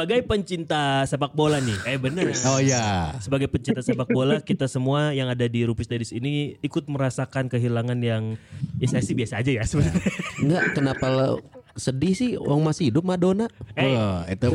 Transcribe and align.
Sebagai 0.00 0.24
pencinta 0.24 1.04
sepak 1.04 1.36
bola 1.36 1.60
nih, 1.60 1.76
eh 1.84 2.00
bener. 2.00 2.32
Oh 2.48 2.56
iya. 2.56 3.12
Sebagai 3.20 3.52
pencinta 3.52 3.84
sepak 3.84 4.08
bola, 4.08 4.40
kita 4.40 4.64
semua 4.64 5.12
yang 5.12 5.28
ada 5.28 5.44
di 5.44 5.60
Rupis 5.68 5.92
Dadis 5.92 6.08
ini 6.16 6.56
ikut 6.64 6.88
merasakan 6.88 7.52
kehilangan 7.52 8.00
yang 8.00 8.40
ya 8.80 8.88
saya 8.88 9.04
sih 9.04 9.12
biasa 9.12 9.44
aja 9.44 9.60
ya 9.60 9.64
sebenarnya. 9.68 10.00
Enggak, 10.40 10.64
kenapa 10.72 11.04
lo 11.12 11.44
sedih 11.72 12.12
sih? 12.12 12.30
Wong 12.34 12.60
masih 12.60 12.88
hidup 12.88 13.02
Madonna. 13.02 13.46
Eh, 13.72 13.90
Wah, 13.90 14.22
itu 14.24 14.46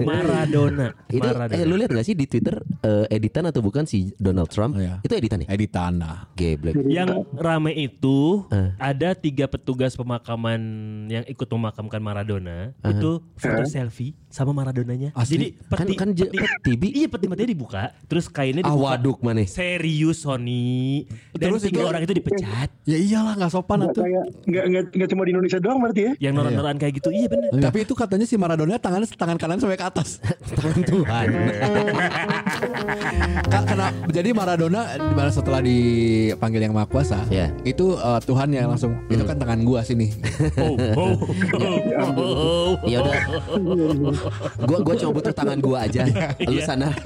Maradona. 0.00 0.88
Itu 1.06 1.20
Maradona. 1.20 1.54
eh 1.54 1.62
lu 1.62 1.74
lihat 1.74 1.90
gak 1.90 2.02
sih 2.02 2.12
di 2.12 2.24
Twitter 2.24 2.56
eh, 2.80 3.06
editan 3.10 3.44
atau 3.44 3.60
bukan 3.60 3.84
si 3.84 4.12
Donald 4.16 4.48
Trump? 4.48 4.74
Oh, 4.74 4.80
iya. 4.80 4.98
Itu 5.00 5.12
editan 5.12 5.40
ya? 5.40 5.48
Edit 5.48 5.70
tanah. 5.70 6.28
Geblek. 6.32 6.74
Yang 6.82 7.08
rame 7.32 7.72
itu 7.74 8.44
Eh. 8.48 8.70
ada 8.76 9.12
tiga 9.12 9.46
petugas 9.46 9.94
pemakaman 9.94 10.60
yang 11.06 11.24
ikut 11.24 11.46
memakamkan 11.46 11.98
Maradona. 11.98 12.72
Itu 12.80 13.22
foto 13.34 13.62
selfie 13.64 14.16
sama 14.26 14.52
Maradonanya. 14.52 15.10
Asli? 15.12 15.30
Jadi 15.30 15.46
Kan 15.66 15.78
peti, 15.80 15.94
kan 15.94 16.08
je- 16.10 16.30
peti, 16.30 16.46
tibi. 16.64 16.88
iya 16.94 17.06
peti 17.06 17.26
matinya 17.26 17.48
dibuka, 17.48 17.82
terus 18.04 18.26
kainnya 18.26 18.62
Ah 18.62 18.70
dibuka. 18.70 18.86
waduk 18.94 19.18
mana? 19.20 19.42
Serius 19.42 20.22
Sony. 20.22 21.04
Dan 21.32 21.50
Terus 21.50 21.62
tiga 21.64 21.80
itu- 21.80 21.88
orang 21.88 22.02
itu 22.02 22.12
dipecat. 22.12 22.68
Ya 22.84 22.96
iyalah 22.96 23.34
nggak 23.34 23.50
sopan 23.50 23.78
kayak 23.86 24.06
nggak 24.44 24.64
nggak 24.66 24.84
nggak 24.92 25.08
cuma 25.08 25.22
di 25.22 25.30
Indonesia 25.30 25.58
doang 25.58 25.78
berarti 25.78 26.00
ya? 26.00 26.12
Yang 26.20 26.34
noran-noran 26.50 26.76
kayak 26.76 26.94
gitu. 26.98 27.08
Iya 27.10 27.26
bener. 27.26 27.50
Tapi 27.54 27.78
itu 27.82 27.94
katanya 27.94 28.26
si 28.26 28.34
Maradona 28.34 28.76
tangannya 28.76 29.06
tangan 29.06 29.36
kanan 29.36 29.58
sampai 29.58 29.78
ke 29.78 29.86
atas. 29.86 30.18
Tangan 30.58 30.82
Tuhan. 30.82 31.26
Ka- 33.46 33.64
Karena 33.64 33.86
jadi 34.10 34.28
Maradona 34.30 34.80
di 34.94 35.14
mana 35.14 35.30
setelah 35.30 35.60
dipanggil 35.60 36.60
yang 36.60 36.74
maha 36.74 36.86
kuasa, 36.86 37.22
Iya. 37.28 37.54
itu 37.62 37.94
eh, 37.94 38.20
Tuhan 38.22 38.48
yang 38.50 38.66
langsung 38.68 38.92
itu 39.06 39.22
kan 39.22 39.36
tangan 39.36 39.62
gua 39.62 39.80
sini. 39.80 40.10
Oh, 40.60 40.76
oh, 40.76 41.14
oh, 42.20 42.70
Ya 42.84 43.00
udah. 43.00 43.14
Gua 44.60 44.78
gua 44.82 44.94
cuma 44.94 45.10
butuh 45.12 45.32
tangan 45.32 45.58
gua 45.58 45.86
aja. 45.86 46.04
Lu 46.42 46.60
sana. 46.60 46.90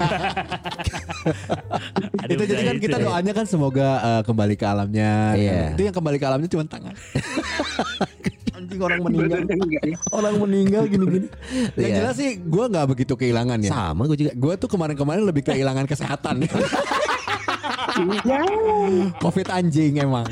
Itu 2.25 2.43
jadi 2.43 2.61
kan 2.65 2.77
kita 2.77 2.97
ya. 2.97 3.03
doanya 3.05 3.33
kan 3.33 3.45
semoga 3.45 3.87
eh, 3.99 4.21
kembali 4.23 4.55
ke 4.55 4.65
alamnya. 4.65 5.13
Iya. 5.35 5.61
Itu 5.73 5.81
yang 5.83 5.95
kembali 5.95 6.17
ke 6.17 6.25
alamnya 6.25 6.49
cuma 6.49 6.63
tangan. 6.65 6.93
Anjing 8.75 8.83
orang 8.83 8.99
meninggal. 9.07 9.39
Ya? 9.87 9.97
Orang 10.17 10.35
meninggal 10.43 10.83
gini-gini. 10.91 11.27
Yang 11.79 11.87
Iya. 11.87 11.95
jelas 12.03 12.15
sih 12.19 12.31
gua 12.43 12.65
nggak 12.67 12.87
begitu 12.91 13.13
kehilangan 13.15 13.57
ya. 13.63 13.71
Sama 13.71 14.03
gua 14.03 14.17
juga. 14.19 14.31
Gue 14.35 14.53
tuh 14.59 14.67
kemarin-kemarin 14.67 15.23
lebih 15.23 15.43
kehilangan 15.47 15.87
kesehatan. 15.87 16.43
Ya. 17.95 18.43
Covid 19.17 19.47
anjing 19.47 19.95
emang. 19.97 20.27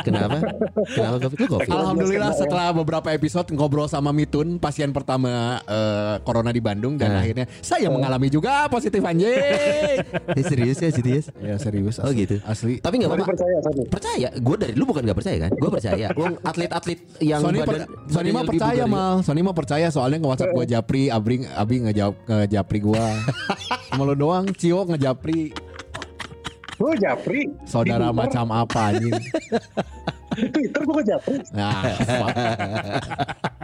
Kenapa? 0.00 0.40
Kenapa 0.88 1.16
Covid? 1.20 1.36
Lu 1.36 1.46
Covid? 1.52 1.68
Alhamdulillah 1.68 2.32
setelah 2.32 2.72
beberapa 2.72 3.12
episode 3.12 3.52
ngobrol 3.52 3.84
sama 3.84 4.10
Mitun, 4.10 4.56
pasien 4.56 4.90
pertama 4.90 5.60
eh, 5.62 6.16
corona 6.24 6.48
di 6.48 6.58
Bandung 6.58 6.96
dan 6.96 7.12
Nah. 7.12 7.22
akhirnya 7.22 7.46
saya 7.60 7.86
mengalami 7.88 8.28
juga 8.28 8.64
positif 8.66 9.00
anjing. 9.00 9.28
Eh, 9.28 10.42
serius 10.42 10.80
ya 10.80 10.90
serius? 10.90 11.26
ya 11.36 11.56
serius. 11.56 12.00
Oh 12.00 12.08
asli. 12.08 12.24
gitu. 12.24 12.36
Asli. 12.42 12.74
Tapi 12.80 12.94
nggak 12.98 13.10
apa-apa. 13.12 13.26
percaya 13.28 13.56
Sony. 13.60 13.82
Percaya, 13.86 14.28
gue 14.32 14.56
dari 14.56 14.72
lu 14.72 14.84
bukan 14.84 15.02
nggak 15.04 15.18
percaya 15.20 15.36
kan? 15.38 15.50
Gue 15.52 15.70
percaya. 15.70 16.06
Wong 16.16 16.34
atlet-atlet 16.40 16.98
yang 17.20 17.40
Sony, 17.44 17.58
badan, 17.60 17.68
per- 17.68 17.88
Sony 18.08 18.28
mah 18.32 18.44
percaya 18.44 18.84
mal. 18.88 19.14
Sony 19.20 19.40
mah 19.44 19.54
percaya 19.56 19.86
soalnya 19.92 20.18
nge 20.20 20.28
WhatsApp 20.32 20.52
gue 20.52 20.64
Japri, 20.66 21.02
Abri, 21.08 21.36
Abi 21.44 21.76
ngejawab 21.84 22.14
ngejapri 22.24 22.78
gue. 22.80 23.04
Sama 23.92 24.02
lu 24.02 24.14
doang, 24.16 24.48
Cio 24.56 24.84
ngejapri. 24.84 25.65
Oh 26.76 26.92
Japri. 26.92 27.48
Saudara 27.64 28.12
macam 28.12 28.52
apa 28.52 28.92
anjing? 28.92 29.16
Twitter. 30.36 30.82
Nah, 31.52 31.82
fuck. 31.96 32.34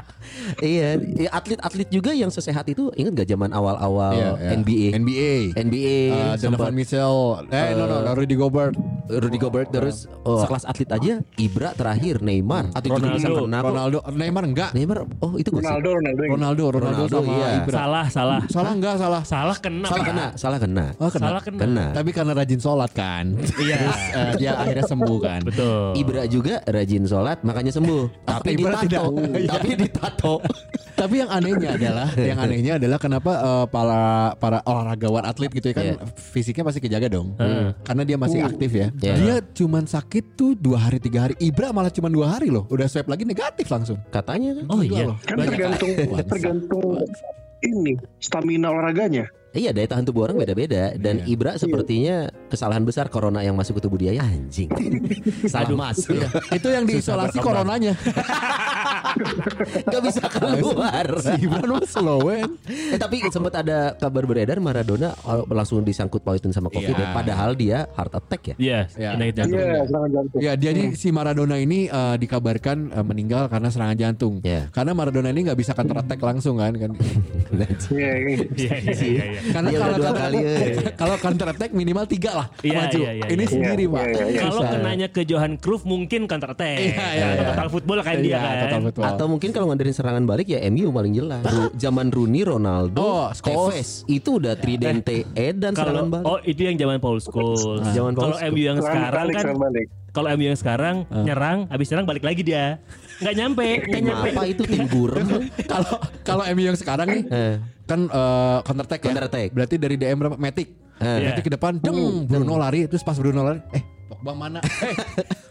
Iya, 0.63 0.97
iya, 1.19 1.29
atlet-atlet 1.31 1.89
juga 1.91 2.15
yang 2.15 2.31
sesehat 2.31 2.65
itu 2.71 2.89
ingat 2.95 3.23
gak 3.23 3.29
zaman 3.29 3.51
awal-awal 3.51 4.15
Iya, 4.15 4.31
iya. 4.39 4.51
NBA, 4.55 4.87
NBA. 4.97 5.33
NBA, 5.59 5.99
Uh, 6.03 6.35
Donovan 6.35 6.39
sempat 6.39 6.71
Mitchell, 6.73 7.17
eh 7.51 7.75
no 7.75 7.85
no, 7.85 7.97
no 8.01 8.11
Rudy 8.15 8.37
Gobert, 8.39 8.75
Rudy 9.09 9.39
Gobert 9.39 9.69
terus 9.71 10.07
oh, 10.25 10.41
sekelas 10.41 10.65
atlet 10.65 10.89
aja 10.89 11.13
Ibra 11.37 11.75
terakhir 11.75 12.23
Neymar 12.23 12.71
atau 12.73 12.89
juga 12.91 13.13
bisa 13.13 13.29
Ronaldo. 13.29 13.69
Ronaldo, 13.69 13.99
Neymar 14.15 14.45
enggak, 14.47 14.71
Neymar 14.73 15.05
oh 15.21 15.37
itu. 15.37 15.51
Ronaldo 15.53 15.89
Ronaldo. 15.99 16.23
Ronaldo, 16.23 16.63
Ronaldo, 16.71 17.03
Ronaldo, 17.03 17.19
sama 17.19 17.33
iya. 17.35 17.49
Ibra. 17.63 17.77
Salah, 17.77 18.07
salah. 18.09 18.41
Salah 18.49 18.73
enggak 18.73 18.95
salah. 18.99 19.23
Salah 19.27 19.57
kena. 19.59 19.87
salah 19.91 20.05
kena 20.07 20.27
salah 20.39 20.59
kena 20.59 20.87
Oh, 21.03 21.11
kena. 21.11 21.27
Salah 21.29 21.43
kena. 21.43 21.61
kena 21.61 21.85
Tapi 21.93 22.11
karena 22.15 22.33
rajin 22.33 22.61
sholat 22.61 22.91
kan. 22.95 23.25
Iya. 23.59 23.77
Terus, 23.79 24.01
eh, 24.17 24.33
dia 24.39 24.51
akhirnya 24.59 24.87
sembuh 24.87 25.19
kan. 25.19 25.41
Betul. 25.45 25.99
Ibra 25.99 26.23
juga 26.27 26.62
rajin 26.67 27.05
sholat 27.05 27.39
makanya 27.43 27.73
sembuh 27.73 28.05
tapi 28.31 28.55
Ibra 28.55 28.83
ditato 28.83 29.11
tidak. 29.11 29.49
tapi 29.51 29.69
ditato 29.75 30.35
Tapi 30.93 31.19
yang 31.19 31.33
anehnya 31.35 31.75
adalah, 31.75 32.09
yang 32.31 32.39
anehnya 32.39 32.73
adalah 32.79 33.01
kenapa 33.01 33.33
eh, 33.35 33.67
para 33.75 34.03
para 34.39 34.59
olahragawan 34.63 35.25
atlet 35.25 35.51
gitu 35.51 35.73
ya 35.73 35.75
kan 35.75 35.85
Iya. 35.89 35.97
fisiknya 36.15 36.63
pasti 36.63 36.79
kejaga 36.79 37.09
dong. 37.11 37.35
Karena 37.83 38.03
dia 38.07 38.15
masih 38.15 38.45
aktif 38.45 38.71
ya. 38.71 38.87
Iya. 39.01 39.15
Dia 39.19 39.35
cuman 39.43 39.89
sakit 39.89 40.39
tuh 40.39 40.55
dua 40.55 40.79
hari 40.79 41.03
tiga 41.03 41.27
hari. 41.27 41.35
Ibra 41.43 41.75
malah 41.75 41.91
cuma 41.91 42.07
dua 42.07 42.37
hari 42.37 42.53
loh. 42.55 42.69
Udah 42.71 42.87
swab 42.87 43.09
lagi 43.09 43.25
negatif 43.27 43.67
langsung. 43.67 43.99
katanya 44.15 44.63
kan 44.63 44.65
Oh 44.69 44.85
iya. 44.85 45.11
loh. 45.11 45.17
Kan 45.27 45.37
Banyak 45.43 45.51
tergantung 45.51 45.91
tergantung 46.29 46.87
ini 47.65 47.93
stamina 48.21 48.71
olahraganya. 48.71 49.27
Iya 49.53 49.71
daya 49.77 49.85
tahan 49.85 50.09
tubuh 50.09 50.25
orang 50.25 50.41
beda-beda 50.41 50.97
dan 50.97 51.21
Iya. 51.23 51.29
Ibra 51.37 51.53
sepertinya 51.61 52.33
kesalahan 52.49 52.89
besar 52.89 53.13
corona 53.13 53.45
yang 53.45 53.53
masuk 53.53 53.77
ke 53.79 53.83
tubuh 53.85 54.01
dia 54.01 54.17
ya 54.17 54.25
anjing. 54.25 54.73
Salah 55.53 55.69
masuk. 55.77 56.17
Iya. 56.17 56.29
Itu 56.57 56.69
yang 56.73 56.89
diisolasi 56.89 57.37
coronanya. 57.37 57.93
Gak 59.93 60.03
bisa 60.09 60.25
keluar. 60.33 61.05
si 61.25 61.33
Ibra 61.45 61.63
lu 61.69 61.77
slow 61.85 62.33
eh, 62.33 62.49
tapi 62.97 63.21
sempat 63.29 63.61
ada 63.61 63.93
kabar 63.93 64.25
beredar 64.25 64.57
Maradona 64.57 65.13
oh, 65.29 65.45
langsung 65.53 65.85
disangkut 65.85 66.25
pautin 66.25 66.49
sama 66.55 66.73
Covid 66.73 66.97
Iya. 66.97 67.05
ya. 67.05 67.09
Padahal 67.13 67.51
dia 67.53 67.79
heart 67.93 68.13
attack 68.17 68.43
ya. 68.53 68.55
Iya, 68.57 68.81
Iya. 68.97 69.11
penyakit 69.17 69.35
jantung. 69.37 69.59
Iya, 69.61 69.81
serangan 69.85 70.11
jantung. 70.17 70.39
Ya 70.41 70.53
dia 70.57 70.71
nih 70.73 70.87
si 70.97 71.09
Maradona 71.13 71.57
ini 71.61 71.93
eh, 71.93 72.17
dikabarkan 72.17 72.79
eh, 72.89 73.05
meninggal 73.05 73.53
karena 73.53 73.69
serangan 73.69 73.97
jantung. 74.01 74.41
Iya. 74.41 74.73
Karena 74.73 74.97
Maradona 74.97 75.29
ini 75.29 75.45
nggak 75.45 75.59
bisa 75.61 75.77
counter 75.77 76.01
attack 76.01 76.21
langsung 76.25 76.57
kan 76.57 76.73
kan. 76.73 76.91
Iya, 77.53 77.69
iya. 77.69 77.77
Iya, 77.93 78.13
iya, 78.57 78.77
iya, 78.97 79.25
iya. 79.29 79.42
Karena 79.45 79.69
Dia 79.69 79.75
udah 79.75 79.83
kalau 79.83 79.97
dua 79.97 80.07
counter, 80.07 80.23
kali, 80.23 80.37
ya. 80.39 80.57
kalau 81.01 81.17
counter 81.19 81.47
attack 81.49 81.71
minimal 81.73 82.05
tiga 82.05 82.31
lah 82.33 82.47
Iya, 82.61 82.79
maju. 82.79 82.99
iya, 83.01 83.11
iya, 83.13 83.25
ini 83.27 83.41
iya. 83.41 83.49
sendiri 83.49 83.83
Iya, 83.83 83.93
pak. 83.93 84.05
iya, 84.05 84.25
iya. 84.25 84.41
Kalau 84.41 84.63
kenanya 84.65 85.09
ke 85.09 85.23
Johan 85.23 85.53
Cruyff 85.57 85.83
mungkin 85.83 86.21
counter 86.25 86.51
attack. 86.51 86.79
Iya, 86.79 87.07
iya, 87.11 87.27
iya. 87.33 87.45
total 87.49 87.69
football 87.69 87.99
kayak 88.01 88.19
Iya, 88.19 88.25
dia 88.25 88.39
kan. 88.39 88.81
total. 88.85 89.05
Atau 89.09 89.27
mungkin 89.27 89.51
kalau 89.51 89.67
ngandarin 89.67 89.91
serangan 89.93 90.23
balik 90.23 90.47
ya 90.47 90.63
MU 90.65 90.89
paling 90.89 91.13
jelas. 91.13 91.43
Ru- 91.43 91.73
zaman 91.75 92.07
Rooney, 92.09 92.43
Ronaldo, 92.43 93.03
Oh, 93.03 93.27
Scholes. 93.33 93.73
Tevez 93.73 93.91
itu 94.07 94.31
udah 94.37 94.55
tridente 94.55 95.27
Edan 95.33 95.73
Kalau 95.73 95.91
serangan 95.91 96.07
balik. 96.09 96.25
oh 96.25 96.39
itu 96.43 96.61
yang 96.63 96.77
zaman 96.77 96.97
Paul 96.99 97.19
Scholes. 97.19 97.63
Zaman 97.89 98.13
Paul 98.13 98.33
Kalau. 98.33 98.49
MU 98.49 98.63
yang 98.63 98.79
Serangan 98.79 99.01
sekarang 99.03 99.27
kan 99.33 99.45
balik. 99.59 99.87
kalau 100.13 100.29
MU 100.31 100.45
yang 100.45 100.57
sekarang 100.57 100.97
nyerang 101.11 101.59
habis 101.67 101.87
nyerang 101.89 102.05
balik 102.05 102.23
lagi 102.23 102.43
dia. 102.43 102.79
Nggak 103.19 103.35
nyampe, 103.35 103.67
nggak 103.83 104.03
nyampe. 104.03 104.29
apa 104.31 104.43
itu 104.45 104.63
tim 104.63 104.85
gurem? 104.85 105.27
Kalau 105.73 105.95
kalau 106.23 106.45
MU 106.49 106.63
yang 106.65 106.75
sekarang 106.75 107.07
nih 107.09 107.23
Eh. 107.25 107.55
Kan 107.93 108.01
eh, 108.09 108.59
counter 108.65 108.85
attack 108.89 109.01
ya. 109.01 109.07
Counter 109.13 109.27
attack. 109.29 109.49
Berarti 109.53 109.75
dari 109.77 109.95
DM 110.01 110.17
berapa? 110.17 110.37
Matic. 110.41 110.69
Eh. 111.03 111.19
Matic 111.29 111.45
ke 111.45 111.53
depan, 111.53 111.77
deng, 111.77 112.25
Bruno 112.25 112.57
lari, 112.57 112.89
terus 112.89 113.05
pas 113.05 113.19
Bruno 113.21 113.45
lari, 113.45 113.61
eh 113.77 113.92
Pogba 114.13 114.33
mana? 114.37 114.61
Eh, 114.61 114.93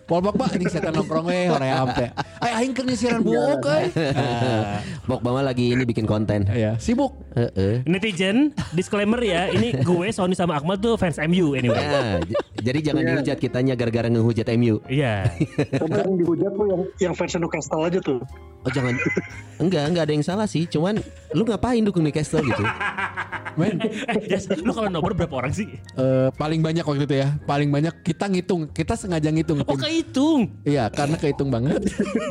Paul 0.06 0.22
Pogba 0.22 0.46
ini 0.54 0.68
setan 0.68 0.94
nongkrong 0.94 1.26
we 1.26 1.50
hoream 1.50 1.90
teh. 1.92 2.10
Ay 2.38 2.52
aing 2.56 2.72
keur 2.72 2.86
nyisiran 2.86 3.20
buuk 3.20 3.58
euy. 3.64 3.90
Nah, 3.90 4.78
Pogba 5.10 5.30
mah 5.32 5.44
lagi 5.44 5.74
ini 5.74 5.82
bikin 5.82 6.06
konten. 6.06 6.46
Ya, 6.48 6.78
sibuk. 6.78 7.18
Heeh. 7.34 7.82
Netizen, 7.84 8.54
disclaimer 8.72 9.18
ya, 9.18 9.50
ini 9.50 9.74
gue 9.74 10.08
Sony 10.12 10.36
sama 10.36 10.56
Akmal 10.56 10.78
tuh 10.78 10.94
fans 10.94 11.18
MU 11.24 11.56
anyway. 11.56 11.82
Ya, 11.82 12.22
jadi 12.62 12.80
jangan 12.84 13.02
Iya. 13.02 13.10
dihujat 13.16 13.38
kitanya 13.40 13.74
gara-gara 13.74 14.08
ngehujat 14.08 14.46
MU. 14.54 14.78
Iya. 14.86 15.26
Tapi 15.72 15.90
yang 15.98 16.16
dihujat 16.16 16.52
tuh 16.52 16.66
yang 16.68 16.82
yang 17.02 17.14
fans 17.16 17.34
Newcastle 17.34 17.82
aja 17.82 17.98
tuh. 17.98 18.22
Oh 18.62 18.70
jangan 18.70 18.94
Enggak, 19.58 19.90
enggak 19.90 20.04
ada 20.06 20.14
yang 20.14 20.22
salah 20.22 20.46
sih 20.46 20.70
Cuman 20.70 21.02
lu 21.34 21.42
ngapain 21.42 21.82
dukung 21.82 22.06
Newcastle 22.06 22.46
gitu 22.46 22.62
Men, 23.58 23.82
Eh, 23.84 24.22
Jas, 24.28 24.46
lu 24.54 24.70
kalau 24.70 24.86
nomor 24.86 25.12
berapa 25.12 25.34
orang 25.34 25.50
sih? 25.50 25.66
eh, 25.92 26.30
paling 26.32 26.62
banyak 26.62 26.84
waktu 26.84 27.04
itu 27.04 27.16
ya. 27.18 27.36
Paling 27.42 27.68
banyak 27.68 28.00
kita 28.00 28.28
ngitung, 28.28 28.51
kita 28.76 29.00
sengaja 29.00 29.32
ngitung. 29.32 29.64
Oh 29.64 29.78
kehitung. 29.80 30.52
Iya, 30.68 30.92
karena 30.92 31.16
kehitung 31.16 31.48
banget. 31.48 31.82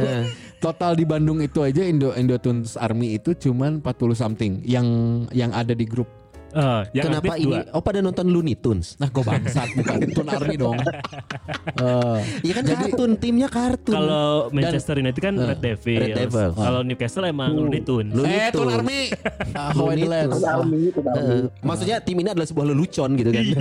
Eh, 0.00 0.24
Total 0.60 0.92
di 0.92 1.08
Bandung 1.08 1.40
itu 1.40 1.64
aja 1.64 1.80
Indo 1.80 2.12
Indotunes 2.12 2.76
Army 2.76 3.16
itu 3.16 3.32
cuman 3.32 3.80
40 3.80 4.12
something 4.12 4.52
yang 4.68 4.86
yang 5.32 5.56
ada 5.56 5.72
di 5.72 5.88
grup. 5.88 6.19
Eh, 6.50 6.82
yang 6.92 7.04
Kenapa 7.06 7.34
ini? 7.34 7.46
dua. 7.46 7.58
Oh 7.70 7.80
pada 7.80 7.98
nonton 7.98 8.26
Looney 8.26 8.54
Tunes. 8.54 8.94
Nah, 8.96 9.06
gue 9.06 9.20
bangsat 9.20 9.70
bukan 9.72 9.98
Tun 10.16 10.26
Army 10.26 10.56
dong. 10.56 10.76
Eh, 10.76 12.18
Iya 12.42 12.52
kan 12.52 12.64
kartun, 12.66 13.10
timnya 13.16 13.46
kartun. 13.46 13.94
Kalau 13.94 14.50
Manchester 14.50 14.98
United 14.98 15.20
kan 15.20 15.34
Red 15.36 15.60
Devils. 15.60 16.00
Red 16.00 16.16
Devils. 16.16 16.54
Kalau 16.54 16.80
Newcastle 16.82 17.24
emang 17.24 17.54
Looney 17.54 17.80
Tunes. 17.80 18.10
Looney 18.10 18.34
eh, 18.36 18.50
Tun 18.50 18.66
Tunes. 18.66 18.76
Army. 18.76 19.00
Ah, 19.50 19.70
How 19.70 19.86
I 19.86 19.94
Looney. 19.96 20.06
Tunes. 20.26 20.42
Army 20.42 20.78
itu 20.84 21.00
Army. 21.00 21.16
Heeh. 21.16 21.42
Maksudnya 21.60 21.96
tim 22.00 22.16
ini 22.16 22.28
adalah 22.28 22.46
sebuah 22.46 22.66
lelucon 22.66 23.10
gitu 23.14 23.30
kan. 23.30 23.44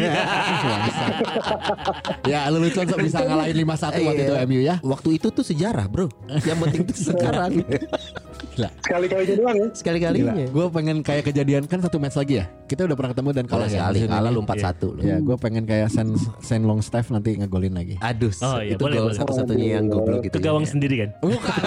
Ya, 2.25 2.45
lu 2.47 2.61
lucu 2.61 2.77
untuk 2.77 2.99
bisa 2.99 3.21
ngalahin 3.21 3.55
5-1 3.57 3.65
waktu 3.99 4.21
itu 4.21 4.33
Iya. 4.33 4.45
MU 4.45 4.59
ya. 4.61 4.75
Waktu 4.81 5.09
itu 5.15 5.27
tuh 5.29 5.41
sejarah, 5.41 5.85
Bro. 5.85 6.07
Yang 6.39 6.57
penting 6.59 6.81
tuh 6.85 6.97
sekarang. 7.07 7.51
Gila. 8.59 8.69
Sekali-kalinya 8.81 9.35
doang 9.37 9.55
ya. 9.55 9.67
Sekali-kalinya. 9.71 10.33
Gue 10.45 10.65
pengen 10.69 10.97
kayak 10.99 11.23
kejadian 11.25 11.63
kan 11.63 11.79
satu 11.79 11.95
match 11.95 12.13
lagi 12.13 12.33
ya. 12.37 12.45
Kita 12.67 12.83
udah 12.83 12.93
pernah 12.93 13.11
ketemu 13.11 13.29
dan 13.31 13.45
kalah 13.47 13.65
ya. 13.65 13.87
sekali, 13.87 13.99
kalah 14.05 14.29
lu 14.29 14.41
4-1 14.43 14.85
lu. 14.91 15.01
Ya, 15.01 15.17
gue 15.17 15.35
pengen 15.39 15.63
kayak 15.63 15.87
Sen 15.87 16.11
Sen 16.39 16.61
Longstaff 16.61 17.07
nanti 17.09 17.33
ngegolin 17.33 17.71
lagi. 17.71 17.95
Aduh, 17.99 18.29
Oh, 18.39 18.59
iya, 18.59 18.75
itu 18.75 18.81
boleh, 18.81 18.99
gol 18.99 19.15
satu-satunya 19.15 19.67
yang 19.73 19.85
goblok 19.87 20.21
gitu. 20.21 20.35
Ke 20.35 20.43
gawang 20.43 20.63
ya. 20.63 20.69
sendiri 20.69 20.95
kan. 20.97 21.09
Bukan. 21.19 21.61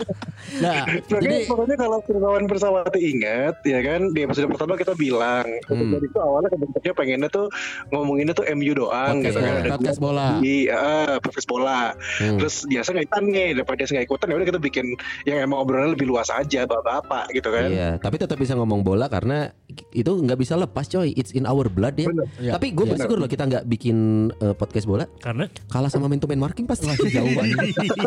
nah, 0.64 0.82
jadi 1.08 1.46
pokoknya 1.46 1.76
kalau 1.76 1.98
Firmawan 2.02 2.44
Bersawati 2.44 3.00
ingat 3.00 3.62
ya 3.62 3.80
kan 3.80 4.00
di 4.10 4.20
episode 4.22 4.48
pertama 4.48 4.74
kita 4.74 4.92
bilang 4.94 5.46
Hmm. 5.66 5.92
dari 5.92 6.04
itu 6.04 6.18
awalnya 6.18 6.50
kebentuknya 6.50 6.92
pengennya 6.92 7.28
tuh 7.30 7.46
ngomonginnya 7.88 8.34
tuh 8.34 8.42
MU 8.50 8.72
doang 8.72 9.20
Podcast 9.20 9.30
gitu 9.30 9.38
kan 9.38 9.52
ada 9.54 9.70
Podcast 9.70 10.00
bola. 10.00 10.26
di 10.38 10.56
uh, 10.66 11.16
podcast 11.20 11.46
bola 11.46 11.80
Hmm. 12.18 12.36
terus 12.36 12.66
biasa 12.66 12.88
nggak 12.90 13.06
ikutan 13.06 13.24
nih 13.26 13.48
daripada 13.54 13.76
dia 13.76 13.86
nggak 13.88 14.06
ikutan 14.06 14.26
ya 14.26 14.34
udah 14.34 14.48
kita 14.48 14.60
bikin 14.60 14.86
yang 15.24 15.38
emang 15.40 15.58
obrolannya 15.58 15.94
lebih 16.00 16.08
luas 16.08 16.28
aja 16.28 16.64
bapak-bapak 16.64 17.28
gitu 17.30 17.48
kan 17.48 17.68
Iya, 17.68 17.90
tapi 17.96 18.16
tetap 18.16 18.34
bisa 18.34 18.56
ngomong 18.56 18.80
bola 18.80 19.04
karena 19.06 19.52
itu 19.90 20.08
nggak 20.10 20.34
bisa 20.34 20.56
lepas 20.56 20.86
coy. 20.86 21.12
It's 21.12 21.30
in 21.30 21.44
our 21.44 21.68
blood 21.68 21.94
ya. 21.94 22.08
Bener. 22.08 22.26
Iya. 22.36 22.52
Tapi 22.56 22.72
gue 22.72 22.82
Iya. 22.82 22.90
bersyukur 22.90 23.16
loh 23.16 23.28
kita 23.28 23.44
nggak 23.44 23.64
bikin 23.66 23.96
eh, 24.32 24.54
podcast 24.54 24.84
bola. 24.84 25.04
Karena 25.18 25.44
Kalah 25.68 25.86
sama 25.86 26.08
man 26.08 26.16
to 26.16 26.24
man 26.24 26.40
marking 26.40 26.64
pasti 26.64 26.88
jauh 26.88 27.28
banget. 27.30 27.58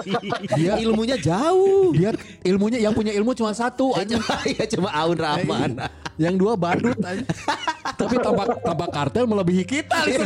Dia 0.58 0.80
ilmunya 0.80 1.16
jauh. 1.16 1.94
Dia 1.94 2.10
ilmunya 2.42 2.80
yang 2.80 2.92
punya 2.92 3.14
ilmu 3.14 3.32
cuma 3.34 3.54
satu 3.54 3.94
aja. 4.00 4.18
ya 4.50 4.66
cuma 4.68 4.90
Aun 4.92 5.16
Rahman. 5.16 5.78
Yang 6.16 6.36
dua 6.36 6.54
badut 6.54 6.98
aja. 7.00 7.24
Tapi 8.00 8.18
tabak 8.18 8.58
tabak 8.60 8.90
kartel 8.90 9.24
melebihi 9.24 9.64
kita. 9.64 9.98
Gak 10.04 10.20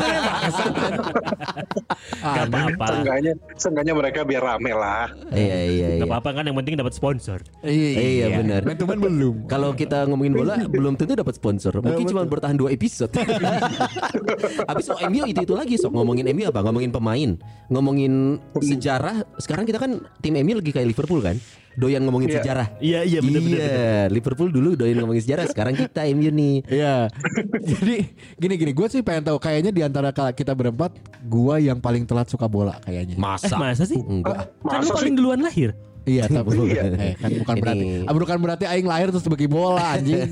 Aneh. 2.24 2.48
apa-apa. 2.48 2.86
Seenggaknya, 2.90 3.32
seenggaknya 3.56 3.94
mereka 3.94 4.20
biar 4.24 4.42
rame 4.42 4.72
lah. 4.72 5.12
Iya 5.30 5.58
iya 5.64 5.88
iya. 5.94 6.02
Gak 6.02 6.10
apa-apa 6.10 6.30
kan 6.34 6.44
yang 6.46 6.56
penting 6.56 6.76
dapat 6.76 6.94
sponsor. 6.94 7.40
Iya, 7.62 8.40
benar. 8.40 8.62
Man 8.64 8.76
to 8.76 8.86
man 8.86 9.00
belum. 9.00 9.36
Kalau 9.46 9.74
kita 9.74 10.06
ngomongin 10.06 10.34
bola 10.34 10.56
belum 10.66 10.94
tentu 10.96 11.18
dapat 11.18 11.36
sponsor. 11.36 11.74
Mungkin 11.80 12.06
cuma 12.08 12.24
bertahan 12.24 12.56
dua 12.56 12.70
episode. 12.70 13.12
Habis 14.70 14.86
sok 14.88 15.00
MU 15.10 15.24
itu 15.26 15.42
itu 15.42 15.54
lagi 15.56 15.76
sok 15.76 15.94
ngomongin 15.94 16.28
MU 16.32 16.48
apa? 16.48 16.62
Ngomongin 16.62 16.92
pemain, 16.94 17.30
ngomongin 17.68 18.38
sejarah. 18.58 19.26
Sekarang 19.38 19.66
kita 19.66 19.82
kan 19.82 20.00
tim 20.22 20.38
MU 20.38 20.60
lagi 20.60 20.72
kayak 20.72 20.88
Liverpool 20.88 21.22
kan. 21.22 21.38
Doyan 21.78 22.02
ngomongin 22.10 22.34
Iya. 22.34 22.42
sejarah. 22.42 22.68
Iya 22.82 23.00
iya 23.06 23.20
bener 23.22 23.42
bener. 23.46 23.60
Iya. 23.62 23.98
Liverpool 24.10 24.50
dulu 24.50 24.74
doyan 24.74 24.98
ngomongin 24.98 25.22
sejarah. 25.22 25.46
Sekarang 25.46 25.78
kita 25.78 26.10
MU 26.10 26.34
nih. 26.34 26.66
Iya. 26.66 27.06
Jadi 27.70 27.96
gini 28.34 28.54
gini, 28.58 28.72
gue 28.74 28.88
sih 28.90 29.06
pengen 29.06 29.30
tahu 29.30 29.38
kayaknya 29.38 29.70
di 29.70 29.86
antara 29.86 30.10
kita 30.10 30.58
berempat, 30.58 30.98
gua 31.30 31.62
yang 31.62 31.78
paling 31.78 32.10
telat 32.10 32.26
suka 32.34 32.50
bola 32.50 32.82
kayaknya. 32.82 33.14
Eh 33.14 33.22
Masa? 33.22 33.62
masa 33.62 33.86
sih? 33.86 34.02
Enggak. 34.02 34.50
Kan 34.66 34.82
lu 34.82 34.90
Masa 34.90 34.98
paling 34.98 35.14
duluan 35.14 35.38
lahir. 35.38 35.78
Iya, 36.08 36.24
tapi 36.32 36.56
Iya. 36.72 36.84
eh, 37.04 37.14
kan 37.20 37.30
bukan 37.44 37.56
Ini- 37.56 37.62
berarti 37.62 37.86
ah, 38.08 38.14
bukan 38.16 38.38
berarti 38.40 38.66
aing 38.66 38.88
lahir 38.88 39.12
terus 39.12 39.28
bagi 39.28 39.48
bola 39.52 40.00
anjing. 40.00 40.24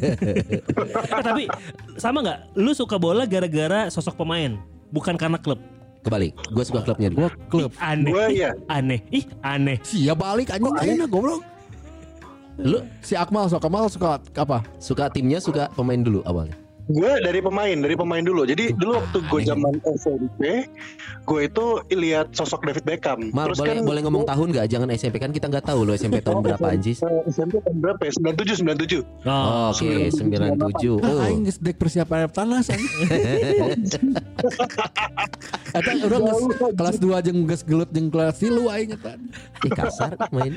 Eh, 1.05 1.21
tapi 1.21 1.43
sama 1.99 2.23
nggak? 2.23 2.39
Lu 2.55 2.71
suka 2.71 2.95
bola 2.95 3.27
gara-gara 3.27 3.91
sosok 3.91 4.15
pemain, 4.15 4.55
bukan 4.89 5.19
karena 5.19 5.35
klub. 5.35 5.59
Kebalik. 6.05 6.37
Gue 6.53 6.63
suka 6.63 6.85
klubnya 6.85 7.09
dulu. 7.09 7.27
Gua 7.27 7.29
klub. 7.49 7.71
Ih, 7.73 7.81
aneh. 7.81 8.11
Gua 8.13 8.25
iya. 8.29 8.49
Aneh. 8.69 8.99
Ih, 9.09 9.25
aneh. 9.41 9.77
Sia 9.81 10.13
balik 10.13 10.53
anjing 10.53 10.73
enak 10.95 11.09
goblok. 11.09 11.41
Lu 12.55 12.79
Si 13.03 13.17
Akmal 13.19 13.51
suka 13.51 13.67
Akmal 13.67 13.91
suka 13.91 14.21
apa? 14.37 14.63
suka 14.79 15.11
timnya 15.11 15.43
suka 15.43 15.67
pemain 15.75 15.99
dulu 15.99 16.23
awalnya. 16.23 16.55
Gue 16.85 17.17
dari 17.17 17.41
pemain, 17.41 17.73
dari 17.73 17.95
pemain 17.95 18.21
dulu. 18.21 18.45
Jadi 18.45 18.69
dulu 18.71 19.01
waktu 19.01 19.17
gue 19.19 19.41
zaman 19.41 19.73
SMP, 19.95 20.69
gue 21.25 21.39
itu 21.41 21.65
lihat 21.91 22.29
sosok 22.31 22.61
David 22.61 22.85
Beckham. 22.85 23.33
Mal, 23.33 23.49
Terus 23.49 23.57
boleh 23.57 23.69
kan 23.71 23.77
boleh 23.81 24.01
ngomong 24.05 24.23
tahun 24.23 24.47
nggak? 24.53 24.65
Jangan 24.69 24.87
SMP 24.93 25.17
kan 25.17 25.33
kita 25.33 25.49
nggak 25.49 25.65
tahu 25.65 25.81
lo 25.81 25.97
SMP 25.97 26.21
tahun 26.21 26.43
berapa 26.45 26.61
anjis. 26.61 27.01
Eh, 27.01 27.25
SMP 27.27 27.57
tahun 27.59 27.81
berapa 27.81 28.01
ya? 28.01 28.11
97, 28.13 28.61
97. 28.61 29.01
Oh, 29.25 29.73
Oke, 29.73 30.13
97. 30.13 31.01
Ah, 31.01 31.09
Oh. 31.09 31.25
aing 31.25 31.41
geus 31.43 31.57
dek 31.57 31.75
persiapan 31.75 32.29
anjing. 32.29 32.77
Eta 35.75 35.91
urang 36.05 36.23
geus 36.23 36.43
kelas 36.71 36.95
2 37.01 37.25
jeung 37.25 37.39
geus 37.45 37.63
gelut 37.65 37.89
jeung 37.89 38.07
kelas 38.07 38.37
3 38.37 38.53
aing. 38.69 38.89
Ih 39.65 39.71
kasar 39.73 40.13
main. 40.29 40.53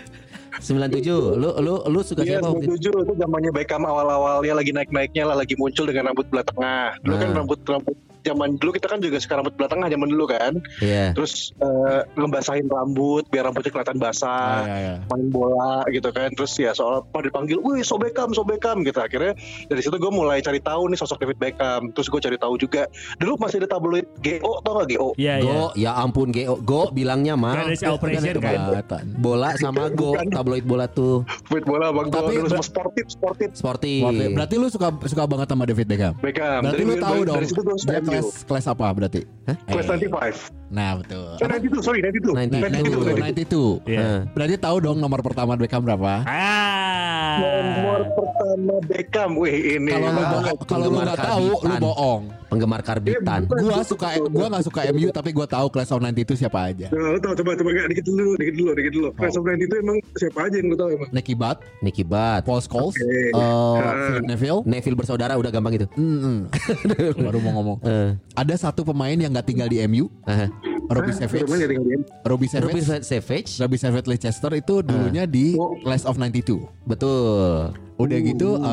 97. 0.61 1.39
Lu 1.39 1.51
lu 1.59 1.75
lu 1.87 2.01
suka 2.03 2.23
Iya, 2.23 2.39
siapa 2.39 2.51
waktu 2.51 2.67
itu? 2.67 2.91
97 2.91 3.05
itu 3.07 3.13
zamannya 3.17 3.51
Beckham 3.55 3.83
awal-awalnya 3.83 4.55
lagi 4.55 4.73
naik-naiknya 4.75 5.25
lah, 5.29 5.37
lagi 5.39 5.55
muncul 5.55 5.87
dengan 5.87 6.11
rambut 6.11 6.27
belah 6.29 6.47
tengah. 6.47 6.89
Dulu 7.03 7.15
kan 7.15 7.29
Ah. 7.29 7.37
rambut 7.39 7.59
rambut 7.65 7.97
zaman 8.23 8.57
dulu 8.57 8.71
kita 8.73 8.87
kan 8.87 8.99
juga 8.99 9.19
suka 9.19 9.39
rambut 9.39 9.55
belah 9.55 9.71
tengah 9.71 9.89
zaman 9.89 10.09
dulu 10.09 10.25
kan. 10.27 10.53
Iya. 10.81 11.13
Terus 11.13 11.53
eh, 11.59 12.01
ngebasahin 12.15 12.67
rambut 12.67 13.25
biar 13.29 13.47
rambutnya 13.47 13.71
kelihatan 13.71 13.99
basah. 13.99 14.61
iya 14.61 14.77
iya. 14.79 14.95
main 15.09 15.29
bola 15.29 15.83
gitu 15.89 16.09
kan 16.11 16.31
terus 16.33 16.53
ya 16.55 16.73
soal 16.73 17.05
pada 17.09 17.27
dipanggil 17.27 17.59
wih 17.61 17.83
so 17.83 17.97
Beckham 17.97 18.33
so 18.33 18.43
Beckham 18.43 18.83
gitu 18.83 18.99
akhirnya 18.99 19.35
dari 19.67 19.81
situ 19.81 19.95
gue 19.95 20.13
mulai 20.13 20.41
cari 20.41 20.59
tahu 20.59 20.89
nih 20.89 20.99
sosok 20.99 21.21
David 21.21 21.39
Beckham 21.39 21.93
terus 21.93 22.09
gue 22.09 22.21
cari 22.21 22.37
tahu 22.37 22.55
juga 22.57 22.87
dulu 23.19 23.39
masih 23.39 23.63
ada 23.63 23.69
tabloid 23.71 24.07
GO 24.21 24.53
tau 24.63 24.73
gak 24.79 24.89
GO 24.91 25.09
Iya, 25.17 25.35
iya. 25.41 25.45
Go, 25.45 25.63
ya 25.75 25.91
ampun 25.95 26.31
Go, 26.31 26.59
Go 26.61 26.81
bilangnya 26.91 27.35
mah 27.35 27.55
operation 27.89 28.39
kan. 28.39 29.05
Bola 29.19 29.55
sama 29.57 29.89
Go, 29.91 30.15
tabloid 30.17 30.65
bola 30.65 30.87
tuh 30.89 31.23
Main 31.51 31.65
bola 31.65 31.91
bang 31.91 32.07
Tapi- 32.09 32.37
dulu 32.39 32.49
sama 32.51 32.65
sportif 32.65 33.07
sportif 33.09 33.49
sporty. 33.55 34.05
Oke, 34.05 34.25
berarti 34.33 34.55
lu 34.57 34.69
suka 34.69 34.89
suka 35.05 35.25
banget 35.27 35.47
sama 35.49 35.65
David 35.65 35.87
Beckham. 35.89 36.13
Beckham 36.19 36.61
Berarti 36.65 36.83
Dari- 36.83 36.89
lu 36.89 36.95
tahu 36.99 37.15
dari, 37.15 37.27
dong. 37.27 37.37
dari 37.37 37.47
situ 37.47 37.61
gue 37.63 37.77
kelas 38.11 38.29
kelas 38.43 38.67
apa 38.67 38.87
berarti? 38.91 39.21
kelas 39.65 39.87
Eh, 39.87 39.97
95 39.97 40.53
Nah, 40.69 41.01
betul. 41.01 41.25
eh 41.35 41.49
92 41.49 41.81
sorry 41.81 42.01
92 42.03 42.37
92. 42.37 42.61
92 42.61 43.17
92. 43.17 43.87
92. 43.87 43.89
Iya. 43.89 43.99
Nah, 43.99 44.19
Berarti 44.33 44.55
tahu 44.59 44.77
dong 44.79 44.99
nomor 44.99 45.21
pertama 45.21 45.53
Beckham 45.55 45.81
berapa? 45.81 46.13
Ah. 46.25 47.37
nomor 47.41 48.01
pertama 48.13 48.75
Beckham 48.85 49.31
wih 49.35 49.57
ini 49.77 49.91
Kalau 49.91 50.09
lu 50.09 50.21
Ah, 50.21 50.55
kalau 50.65 50.85
lu 50.85 50.99
nggak 50.99 51.19
tahu, 51.19 51.47
lu 51.59 51.75
bohong. 51.79 52.23
Penggemar 52.49 52.81
karbitan. 52.81 53.45
Gua 53.45 53.81
suka 53.81 54.17
gua 54.27 54.47
nggak 54.49 54.65
suka 54.65 54.81
MU 54.91 55.09
tapi 55.09 55.31
gua 55.31 55.45
tahu 55.45 55.69
Class 55.69 55.93
of 55.93 56.01
90 56.01 56.25
itu 56.25 56.35
siapa 56.35 56.69
aja. 56.69 56.89
Nah, 56.91 57.15
lu 57.15 57.19
tahu 57.19 57.37
coba 57.39 57.55
coba 57.55 57.69
gak 57.71 57.89
dikit 57.93 58.05
dulu 58.05 58.35
dikit 58.35 58.55
dulu 58.57 58.71
dikit 58.75 58.93
dulu 58.93 59.09
Class 59.15 59.37
of 59.37 59.45
90 59.45 59.63
itu 59.63 59.77
emang 59.79 59.97
siapa 60.15 60.39
aja 60.45 60.57
yang 60.57 60.67
lu 60.69 60.77
tahu 60.77 60.89
emang 60.91 61.09
Nicky 61.13 61.35
Butt, 61.35 61.59
Nicky 61.81 62.03
Butt. 62.03 62.43
Paul 62.43 62.61
Scholes, 62.61 62.97
Oke. 62.97 63.05
eh, 63.05 64.03
Philip 64.09 64.25
Neville. 64.27 64.61
Neville 64.65 64.97
bersaudara 64.97 65.37
udah 65.37 65.51
gampang 65.51 65.77
gitu. 65.77 65.87
Mm-mm. 65.95 66.49
Baru 67.25 67.39
mau 67.41 67.53
ngomong. 67.61 67.77
Eh, 67.85 68.11
Ada 68.35 68.71
satu 68.71 68.83
pemain 68.83 69.15
yang 69.15 69.31
nggak 69.31 69.47
tinggal 69.47 69.69
di 69.69 69.79
MU, 69.85 70.09
aha. 70.25 70.49
Robbie 70.89 71.13
Hah? 71.13 71.29
Savage. 71.29 71.45
Di 71.45 71.77
MU? 71.77 72.01
Robbie 72.25 72.49
Savage. 72.49 73.05
Savage. 73.05 73.51
Robbie 73.61 73.77
Savage 73.77 74.07
Leicester 74.09 74.49
itu 74.57 74.81
dulunya 74.81 75.29
di 75.29 75.53
Oh. 75.53 75.77
Class 75.85 76.09
of 76.09 76.17
92. 76.17 76.65
Betul. 76.89 77.77
Udah 77.99 78.19
gitu 78.23 78.57
Uh, 78.57 78.65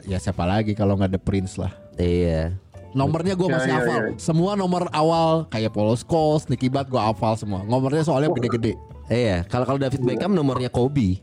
eh, 0.00 0.14
ya 0.14 0.18
siapa 0.18 0.48
lagi 0.48 0.72
kalau 0.72 0.96
nggak 0.96 1.12
The 1.12 1.20
Prince 1.20 1.60
lah. 1.60 1.74
Iya. 2.00 2.56
Nomornya 2.90 3.34
gue 3.34 3.46
Ya, 3.46 3.54
masih 3.54 3.70
ya, 3.70 3.78
hafal. 3.78 3.98
ya. 4.00 4.10
Semua 4.18 4.52
nomor 4.54 4.90
awal 4.90 5.46
kayak 5.46 5.70
Paul 5.70 5.94
Scholes, 5.94 6.50
Nicky 6.50 6.66
Butt 6.66 6.86
gue 6.86 6.98
hafal 6.98 7.38
semua. 7.38 7.62
Nomornya 7.62 8.02
soalnya 8.02 8.30
gede-gede. 8.30 8.74
Iya, 9.06 9.42
kalau 9.46 9.66
kalau 9.66 9.78
David 9.78 10.02
Beckham 10.02 10.34
nomornya 10.34 10.68
Kobe. 10.68 11.18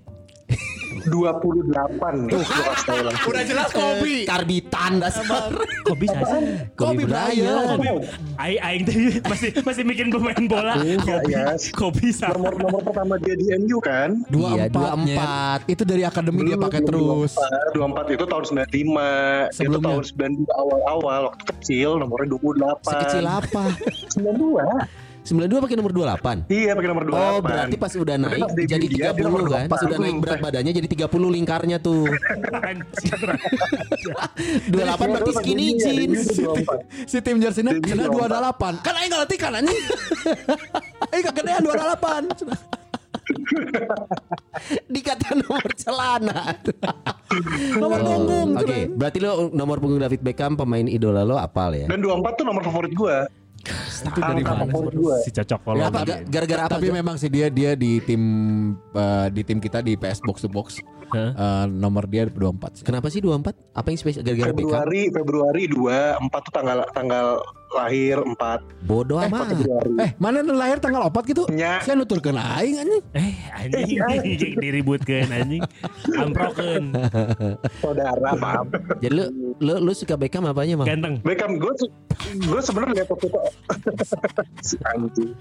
28 1.08 2.28
Tuh, 2.28 2.42
gua 2.42 2.64
kasih 2.68 2.84
tahu 2.84 3.00
langsung. 3.02 3.30
Udah 3.30 3.44
jelas 3.44 3.70
Kobe. 3.70 4.16
Karbitan 4.26 4.92
dasar. 5.00 5.52
Kok 5.84 5.98
bisa 5.98 6.20
sih? 6.20 6.44
Kobe 6.74 7.04
Bryant. 7.04 7.80
Aing 8.36 8.60
aing 8.60 8.84
tadi 8.84 9.00
masih 9.22 9.50
masih 9.62 9.84
bikin 9.86 10.08
pemain 10.10 10.44
bola. 10.46 10.76
Kok 10.76 11.20
Iya, 11.24 11.56
bi- 11.56 11.72
Kok 11.72 11.92
bisa? 11.96 12.28
nomor 12.30 12.54
nomor 12.56 12.82
pertama 12.82 13.16
dia 13.18 13.34
di 13.34 13.48
MU 13.58 13.80
kan 13.80 14.20
Dua 14.28 14.50
Iya, 14.54 14.64
empat, 14.68 14.90
24. 15.64 15.72
Itu 15.72 15.84
dari 15.84 16.04
akademi 16.04 16.42
dia 16.46 16.58
pakai 16.58 16.82
terus. 16.82 17.32
24 17.72 18.08
itu 18.10 18.24
tahun 18.24 18.44
95 18.44 19.48
itu 19.54 19.78
tahun 19.80 20.04
92 20.04 20.48
awal-awal 20.54 21.22
waktu 21.32 21.44
kecil 21.56 21.90
nomornya 21.98 22.28
28 22.34 22.84
Sekecil 22.84 23.26
apa? 23.26 23.64
92 24.12 25.07
92 25.28 25.60
pakai 25.60 25.76
nomor 25.76 25.92
28. 25.92 26.48
iya 26.48 26.72
pakai 26.72 26.90
nomor 26.90 27.04
28 27.04 27.20
Oh, 27.20 27.38
berarti 27.44 27.76
pas 27.76 27.92
udah 27.92 28.16
naik 28.16 28.40
pas 28.40 28.54
jadi 28.56 28.86
dia, 28.88 29.12
dia 29.12 29.20
30 29.20 29.28
nomor 29.28 29.42
kan? 29.52 29.66
Pas 29.68 29.82
28. 29.84 29.88
udah 29.92 29.98
naik 30.00 30.18
berat 30.24 30.40
badannya 30.40 30.72
jadi 30.72 30.88
30 30.88 31.36
lingkarnya 31.36 31.78
tuh. 31.84 32.08
Anjir. 32.68 33.20
28 34.72 35.12
berarti 35.12 35.32
skinny 35.36 35.68
jeans. 35.76 36.24
Si 37.12 37.18
tim 37.24 37.40
jersey 37.40 37.64
nya 37.64 37.76
Debut 37.76 37.92
kena 37.92 38.08
24. 38.48 38.84
28. 38.84 38.86
Kan 38.88 38.94
aing 38.96 39.12
ngerti 39.12 39.36
kan 39.36 39.52
anjing. 39.60 39.84
Aing 41.12 41.24
kegedean 41.24 41.62
28. 41.64 42.78
Dikata 44.88 45.28
nomor 45.36 45.68
celana. 45.76 46.42
Nomor 47.76 48.00
punggung 48.04 48.50
Oke, 48.58 48.80
berarti 48.92 49.20
lo 49.20 49.52
nomor 49.52 49.78
punggung 49.80 50.00
David 50.00 50.22
Beckham 50.24 50.56
pemain 50.56 50.88
idola 50.88 51.28
lo 51.28 51.36
apal 51.36 51.76
ya? 51.76 51.88
Dan 51.92 52.00
24 52.04 52.40
tuh 52.40 52.46
nomor 52.48 52.64
favorit 52.64 52.92
gue. 52.96 53.18
Itu 54.02 54.20
dari 54.20 54.42
mana? 54.42 54.64
Si 55.22 55.30
cocok 55.30 55.60
kalau 55.62 55.78
Ya, 55.78 55.90
gara-gara 56.24 56.62
apa? 56.66 56.74
tapi 56.76 56.88
memang 56.90 57.16
sih 57.16 57.28
dia 57.28 57.48
dia 57.48 57.74
di 57.74 58.00
tim 58.00 58.22
eh, 58.92 59.28
di 59.30 59.42
tim 59.42 59.58
kita 59.58 59.80
di 59.80 59.94
PS 59.94 60.22
Box 60.22 60.42
to 60.42 60.50
Box 60.50 60.80
Hah? 61.10 61.32
eh, 61.32 61.66
nomor 61.68 62.04
dia 62.06 62.26
24 62.26 62.80
sih. 62.80 62.84
Kenapa 62.84 63.08
sih 63.08 63.20
24? 63.20 63.56
Apa 63.74 63.88
yang 63.88 64.00
spesial 64.00 64.24
gara-gara 64.24 64.52
Beckham? 64.52 64.84
Februari, 64.84 65.02
Februari 65.10 65.64
2, 65.68 66.28
4 66.28 66.48
tuh 66.48 66.54
tanggal 66.54 66.78
tanggal 66.92 67.26
lahir 67.76 68.18
4. 68.24 68.88
Bodoh 68.88 69.20
amat. 69.20 69.52
Februari. 69.52 69.92
Eh, 70.00 70.12
mana 70.18 70.40
lahir 70.44 70.80
tanggal 70.80 71.08
4 71.12 71.32
gitu? 71.32 71.44
Nya. 71.52 71.84
Saya 71.84 71.96
nuturkeun 72.00 72.40
aing 72.40 72.76
anjing. 72.80 73.04
Eh 73.12 73.36
anjing 73.52 74.56
diributkan 74.60 75.28
anjing 75.38 75.64
Amproken 76.16 76.96
Saudara, 77.84 78.32
maaf. 78.38 78.68
Jadi 79.04 79.14
lo 79.14 79.26
lo, 79.60 79.74
lo 79.84 79.92
suka 79.92 80.16
Beckham 80.16 80.48
apanya, 80.48 80.80
Mang? 80.80 80.88
Ganteng 80.88 81.16
Beckham 81.22 81.60
gue 81.60 81.74
gue 82.48 82.62
sebenarnya 82.64 83.04
lihat 83.04 83.10
si 84.68 84.76
anjing. 84.88 85.34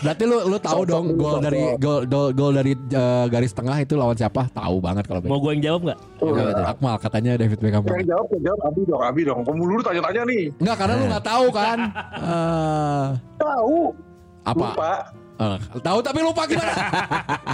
Berarti 0.00 0.22
lu 0.24 0.36
lu 0.48 0.56
tahu 0.56 0.80
dong 0.88 1.06
gol 1.20 1.44
dari 1.44 1.76
gol 1.76 2.08
gol, 2.08 2.32
gol 2.32 2.52
dari 2.56 2.72
eh, 2.72 3.26
garis 3.28 3.52
tengah 3.52 3.76
itu 3.84 3.94
lawan 4.00 4.16
siapa? 4.16 4.48
Tahu 4.48 4.80
banget 4.80 5.04
kalau 5.04 5.20
Mau 5.28 5.36
gue 5.44 5.52
yang 5.60 5.64
jawab 5.72 5.92
gak? 5.92 5.98
Kenapa 6.16 6.50
tuh? 6.56 6.66
Akmal 6.72 6.94
katanya 6.96 7.32
David 7.36 7.58
Beckham. 7.60 7.82
Yang 7.84 8.08
jawab, 8.08 8.26
yang 8.32 8.42
jawab 8.48 8.60
Abi 8.64 8.82
dong, 8.88 9.02
Abi 9.04 9.20
dong. 9.28 9.40
Kamu 9.44 9.62
dulu 9.68 9.80
tanya-tanya 9.84 10.22
nih. 10.24 10.44
Enggak 10.56 10.76
karena 10.80 10.94
lu 10.96 11.04
nggak 11.12 11.24
tahu 11.24 11.46
kan. 11.52 11.78
Eh, 12.20 13.06
Tahu. 13.40 13.78
apa? 14.44 14.66
Lupa. 14.72 14.92
Eh, 15.40 15.58
tahu 15.80 15.98
tapi 16.04 16.18
lupa 16.20 16.42
gimana? 16.44 16.72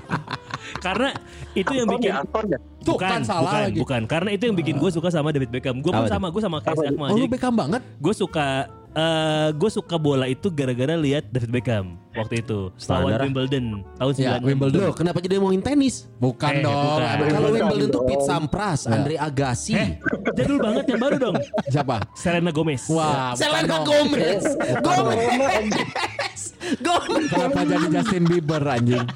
Karena 0.85 1.09
itu 1.55 1.73
yang 1.73 1.87
bikin 1.87 2.11
ya, 2.11 2.23
Anton 2.23 2.45
ya. 2.51 2.59
Tuh 2.83 2.95
bukan, 2.99 3.11
kan 3.11 3.21
salah 3.23 3.43
bukan, 3.47 3.63
lagi. 3.71 3.79
bukan. 3.79 4.01
Karena 4.11 4.31
itu 4.35 4.43
yang 4.51 4.57
bikin 4.59 4.75
gue 4.79 4.91
suka 4.91 5.09
sama 5.11 5.31
David 5.31 5.51
Beckham. 5.55 5.79
Gue 5.79 5.95
pun 5.95 6.07
sama, 6.11 6.27
gue 6.31 6.43
sama 6.43 6.59
tuh? 6.63 6.83
Akmal. 6.83 7.09
Oh, 7.15 7.17
lu 7.19 7.27
Beckham 7.31 7.55
banget. 7.55 7.83
gue 7.99 8.15
suka 8.15 8.67
eh 8.97 9.49
gue 9.53 9.69
suka 9.69 9.95
bola 9.95 10.25
itu 10.25 10.49
gara-gara 10.49 10.97
lihat 10.97 11.29
David 11.29 11.53
Beckham 11.53 11.87
waktu 12.11 12.41
itu 12.41 12.73
Standar 12.75 13.21
lawan. 13.21 13.29
Wimbledon 13.29 13.65
tahun 13.95 14.13
Ya, 14.17 14.41
96. 14.41 14.49
Wimbledon. 14.49 14.81
Lo 14.81 14.91
kenapa 14.91 15.19
jadi 15.21 15.37
ngomongin 15.37 15.61
tenis? 15.61 16.09
Bukan 16.17 16.49
Eh, 16.51 16.63
dong. 16.65 16.81
bukan. 16.97 17.17
Kalau 17.29 17.49
Wimbledon 17.53 17.87
tuh 17.87 18.01
dong. 18.01 18.09
Pete 18.09 18.25
Sampras, 18.25 18.81
Andre 18.87 19.21
Agassi, 19.21 19.77
Eh, 19.77 20.01
jadul 20.33 20.57
banget 20.59 20.85
yang 20.89 21.01
baru 21.03 21.17
dong. 21.21 21.37
Siapa? 21.69 22.01
Selena 22.15 22.49
Gomez. 22.49 22.89
Wah, 22.89 23.37
Selena 23.37 23.69
dong. 23.69 23.85
Gomez, 23.85 24.45
Gomez, 24.81 25.69
Gomez, 26.85 27.31
Kenapa 27.33 27.61
jadi 27.65 27.87
Justin 27.89 28.25
Bieber 28.29 28.63
anjing? 28.63 29.07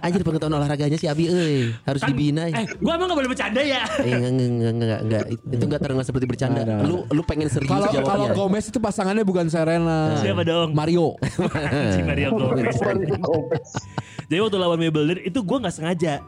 Anjir 0.00 0.22
pengetahuan 0.24 0.56
olahraganya 0.56 0.96
si 0.96 1.06
Abi 1.06 1.28
euy, 1.28 1.76
harus 1.84 2.00
kan, 2.00 2.08
dibina. 2.10 2.48
Eh, 2.48 2.66
gua 2.80 2.96
emang 2.96 3.12
gak 3.12 3.18
boleh 3.20 3.30
bercanda 3.30 3.60
ya. 3.60 3.84
Eh, 4.00 4.12
enggak 4.16 4.32
enggak 4.32 4.72
enggak 4.72 5.00
enggak 5.04 5.24
itu 5.30 5.64
enggak 5.64 5.80
terdengar 5.84 6.04
seperti 6.08 6.26
bercanda. 6.26 6.60
Nah, 6.64 6.80
nah. 6.80 6.88
Lu 6.88 6.96
lu 7.12 7.22
pengen 7.26 7.48
serius 7.52 7.68
kalo, 7.68 7.88
jawabnya. 7.92 8.08
Kalau 8.08 8.26
Gomez 8.32 8.64
itu 8.68 8.78
pasangannya 8.80 9.24
bukan 9.26 9.46
Serena. 9.52 10.16
Eh. 10.16 10.24
Siapa 10.24 10.42
dong? 10.42 10.72
Mario. 10.72 11.20
Mario 12.08 12.28
Gomez. 12.32 12.76
jadi 14.28 14.40
waktu 14.40 14.56
lawan 14.56 14.78
Mayweather 14.80 15.20
itu 15.20 15.38
gua 15.44 15.68
nggak 15.68 15.74
sengaja. 15.76 16.24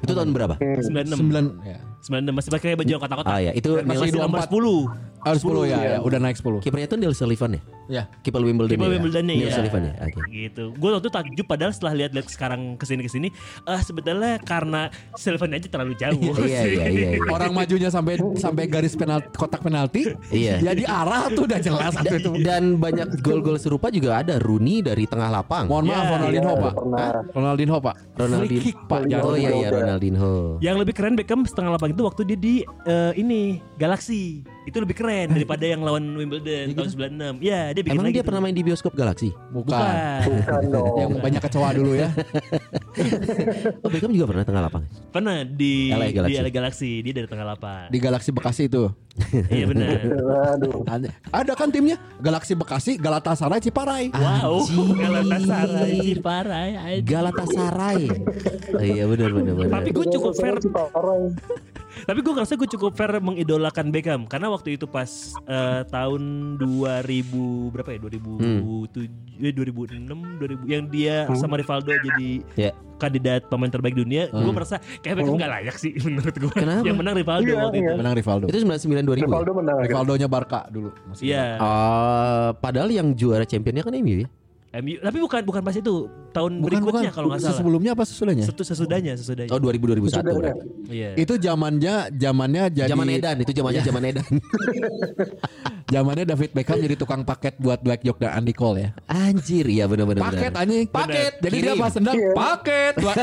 Itu 0.00 0.16
tahun 0.16 0.32
berapa? 0.32 0.56
96. 0.56 1.12
9 1.12 1.60
ya. 1.60 1.78
96 2.00 2.32
masih 2.32 2.50
pakai 2.56 2.72
baju 2.72 2.88
yang 2.88 3.02
kotak-kotak. 3.02 3.32
Ah 3.36 3.40
ya, 3.44 3.52
itu 3.52 3.84
masih 3.84 4.16
nomor 4.16 4.40
10. 4.40 5.09
Oh, 5.20 5.36
10, 5.36 5.68
ya, 5.68 5.76
iya. 5.76 5.76
ya, 5.78 5.98
udah 6.00 6.18
naik 6.20 6.40
10. 6.40 6.64
Kipernya 6.64 6.86
itu 6.88 6.96
Neil 6.96 7.12
Sullivan 7.12 7.50
ya? 7.56 7.62
Ya. 7.90 8.02
Kiper 8.22 8.40
Wimbledon. 8.40 8.78
Kiper 8.78 8.86
ya, 8.86 8.88
ya. 8.88 8.94
Wimbledon 8.96 9.24
ya. 9.26 9.28
Neil 9.28 9.48
ya. 9.50 9.56
Sullivan 9.58 9.82
ya. 9.82 9.92
Oke. 9.98 10.12
Okay. 10.14 10.24
Gitu. 10.30 10.64
gua 10.78 10.90
waktu 10.96 11.10
takjub 11.10 11.46
padahal 11.50 11.72
setelah 11.74 11.92
lihat-lihat 11.98 12.26
sekarang 12.30 12.60
ke 12.78 12.80
ke 12.80 12.84
sini 12.88 13.02
ke 13.04 13.10
sini, 13.10 13.28
sini 13.30 13.68
uh, 13.68 13.80
sebetulnya 13.82 14.38
karena 14.40 14.88
Sullivan 15.18 15.50
aja 15.58 15.68
terlalu 15.68 15.94
jauh. 15.98 16.22
iya, 16.46 16.62
iya, 16.62 16.62
iya, 16.64 16.86
iya. 16.88 17.08
iya. 17.18 17.30
Orang 17.36 17.52
majunya 17.52 17.90
sampai 17.90 18.16
sampai 18.38 18.64
garis 18.70 18.94
penalti 18.94 19.28
kotak 19.34 19.60
penalti. 19.60 20.14
Iya. 20.30 20.62
Jadi 20.62 20.86
arah 20.86 21.28
tuh 21.34 21.44
udah 21.50 21.60
jelas 21.60 21.94
dan, 22.00 22.16
itu. 22.16 22.30
Dan 22.40 22.62
banyak 22.78 23.20
gol-gol 23.20 23.58
serupa 23.58 23.90
juga 23.90 24.22
ada 24.22 24.38
Rooney 24.38 24.80
dari 24.80 25.04
tengah 25.04 25.28
lapang. 25.28 25.66
Mohon 25.66 25.84
yeah. 25.84 25.92
maaf 25.92 26.04
iya, 26.04 26.14
Ronaldinho, 26.14 26.52
Pak. 26.54 26.74
Ronaldinho, 27.34 27.76
Pak. 27.82 27.94
Ronaldinho, 28.16 28.70
Pak. 28.86 29.00
Oh 29.20 29.36
iya 29.36 29.50
iya 29.52 29.68
Ronaldinho. 29.68 30.34
Yang 30.62 30.76
lebih 30.86 30.94
keren 30.94 31.14
Beckham 31.18 31.42
setengah 31.44 31.76
lapang 31.76 31.90
itu 31.90 32.02
waktu 32.06 32.22
dia 32.34 32.38
di 32.38 32.54
uh, 32.86 33.12
ini 33.18 33.58
Galaxy. 33.76 34.46
Itu 34.68 34.76
lebih 34.76 34.92
keren 34.92 35.32
daripada 35.32 35.64
yang 35.64 35.80
lawan 35.80 36.04
Wimbledon 36.12 36.76
tahun 36.76 36.88
96. 37.40 37.40
Iya, 37.40 37.72
dia 37.72 37.82
bikin 37.82 37.96
Emang 37.96 38.06
lagi 38.12 38.16
dia 38.20 38.24
pernah 38.24 38.40
main 38.44 38.52
di 38.52 38.60
bioskop 38.60 38.92
Galaxy? 38.92 39.32
Bukan. 39.48 39.72
Bukan. 39.72 40.20
Bukan 40.44 40.62
dong. 40.68 40.96
Yang 41.00 41.10
banyak 41.24 41.42
kecoa 41.48 41.68
dulu 41.76 41.92
ya. 41.96 42.08
Oh 43.80 43.88
Beckham 43.88 44.12
juga 44.12 44.26
pernah 44.28 44.44
tengah 44.44 44.62
lapang. 44.68 44.84
Pernah 45.08 45.46
di 45.46 45.88
LA 45.88 46.12
Galaxy. 46.12 46.36
di 46.36 46.42
LA 46.42 46.50
Galaxy. 46.52 46.90
Dia 47.00 47.12
dari 47.16 47.28
tengah 47.30 47.46
lapang. 47.48 47.88
Di 47.88 47.98
Galaxy 48.02 48.30
Bekasi 48.34 48.68
itu. 48.68 48.92
iya 49.56 49.64
benar. 49.64 49.88
Aduh. 50.56 50.84
Ada, 51.32 51.52
kan 51.56 51.72
timnya? 51.72 51.96
Galaxy 52.20 52.52
Bekasi, 52.52 53.00
Galatasaray, 53.00 53.60
Ciparai. 53.64 54.12
Wow. 54.12 54.64
Galatasaray 54.96 55.96
Ciparai. 56.12 57.00
Galatasaray. 57.00 58.02
Oh, 58.76 58.82
iya 58.84 59.04
benar 59.08 59.30
benar 59.32 59.54
benar. 59.56 59.72
Tapi 59.80 59.88
gue 59.96 60.06
cukup 60.12 60.32
fair. 60.36 60.54
Ciparai. 60.60 61.22
Tapi 62.00 62.18
gue 62.20 62.32
ngerasa 62.32 62.54
gue 62.54 62.68
cukup 62.70 62.92
fair 62.92 63.12
mengidolakan 63.18 63.88
Beckham 63.88 64.24
karena 64.24 64.48
waktu 64.48 64.74
itu 64.74 64.84
pas 64.84 65.08
eh, 65.44 65.82
tahun 65.84 66.22
2000 66.56 67.32
berapa 67.70 67.88
ya 67.88 67.98
2007 68.00 69.06
eh, 69.40 69.52
2006 69.52 70.06
2000 70.06 70.66
yang 70.66 70.84
dia 70.86 71.28
sama 71.34 71.56
Rivaldo 71.56 71.90
jadi 71.90 72.42
Ya. 72.52 72.70
kandidat 72.96 73.48
pemain 73.48 73.68
terbaik 73.68 73.94
dunia, 73.94 74.28
gue 74.28 74.52
merasa 74.52 74.76
kayak 75.00 75.18
Beckham 75.18 75.34
nggak 75.34 75.50
layak 75.50 75.76
sih 75.76 75.96
menurut 76.04 76.34
gue. 76.34 76.52
Kenapa? 76.52 76.84
Yang 76.84 76.96
menang 76.96 77.14
Rivaldo 77.16 77.48
Iya, 77.48 77.56
waktu 77.58 77.76
iya. 77.76 77.86
itu. 77.86 77.96
Menang 77.96 78.14
Rivaldo. 78.14 78.44
Itu 78.46 78.58
99 78.60 78.76
2000. 79.02 79.16
ya? 79.16 79.24
Rivaldo 79.24 79.50
menang. 79.56 79.76
Rivaldonya 79.80 80.28
Barca 80.28 80.60
dulu. 80.68 80.90
Masih 81.06 81.24
Iya, 81.26 81.44
Ah, 81.56 82.48
padahal 82.54 82.88
yang 82.88 83.12
juara 83.12 83.42
championnya 83.42 83.80
kan 83.80 83.94
MU 83.94 84.24
ya. 84.24 84.28
MU. 84.72 84.96
Tapi 84.96 85.18
bukan 85.18 85.40
bukan 85.42 85.62
pas 85.62 85.74
itu 85.74 85.94
tahun 86.30 86.52
Bukan, 86.52 86.62
berikutnya 86.62 87.02
bukan. 87.04 87.12
kalau 87.12 87.26
nggak 87.28 87.42
salah. 87.42 87.58
Sebelumnya 87.58 87.90
apa 87.90 88.04
sesudahnya? 88.04 88.44
Setu 88.44 88.62
sesudahnya, 88.62 89.12
sesudahnya. 89.14 89.50
Oh 89.50 89.58
2000 89.58 89.82
2001 89.82 90.22
berarti. 90.32 90.66
Iya. 90.88 91.10
Itu 91.16 91.34
zamannya 91.36 91.94
zamannya 92.12 92.62
jadi 92.70 92.86
Zaman 92.88 93.06
Edan 93.08 93.36
itu 93.40 93.50
zamannya 93.52 93.82
zaman 93.82 94.02
Edan. 94.04 94.26
zamannya 95.92 96.24
David 96.24 96.50
Beckham 96.52 96.78
jadi 96.78 96.94
tukang 96.94 97.22
paket 97.22 97.58
buat 97.58 97.80
Black 97.80 98.02
York 98.02 98.18
dan 98.18 98.30
Andy 98.36 98.54
Cole 98.54 98.78
ya. 98.80 98.88
Anjir, 99.06 99.66
iya 99.66 99.84
benar 99.84 100.06
benar. 100.06 100.22
Paket 100.24 100.52
anjing. 100.54 100.86
Paket. 100.86 101.32
Jadi 101.40 101.56
dia 101.56 101.66
Kirim. 101.68 101.82
pas 101.82 101.90
sendang 101.90 102.14
Iya. 102.14 102.30
paket 102.32 102.94
dua 102.96 103.14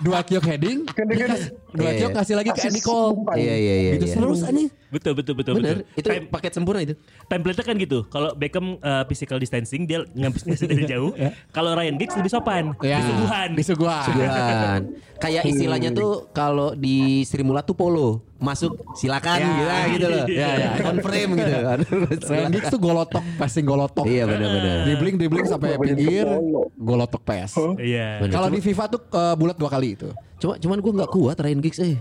dua 0.00 0.18
kiok 0.22 0.44
heading. 0.44 0.78
dia 1.10 1.26
kas- 1.28 1.50
Dua 1.74 1.90
Iya. 1.90 1.98
kiok 1.98 2.12
kasih 2.14 2.34
lagi 2.38 2.50
ke 2.50 2.60
Andy 2.62 2.78
Cole. 2.80 3.12
Iya 3.34 3.54
iya 3.56 3.74
iya. 3.74 3.92
Iya. 3.98 4.14
terus 4.14 4.40
anjing. 4.42 4.70
Betul 4.94 5.18
betul 5.18 5.34
betul 5.34 5.58
Bener, 5.58 5.82
betul. 5.82 5.98
itu 5.98 6.06
Time- 6.06 6.28
paket 6.30 6.52
sempurna 6.54 6.80
itu. 6.80 6.94
template-nya 7.26 7.64
kan 7.64 7.74
gitu. 7.74 8.06
Kalau 8.06 8.30
Beckham 8.32 8.78
uh, 8.78 9.02
physical 9.04 9.42
distancing 9.42 9.82
dia 9.84 10.06
ngambil 10.06 10.38
dari 10.84 10.92
jauh. 10.92 11.10
Kalau 11.50 11.70
Ryan 11.72 11.96
Giggs 11.96 12.14
lebih 12.14 12.30
sopan. 12.30 12.64
Ya. 12.84 13.00
Disuguhan. 13.00 13.48
Disuguhan. 13.56 14.04
Suguhan. 14.04 14.80
Kayak 15.14 15.42
istilahnya 15.48 15.90
tuh 15.90 16.28
kalau 16.30 16.76
di 16.76 17.24
Sri 17.24 17.40
Mulat 17.40 17.64
tuh 17.64 17.72
polo. 17.72 18.20
Masuk 18.44 18.76
silakan 18.92 19.40
Ya. 19.40 19.48
gitu, 19.48 19.64
gitu 19.96 20.06
loh. 20.12 20.24
Ya, 20.28 20.50
ya. 20.52 20.70
On 20.92 21.00
frame 21.00 21.30
gitu. 21.32 21.50
Ryan 22.30 22.50
Giggs 22.52 22.68
tuh 22.68 22.80
golotok, 22.82 23.24
passing 23.40 23.64
golotok. 23.64 24.04
Iya 24.04 24.28
benar-benar. 24.28 24.84
Dribbling 24.84 25.16
dribbling 25.16 25.46
sampai 25.48 25.80
pinggir, 25.80 26.28
golotok 26.76 27.24
pass. 27.24 27.56
Iya. 27.80 28.20
Kalau 28.28 28.52
di 28.52 28.60
FIFA 28.60 28.84
tuh 28.92 29.00
ke 29.08 29.22
bulat 29.40 29.56
dua 29.56 29.72
kali 29.72 29.96
itu. 29.96 30.12
Cuma 30.36 30.60
cuman 30.60 30.76
gue 30.76 30.92
nggak 30.92 31.10
kuat 31.10 31.36
Ryan 31.40 31.60
Giggs 31.64 31.80
eh. 31.80 31.96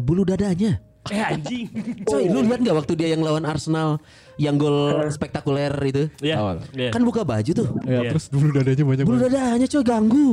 Bulu 0.00 0.24
dadanya. 0.24 0.80
Eh 1.04 1.18
anjing. 1.18 1.66
Coy, 2.08 2.30
lu 2.30 2.46
lihat 2.46 2.62
nggak 2.62 2.76
waktu 2.76 2.92
dia 2.94 3.08
yang 3.10 3.20
lawan 3.20 3.42
Arsenal 3.42 3.98
yang 4.36 4.54
gol 4.54 4.78
spektakuler 5.08 5.74
itu? 5.82 6.06
Iya. 6.20 6.38
Awal. 6.38 6.56
Iya. 6.72 6.90
Kan 6.90 7.02
buka 7.02 7.22
baju 7.22 7.50
tuh. 7.52 7.68
Ya, 7.82 8.00
Iya. 8.00 8.10
terus 8.14 8.30
bulu 8.30 8.48
dadanya 8.50 8.84
banyak 8.84 9.04
Bulu 9.04 9.18
dadanya 9.20 9.66
coy 9.66 9.82
ganggu. 9.82 10.28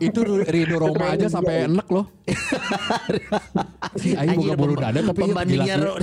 Itu 0.00 0.20
Rido 0.42 0.76
Roma 0.76 1.06
aja 1.12 1.26
sampai 1.28 1.64
enek 1.64 1.86
loh. 1.88 2.06
Si 3.94 4.14
Aing 4.14 4.38
buka 4.38 4.54
bulu 4.54 4.74
dada 4.74 5.00
tapi 5.00 5.20
pembandingnya 5.22 5.74
Ro- 5.78 5.98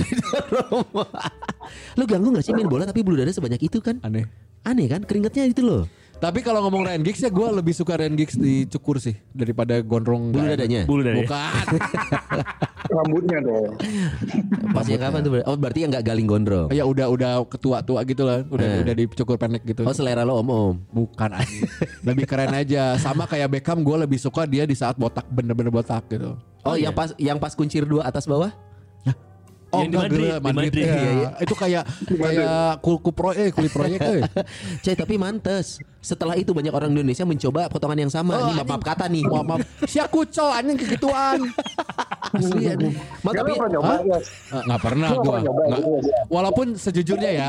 Roma. 0.48 1.04
Lu 1.98 2.04
ganggu 2.04 2.28
gak 2.30 2.44
sih 2.44 2.52
main 2.52 2.66
bola 2.66 2.84
tapi 2.84 3.00
bulu 3.00 3.16
dada 3.16 3.30
sebanyak 3.30 3.60
itu 3.60 3.78
kan? 3.80 4.00
Aneh. 4.00 4.24
Aneh 4.62 4.86
kan 4.86 5.02
keringetnya 5.02 5.44
itu 5.44 5.60
loh. 5.60 5.84
Tapi 6.16 6.40
kalau 6.40 6.64
ngomong 6.64 6.88
Ryan 6.88 7.04
Giggs 7.04 7.20
ya 7.20 7.28
gue 7.28 7.44
lebih 7.52 7.76
suka 7.76 7.92
Ryan 7.94 8.16
Giggs 8.16 8.34
dicukur 8.34 8.96
sih 8.96 9.20
daripada 9.30 9.76
gondrong 9.78 10.32
Bulu 10.32 10.40
nggak 10.40 10.56
dadanya. 10.56 10.82
Bulu 10.88 11.02
dari. 11.04 11.16
Bukan. 11.20 11.50
Rambutnya 12.96 13.38
dong. 13.42 13.70
Pasnya 14.72 14.96
kapan 14.96 15.20
tuh? 15.20 15.30
Oh 15.44 15.54
berarti 15.54 15.84
yang 15.84 15.90
gak 15.90 16.06
galing 16.06 16.24
gondrong. 16.24 16.72
ya 16.72 16.82
udah 16.82 17.06
udah 17.10 17.30
ketua 17.44 17.84
tua 17.84 18.00
gitu 18.02 18.24
lah. 18.24 18.40
Udah 18.48 18.64
Eh. 18.64 18.82
udah 18.82 18.94
dicukur 18.96 19.36
pendek 19.36 19.62
gitu. 19.66 19.84
Oh 19.84 19.92
selera 19.92 20.24
lo 20.24 20.40
om-om. 20.40 20.80
Bukan 20.88 21.36
anjing. 21.36 21.68
lebih 22.00 22.24
keren 22.24 22.54
aja. 22.54 22.96
Sama 22.96 23.28
kayak 23.28 23.52
Beckham 23.52 23.84
gue 23.84 23.96
lebih 24.00 24.16
suka 24.16 24.48
dia 24.48 24.64
di 24.64 24.72
saat 24.72 24.96
botak 24.96 25.28
bener-bener 25.28 25.68
botak 25.68 26.08
gitu. 26.08 26.32
Oh, 26.64 26.74
yang 26.74 26.90
pas 26.90 27.12
yang 27.14 27.36
pas 27.36 27.52
kuncir 27.52 27.84
dua 27.84 28.02
atas 28.02 28.24
bawah? 28.24 28.50
Oh 29.74 29.82
Yang 29.82 29.90
di 29.90 29.90
enggak 29.90 30.02
Madrid, 30.06 30.22
gila, 30.22 30.36
di 30.38 30.44
Madrid, 30.46 30.70
Madrid. 30.70 30.84
ya. 30.86 30.94
Iya, 30.94 31.10
iya. 31.12 31.28
Itu 31.42 31.54
kayak 31.54 31.84
kayak 32.06 32.70
kul 32.80 32.96
kupro 33.02 33.30
eh 33.34 33.50
kulit 33.50 33.72
proyek 33.74 33.98
eh. 34.00 34.22
Tapi 35.02 35.14
mantes. 35.18 35.82
Setelah 36.06 36.38
itu 36.38 36.54
banyak 36.54 36.70
orang 36.70 36.94
Indonesia 36.94 37.26
mencoba 37.26 37.66
potongan 37.66 37.98
yang 37.98 38.12
sama. 38.14 38.38
Oh, 38.38 38.46
ini 38.46 38.62
maaf 38.62 38.70
anjing. 38.70 38.86
kata 38.86 39.04
nih. 39.10 39.24
Maaf 39.26 39.42
maaf. 39.44 39.60
Si 39.90 39.98
aku 39.98 40.22
cowok 40.22 40.54
anjing 40.54 40.78
kegituan. 40.78 41.38
Asli 42.36 42.64
anjing. 42.68 42.94
Ma, 43.26 43.30
Gak 43.34 43.42
tapi 43.42 43.50
pernah 43.54 43.70
nyoba 43.74 43.90
Hah? 43.90 43.98
ya. 43.98 44.18
Nggak 44.62 44.80
pernah 44.82 45.08
gua. 45.16 45.36
lu 45.42 45.50
nggak. 45.66 45.80
Walaupun 46.28 46.66
sejujurnya 46.76 47.30
ya, 47.32 47.48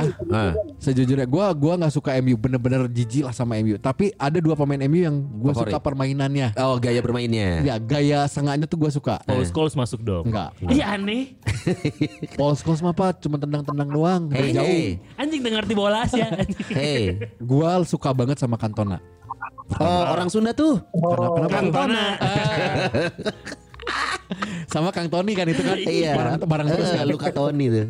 sejujurnya 0.80 1.28
gua 1.28 1.54
gua 1.54 1.74
nggak 1.78 1.94
suka 1.94 2.18
MU 2.18 2.34
bener-bener 2.34 2.90
jijik 2.90 3.30
lah 3.30 3.34
sama 3.36 3.58
MU. 3.60 3.78
Tapi 3.78 4.10
ada 4.16 4.38
dua 4.40 4.58
pemain 4.58 4.80
MU 4.88 5.00
yang 5.04 5.16
gua 5.38 5.54
Favorit. 5.54 5.74
suka 5.74 5.80
permainannya. 5.84 6.48
Oh 6.58 6.78
gaya 6.80 7.02
bermainnya. 7.04 7.62
Ya 7.62 7.76
gaya 7.78 8.26
sengaja 8.26 8.66
tuh 8.66 8.80
gua 8.80 8.90
suka. 8.90 9.22
Paul 9.22 9.44
Scholes 9.44 9.76
masuk 9.76 10.02
dong. 10.02 10.30
Enggak. 10.30 10.56
Iya 10.66 10.96
aneh. 10.96 11.36
Paul 12.40 12.56
Scholes 12.56 12.80
mah 12.80 12.94
apa? 12.94 13.12
Cuma 13.18 13.36
tendang-tendang 13.38 13.90
doang. 13.90 14.22
Hey, 14.32 14.34
dari 14.34 14.50
jauh. 14.56 14.66
hey, 14.66 14.88
Anjing 15.20 15.42
udah 15.44 15.54
ngerti 15.60 15.74
bola 15.76 15.98
Asia. 16.08 16.28
anjing. 16.32 16.70
hey. 16.72 17.04
Gua 17.44 17.84
suka 17.84 18.16
banget 18.16 18.40
sama 18.40 18.47
Cantona. 18.56 19.04
Oh 19.84 20.04
orang 20.16 20.32
Sunda 20.32 20.56
tuh. 20.56 20.80
Kenapa? 20.96 21.28
kenapa? 21.36 21.52
Cantona. 21.52 22.04
sama 24.68 24.92
Kang 24.92 25.08
Tony 25.08 25.34
kan 25.34 25.46
itu 25.46 25.60
kan 25.60 25.78
Iya. 25.78 26.14
barang 26.14 26.36
barang 26.44 26.68
terus 26.70 26.90
Eh, 26.90 26.98
kan. 26.98 27.06
Luka 27.08 27.30
Toni 27.30 27.66
tuh. 27.68 27.88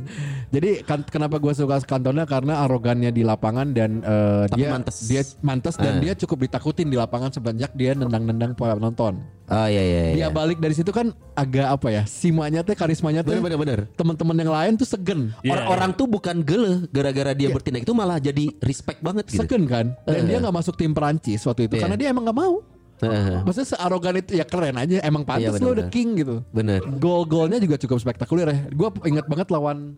Jadi 0.48 0.70
kan, 0.82 1.04
kenapa 1.04 1.38
gue 1.38 1.52
suka 1.52 1.82
Cantona 1.82 2.24
karena 2.24 2.64
arogannya 2.64 3.10
di 3.10 3.22
lapangan 3.22 3.72
dan 3.72 4.00
eh, 4.00 4.46
Tapi 4.48 4.58
dia 4.58 4.68
mantes. 4.70 4.96
dia 5.04 5.22
mantes 5.42 5.76
dan 5.76 6.00
Eh. 6.00 6.08
dia 6.08 6.14
cukup 6.16 6.48
ditakutin 6.48 6.88
di 6.88 6.96
lapangan 6.96 7.30
sebanyak 7.30 7.72
dia 7.74 7.92
nendang-nendang 7.92 8.54
penonton. 8.54 9.20
Oh 9.48 9.64
iya 9.66 9.80
iya. 9.80 10.02
iya. 10.12 10.14
Dia 10.14 10.28
balik 10.30 10.60
dari 10.60 10.76
situ 10.76 10.92
kan 10.92 11.10
agak 11.34 11.68
apa 11.70 11.88
ya? 11.90 12.04
Simanya 12.04 12.62
teh 12.62 12.76
karismanya 12.76 13.24
teh 13.24 13.32
Bener 13.34 13.56
bener 13.56 13.80
teman-teman 13.96 14.36
yang 14.36 14.52
lain 14.52 14.74
tuh 14.76 14.84
segen. 14.84 15.32
Iya, 15.40 15.56
Orang-orang 15.56 15.96
tuh 15.96 16.04
bukan 16.06 16.44
gele 16.44 16.84
gara-gara 16.90 17.32
dia 17.32 17.48
bertindak 17.48 17.84
itu 17.84 17.92
malah 17.92 18.20
jadi 18.20 18.52
respect 18.60 19.00
banget 19.00 19.24
gitu. 19.26 19.44
Segen 19.44 19.64
kan? 19.64 19.96
Dan 20.04 20.24
Eh. 20.24 20.28
dia 20.28 20.38
nggak 20.40 20.52
masuk 20.54 20.76
tim 20.76 20.92
Perancis 20.92 21.40
waktu 21.42 21.66
itu 21.66 21.76
Iya. 21.76 21.84
karena 21.84 21.96
dia 21.96 22.08
emang 22.12 22.24
nggak 22.24 22.38
mau. 22.38 22.60
Heeh. 22.98 23.46
Maksudnya 23.46 23.70
searogan 23.70 24.16
itu 24.18 24.32
ya 24.34 24.46
keren 24.46 24.74
aja. 24.74 24.98
Emang 25.02 25.22
pantas 25.22 25.44
Iya, 25.44 25.50
lo 25.50 25.54
bener-bener. 25.56 25.78
udah 25.78 25.88
king 25.90 26.10
gitu. 26.16 26.36
Bener. 26.50 26.82
Gol-golnya 26.98 27.58
juga 27.58 27.78
cukup 27.78 27.98
spektakuler 27.98 28.48
ya. 28.48 28.60
Gue 28.70 28.90
inget 29.04 29.26
banget 29.26 29.48
lawan 29.50 29.94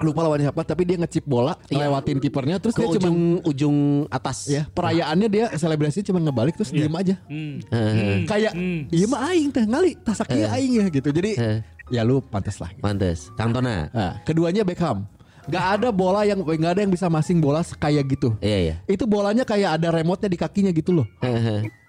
lupa 0.00 0.24
lawan 0.24 0.40
siapa 0.40 0.64
tapi 0.64 0.82
dia 0.82 0.96
ngecip 0.96 1.22
bola 1.22 1.54
Iya. 1.68 1.86
lewatin 1.86 2.18
kipernya 2.18 2.56
terus 2.58 2.74
Ke 2.74 2.82
dia 2.82 2.96
cuma 2.96 3.06
ujung 3.06 3.18
ujung 3.44 3.76
atas. 4.08 4.48
ya 4.48 4.66
perayaannya 4.66 5.28
dia 5.28 5.46
selebrasi 5.52 6.02
cuma 6.02 6.18
ngebalik 6.18 6.56
terus 6.56 6.72
diem 6.72 6.90
aja. 6.90 7.14
Hmm. 7.28 7.60
Heeh. 7.68 8.24
Kayak 8.24 8.52
iya 8.88 9.06
mah 9.06 9.30
aing 9.30 9.50
teh 9.50 9.62
ngali 9.62 9.94
tasak 10.00 10.32
ieu 10.32 10.48
aing 10.48 10.72
ya 10.74 10.86
gitu. 10.88 11.08
Jadi 11.08 11.30
Eh. 11.36 11.58
ya 11.88 12.02
lu 12.02 12.18
pantas 12.18 12.58
lah. 12.58 12.72
gitu. 12.72 12.82
Mantes. 12.82 13.28
Cantona. 13.36 13.92
Nah, 13.92 14.12
keduanya 14.24 14.64
Beckham. 14.64 15.04
Gak 15.42 15.66
ada 15.76 15.90
bola 15.90 16.22
yang 16.22 16.38
nggak 16.38 16.72
ada 16.72 16.82
yang 16.82 16.90
bisa 16.90 17.06
masing 17.06 17.38
bola 17.38 17.60
kayak 17.62 18.06
gitu. 18.08 18.34
Iya 18.38 18.58
iya. 18.58 18.74
Itu 18.86 19.04
bolanya 19.04 19.42
kayak 19.42 19.78
ada 19.78 19.90
remote-nya 19.92 20.30
di 20.30 20.38
kakinya 20.38 20.70
gitu 20.70 20.94
loh. 20.94 21.06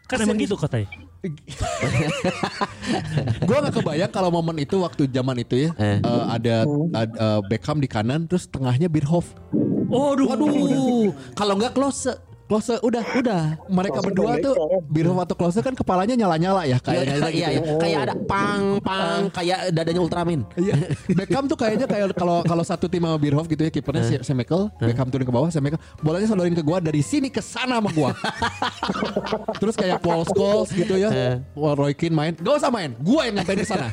Kan 0.04 0.20
emang 0.20 0.36
gitu 0.36 0.60
katanya. 0.60 0.92
Gua 3.48 3.64
nggak 3.64 3.80
kebayang 3.80 4.12
kalau 4.12 4.28
momen 4.28 4.60
itu 4.60 4.76
waktu 4.84 5.08
zaman 5.08 5.40
itu 5.40 5.56
ya 5.56 5.70
Eh. 5.80 6.04
eh, 6.04 6.24
ada, 6.28 6.68
ada 6.92 7.16
eh, 7.16 7.40
Beckham 7.48 7.80
di 7.80 7.88
kanan 7.88 8.28
terus 8.28 8.44
tengahnya 8.46 8.92
Birhoff. 8.92 9.32
Waduh. 9.88 10.36
Waduh. 10.36 11.16
Kalau 11.34 11.56
nggak 11.56 11.74
close. 11.74 12.12
Klose 12.54 12.78
udah 12.86 13.02
udah 13.18 13.42
mereka 13.66 13.98
Klose 13.98 14.06
berdua 14.14 14.32
tuh. 14.38 14.54
Birhoff 14.86 15.26
atau 15.26 15.34
Klose 15.34 15.60
kan 15.66 15.74
kepalanya 15.74 16.14
nyala-nyala 16.14 16.70
ya 16.70 16.78
Iya 16.78 16.86
kayaknya 16.86 17.16
iya, 17.34 17.48
gitu. 17.50 17.66
iya. 17.66 17.82
Kayak 17.82 18.00
ada 18.06 18.16
pang 18.30 18.64
pang 18.78 19.22
kayak 19.34 19.74
dadanya 19.74 20.02
Ultraman. 20.06 20.46
Iya. 20.54 20.74
Beckham 21.18 21.50
tuh 21.50 21.58
kayaknya 21.58 21.90
kayak 21.90 22.14
kalau 22.14 22.46
kalau 22.46 22.62
satu 22.62 22.86
tim 22.86 23.02
sama 23.02 23.18
Birhoff 23.18 23.50
gitu 23.50 23.66
ya 23.66 23.74
kipernya 23.74 24.06
si 24.06 24.14
Semekel, 24.22 24.70
Beckham 24.78 25.10
turun 25.10 25.26
ke 25.26 25.34
bawah, 25.34 25.50
Semekel 25.50 25.82
bolanya 26.06 26.30
sodorin 26.30 26.54
ke 26.54 26.62
gua 26.62 26.78
dari 26.78 27.02
sini 27.02 27.34
ke 27.34 27.42
sana 27.42 27.82
sama 27.82 27.90
gua. 27.90 28.14
Terus 29.62 29.74
kayak 29.74 29.98
Paul 30.06 30.22
Scholes 30.30 30.70
gitu 30.78 30.94
ya. 30.94 31.42
Roy 31.58 31.98
Keane 31.98 32.14
main, 32.14 32.34
gak 32.38 32.62
usah 32.62 32.70
main, 32.70 32.94
gua 33.02 33.26
yang 33.26 33.42
nyampein 33.42 33.66
ke 33.66 33.66
sana. 33.66 33.90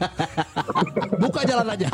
Buka 1.16 1.48
jalan 1.48 1.64
aja. 1.64 1.88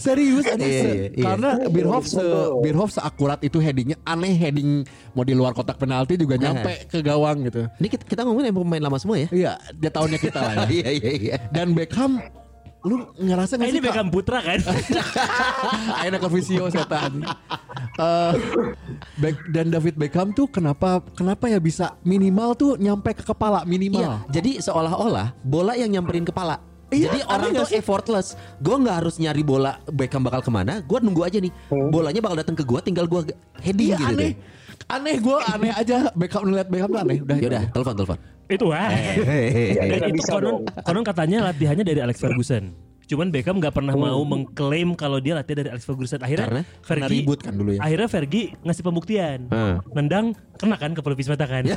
Serius 0.00 0.42
Iya, 0.42 0.56
aja 0.56 0.64
se- 0.64 0.72
iya, 0.72 1.06
iya. 1.12 1.24
karena 1.26 1.50
Birhoff 1.68 2.04
se 2.06 2.24
Birhoff 2.58 2.90
seakurat 2.90 3.36
itu 3.38 3.60
headingnya 3.60 4.00
aneh 4.02 4.32
heading 4.32 4.82
mau 5.12 5.22
di 5.22 5.32
luar 5.32 5.52
kotak 5.52 5.76
penalti 5.76 6.16
juga 6.16 6.34
nyampe 6.34 6.88
ke 6.88 6.98
gawang 7.00 7.44
gitu. 7.44 7.68
Ini 7.76 7.86
kita, 7.86 8.02
kita 8.02 8.20
ngomongin 8.22 8.48
yang 8.48 8.56
pemain 8.56 8.82
lama 8.82 8.96
semua 8.96 9.16
ya. 9.16 9.28
Iya, 9.28 9.52
dia 9.74 9.90
tahunnya 9.90 10.18
kita 10.18 10.38
lah 10.40 10.52
ya. 10.56 10.66
Iya 10.74 10.88
iya 10.90 11.10
iya. 11.12 11.36
Dan 11.50 11.72
Beckham 11.72 12.16
lu 12.80 12.96
ngerasa 13.14 13.54
gak 13.54 13.68
ini 13.68 13.70
sih 13.70 13.78
Kak? 13.78 13.92
Beckham 13.92 14.08
Putra 14.08 14.40
kan? 14.40 14.56
Aina 16.00 16.16
ke 16.16 16.28
visio 16.30 16.64
setan. 16.66 17.20
Eh, 17.92 18.32
Beck- 19.16 19.46
dan 19.50 19.68
David 19.68 19.94
Beckham 19.94 20.32
tuh 20.32 20.48
kenapa 20.48 21.04
kenapa 21.12 21.44
ya 21.46 21.60
bisa 21.60 22.00
minimal 22.02 22.56
tuh 22.56 22.70
nyampe 22.76 23.12
ke 23.12 23.20
kepala 23.22 23.60
Iya, 23.60 23.68
minimal. 23.68 24.24
jadi 24.28 24.64
seolah-olah 24.64 25.36
bola 25.42 25.76
yang 25.76 25.92
nyamperin 25.92 26.24
kepala. 26.24 26.56
Iya, 26.90 27.06
jadi 27.06 27.18
orang 27.26 27.50
tuh 27.54 27.68
effortless. 27.70 28.34
Gue 28.58 28.74
nggak 28.74 28.96
harus 29.02 29.14
nyari 29.16 29.42
bola 29.42 29.78
Beckham 29.86 30.26
bakal 30.26 30.42
ke 30.42 30.50
mana. 30.50 30.82
Gue 30.82 30.98
nunggu 30.98 31.22
aja 31.22 31.38
nih. 31.38 31.52
Bolanya 31.70 32.18
bakal 32.18 32.36
datang 32.42 32.56
ke 32.58 32.66
gue, 32.66 32.80
tinggal 32.82 33.06
gue 33.06 33.30
heading 33.62 33.94
Iya 33.94 33.98
gitu 33.98 34.14
aneh. 34.14 34.18
deh. 34.18 34.32
Aneh 34.90 35.16
gue 35.22 35.36
aneh 35.38 35.70
aja 35.70 36.10
Beckham 36.12 36.42
ngeliat 36.44 36.66
Beckham 36.66 36.90
tuh 36.90 37.00
aneh. 37.00 37.18
Udah. 37.22 37.36
Yaudah, 37.38 37.62
telepon 37.70 37.94
telepon. 37.94 38.18
itu 38.50 38.66
ah. 38.74 38.90
Ya, 38.90 39.82
Dan 39.86 39.98
nggak 40.02 40.10
itu 40.10 40.22
konon, 40.26 40.54
konon 40.66 41.04
katanya 41.06 41.38
latihannya 41.46 41.84
dari 41.86 42.00
Alex 42.02 42.18
Ferguson. 42.18 42.74
Cuman 43.10 43.26
Beckham 43.28 43.58
nggak 43.58 43.74
pernah 43.74 43.90
mau 43.92 44.22
mengklaim 44.22 44.94
kalau 44.94 45.18
dia 45.18 45.34
latihan 45.34 45.58
dari 45.60 45.70
Alex 45.70 45.82
Ferguson. 45.82 46.22
Akhirnya 46.22 46.46
Karena? 46.46 46.62
Karena 46.62 46.86
Fergie 47.02 47.20
ribut 47.20 47.38
kan 47.42 47.52
dulu 47.52 47.70
ya. 47.74 47.80
Akhirnya 47.82 48.06
Fergie 48.06 48.46
ngasih 48.62 48.82
pembuktian. 48.82 49.38
Hmm. 49.50 49.82
Nendang 49.90 50.26
kena 50.54 50.76
kan 50.76 50.94
ke 50.94 51.00
pelupis 51.00 51.26
mata 51.26 51.42
kan. 51.42 51.66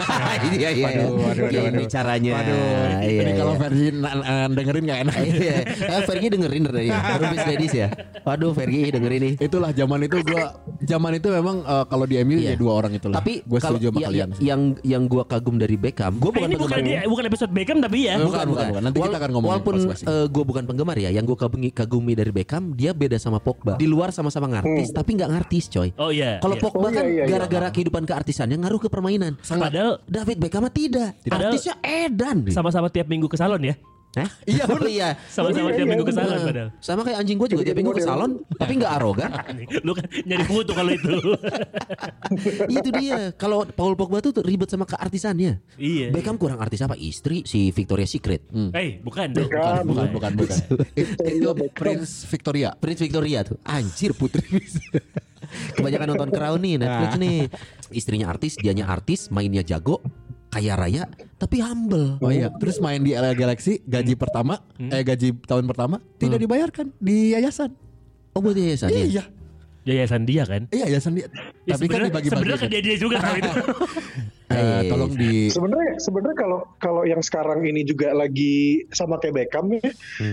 Iya 0.53 0.69
iya. 0.69 0.69
iya. 0.69 0.85
Waduh, 0.85 1.25
waduh, 1.25 1.43
waduh, 1.49 1.63
Ini 1.73 1.83
caranya. 1.87 2.31
Waduh, 2.35 2.61
Iya, 3.01 3.19
ini 3.19 3.31
kalau 3.33 3.53
iya. 3.57 3.89
na- 3.91 4.49
dengerin 4.53 4.83
gak 4.85 4.99
enak. 5.01 5.15
Iya, 5.17 5.55
Eh, 5.65 6.01
Fergie 6.05 6.29
dengerin 6.29 6.61
dari 6.63 6.89
Rubis 7.21 7.43
Ladies 7.43 7.73
ya. 7.73 7.87
Waduh, 8.21 8.51
Fergie 8.53 8.93
dengerin 8.93 9.19
nih. 9.23 9.33
Itulah 9.41 9.73
zaman 9.73 10.05
itu 10.05 10.21
gua 10.21 10.43
zaman 10.79 11.11
itu 11.15 11.27
memang 11.27 11.57
eh, 11.63 11.85
kalau 11.87 12.05
di 12.05 12.15
MU 12.21 12.37
Iya. 12.37 12.53
ya 12.53 12.55
dua 12.55 12.71
orang 12.75 12.93
itulah. 12.93 13.17
Tapi 13.17 13.41
gue 13.41 13.57
setuju 13.57 13.89
sama 13.89 13.97
ya- 13.97 14.07
kalian. 14.07 14.29
ya- 14.29 14.41
yang 14.43 14.61
yang 14.83 15.03
gua 15.07 15.23
kagum 15.25 15.57
dari 15.57 15.73
Beckham, 15.73 16.13
gua 16.19 16.29
Eh, 16.29 16.35
bukan 16.35 16.45
ini 16.45 16.55
bukan 16.55 16.77
penggemar. 16.77 17.01
dia, 17.01 17.09
bukan 17.09 17.23
episode 17.25 17.51
Beckham 17.51 17.77
tapi 17.81 17.97
ya. 18.03 18.13
Bukan, 18.19 18.45
bukan, 18.45 18.65
bukan. 18.69 18.81
Nanti 18.83 18.97
kita 18.99 19.17
akan 19.17 19.29
ngomongin 19.31 19.51
Walaupun 19.55 19.73
eh, 19.89 20.25
gue 20.27 20.43
bukan 20.43 20.63
penggemar 20.65 20.97
ya, 20.99 21.09
yang 21.23 21.31
gue 21.31 21.39
kagumi, 21.39 21.69
kagumi 21.71 22.13
dari 22.13 22.35
Beckham, 22.35 22.75
dia 22.75 22.91
beda 22.91 23.15
sama 23.15 23.39
Pogba. 23.39 23.79
Di 23.79 23.87
luar 23.87 24.11
sama-sama 24.11 24.51
ngartis, 24.51 24.91
tapi 24.91 25.15
nggak 25.15 25.31
ngartis, 25.31 25.71
coy. 25.71 25.89
Oh 25.95 26.11
iya. 26.11 26.43
Kalau 26.43 26.59
iya. 26.59 26.63
Pogba 26.67 26.83
Oh, 26.83 26.91
iya, 26.91 26.97
kan 26.99 27.05
iya, 27.07 27.15
iya. 27.15 27.25
gara-gara 27.31 27.67
kehidupan 27.71 28.03
keartisannya 28.03 28.59
ngaruh 28.59 28.83
ke 28.83 28.91
permainan. 28.91 29.39
Padahal 29.39 30.03
David 30.03 30.37
Beckham 30.43 30.67
mah 30.67 30.73
tidak. 30.75 31.15
Padahal- 31.23 31.55
Artisnya 31.55 31.79
edan. 31.79 32.43
sama-sama 32.51 32.91
tiap 32.91 33.07
minggu 33.07 33.31
ke 33.31 33.39
salon 33.39 33.63
ya. 33.63 33.79
Hah? 34.13 34.29
Iya, 34.45 34.63
Oh, 34.69 34.77
iya. 34.85 35.09
Sama-sama 35.25 35.69
iya, 35.69 35.75
tiap 35.75 35.85
iya, 35.85 35.89
minggu 35.89 36.05
ke 36.05 36.13
salon 36.13 36.29
Heeh. 36.31 36.45
padahal. 36.45 36.69
Sama 36.77 37.01
kayak 37.01 37.17
anjing 37.17 37.37
gue 37.37 37.49
juga 37.49 37.63
tiap 37.63 37.77
minggu 37.77 37.93
ke 37.93 38.03
salon, 38.03 38.31
tapi 38.53 38.73
nggak 38.77 38.93
arogan. 38.93 39.31
Lu 39.81 39.91
kan 39.91 40.05
nyari 40.23 40.45
foto 40.45 40.71
kalau 40.71 40.91
itu. 40.91 41.13
Itu 42.69 42.89
dia. 42.93 43.33
Kalau 43.33 43.65
Paul 43.65 43.93
Pogba 43.93 44.21
tuh 44.21 44.37
ribet 44.41 44.69
sama 44.69 44.85
keartisannya. 44.85 45.57
iya. 45.75 46.07
Beckham 46.09 46.37
kurang 46.37 46.61
artis 46.61 46.79
apa? 46.79 46.93
Istri 46.93 47.41
si 47.43 47.69
Victoria 47.69 48.05
Secret. 48.05 48.45
Eh, 48.73 49.01
bukan 49.01 49.33
dong. 49.33 49.49
Bukan, 49.49 49.81
bukan, 49.83 50.07
bukan, 50.11 50.31
bukan. 50.37 50.57
It- 50.93 51.17
itu 51.33 51.49
Prince 51.73 52.25
Victoria. 52.25 52.69
Prince 52.73 53.01
Victoria 53.01 53.41
tuh 53.41 53.57
Anjir 53.63 54.13
putri 54.13 54.43
Kebanyakan 55.73 56.07
nonton 56.09 56.29
Crown 56.31 56.59
nih 56.59 56.75
Netflix 56.77 57.11
nih 57.15 57.37
Istrinya 57.91 58.27
artis 58.27 58.55
Dianya 58.55 58.87
artis 58.87 59.29
Mainnya 59.29 59.61
jago 59.61 60.01
Kaya 60.53 60.77
raya 60.77 61.09
Tapi 61.41 61.59
humble. 61.59 62.21
Oh 62.21 62.29
iya, 62.29 62.53
terus 62.55 62.77
main 62.77 63.01
di 63.01 63.17
LA 63.17 63.33
Galaxy 63.33 63.81
gaji 63.83 64.13
pertama, 64.15 64.61
eh 64.79 65.01
gaji 65.03 65.33
tahun 65.43 65.65
pertama 65.67 65.99
tidak 66.21 66.39
dibayarkan 66.39 66.93
di 67.01 67.33
yayasan. 67.35 67.73
Oh 68.37 68.39
buat 68.39 68.55
yayasannya 68.55 69.11
Iya, 69.11 69.25
Yayasan 69.83 70.23
dia 70.23 70.43
kan. 70.43 70.63
iya 70.69 70.87
yayasan 70.87 71.13
dia. 71.13 71.27
Ya, 71.63 71.75
Tapi 71.75 71.85
kan 71.85 71.99
sebenarnya- 71.99 72.07
dibagi-bagi. 72.09 72.29
Sebenarnya 72.29 72.57
kan. 72.57 72.63
ke 72.63 72.71
dia 72.71 72.81
dia 72.81 72.95
juga 72.95 73.15
tahu 73.19 73.35
itu. 73.37 73.51
Eh, 73.51 73.61
Eh, 74.53 74.85
tolong 74.85 75.09
di 75.11 75.49
Sebenarnya 75.49 75.97
sebenarnya 75.97 76.37
kalau 76.37 76.59
kalau 76.77 77.01
yang 77.03 77.19
sekarang 77.19 77.65
ini 77.65 77.81
juga 77.81 78.13
lagi 78.13 78.85
sama 78.91 79.17
kayak 79.17 79.33
Beckham 79.33 79.65
ya, 79.73 79.81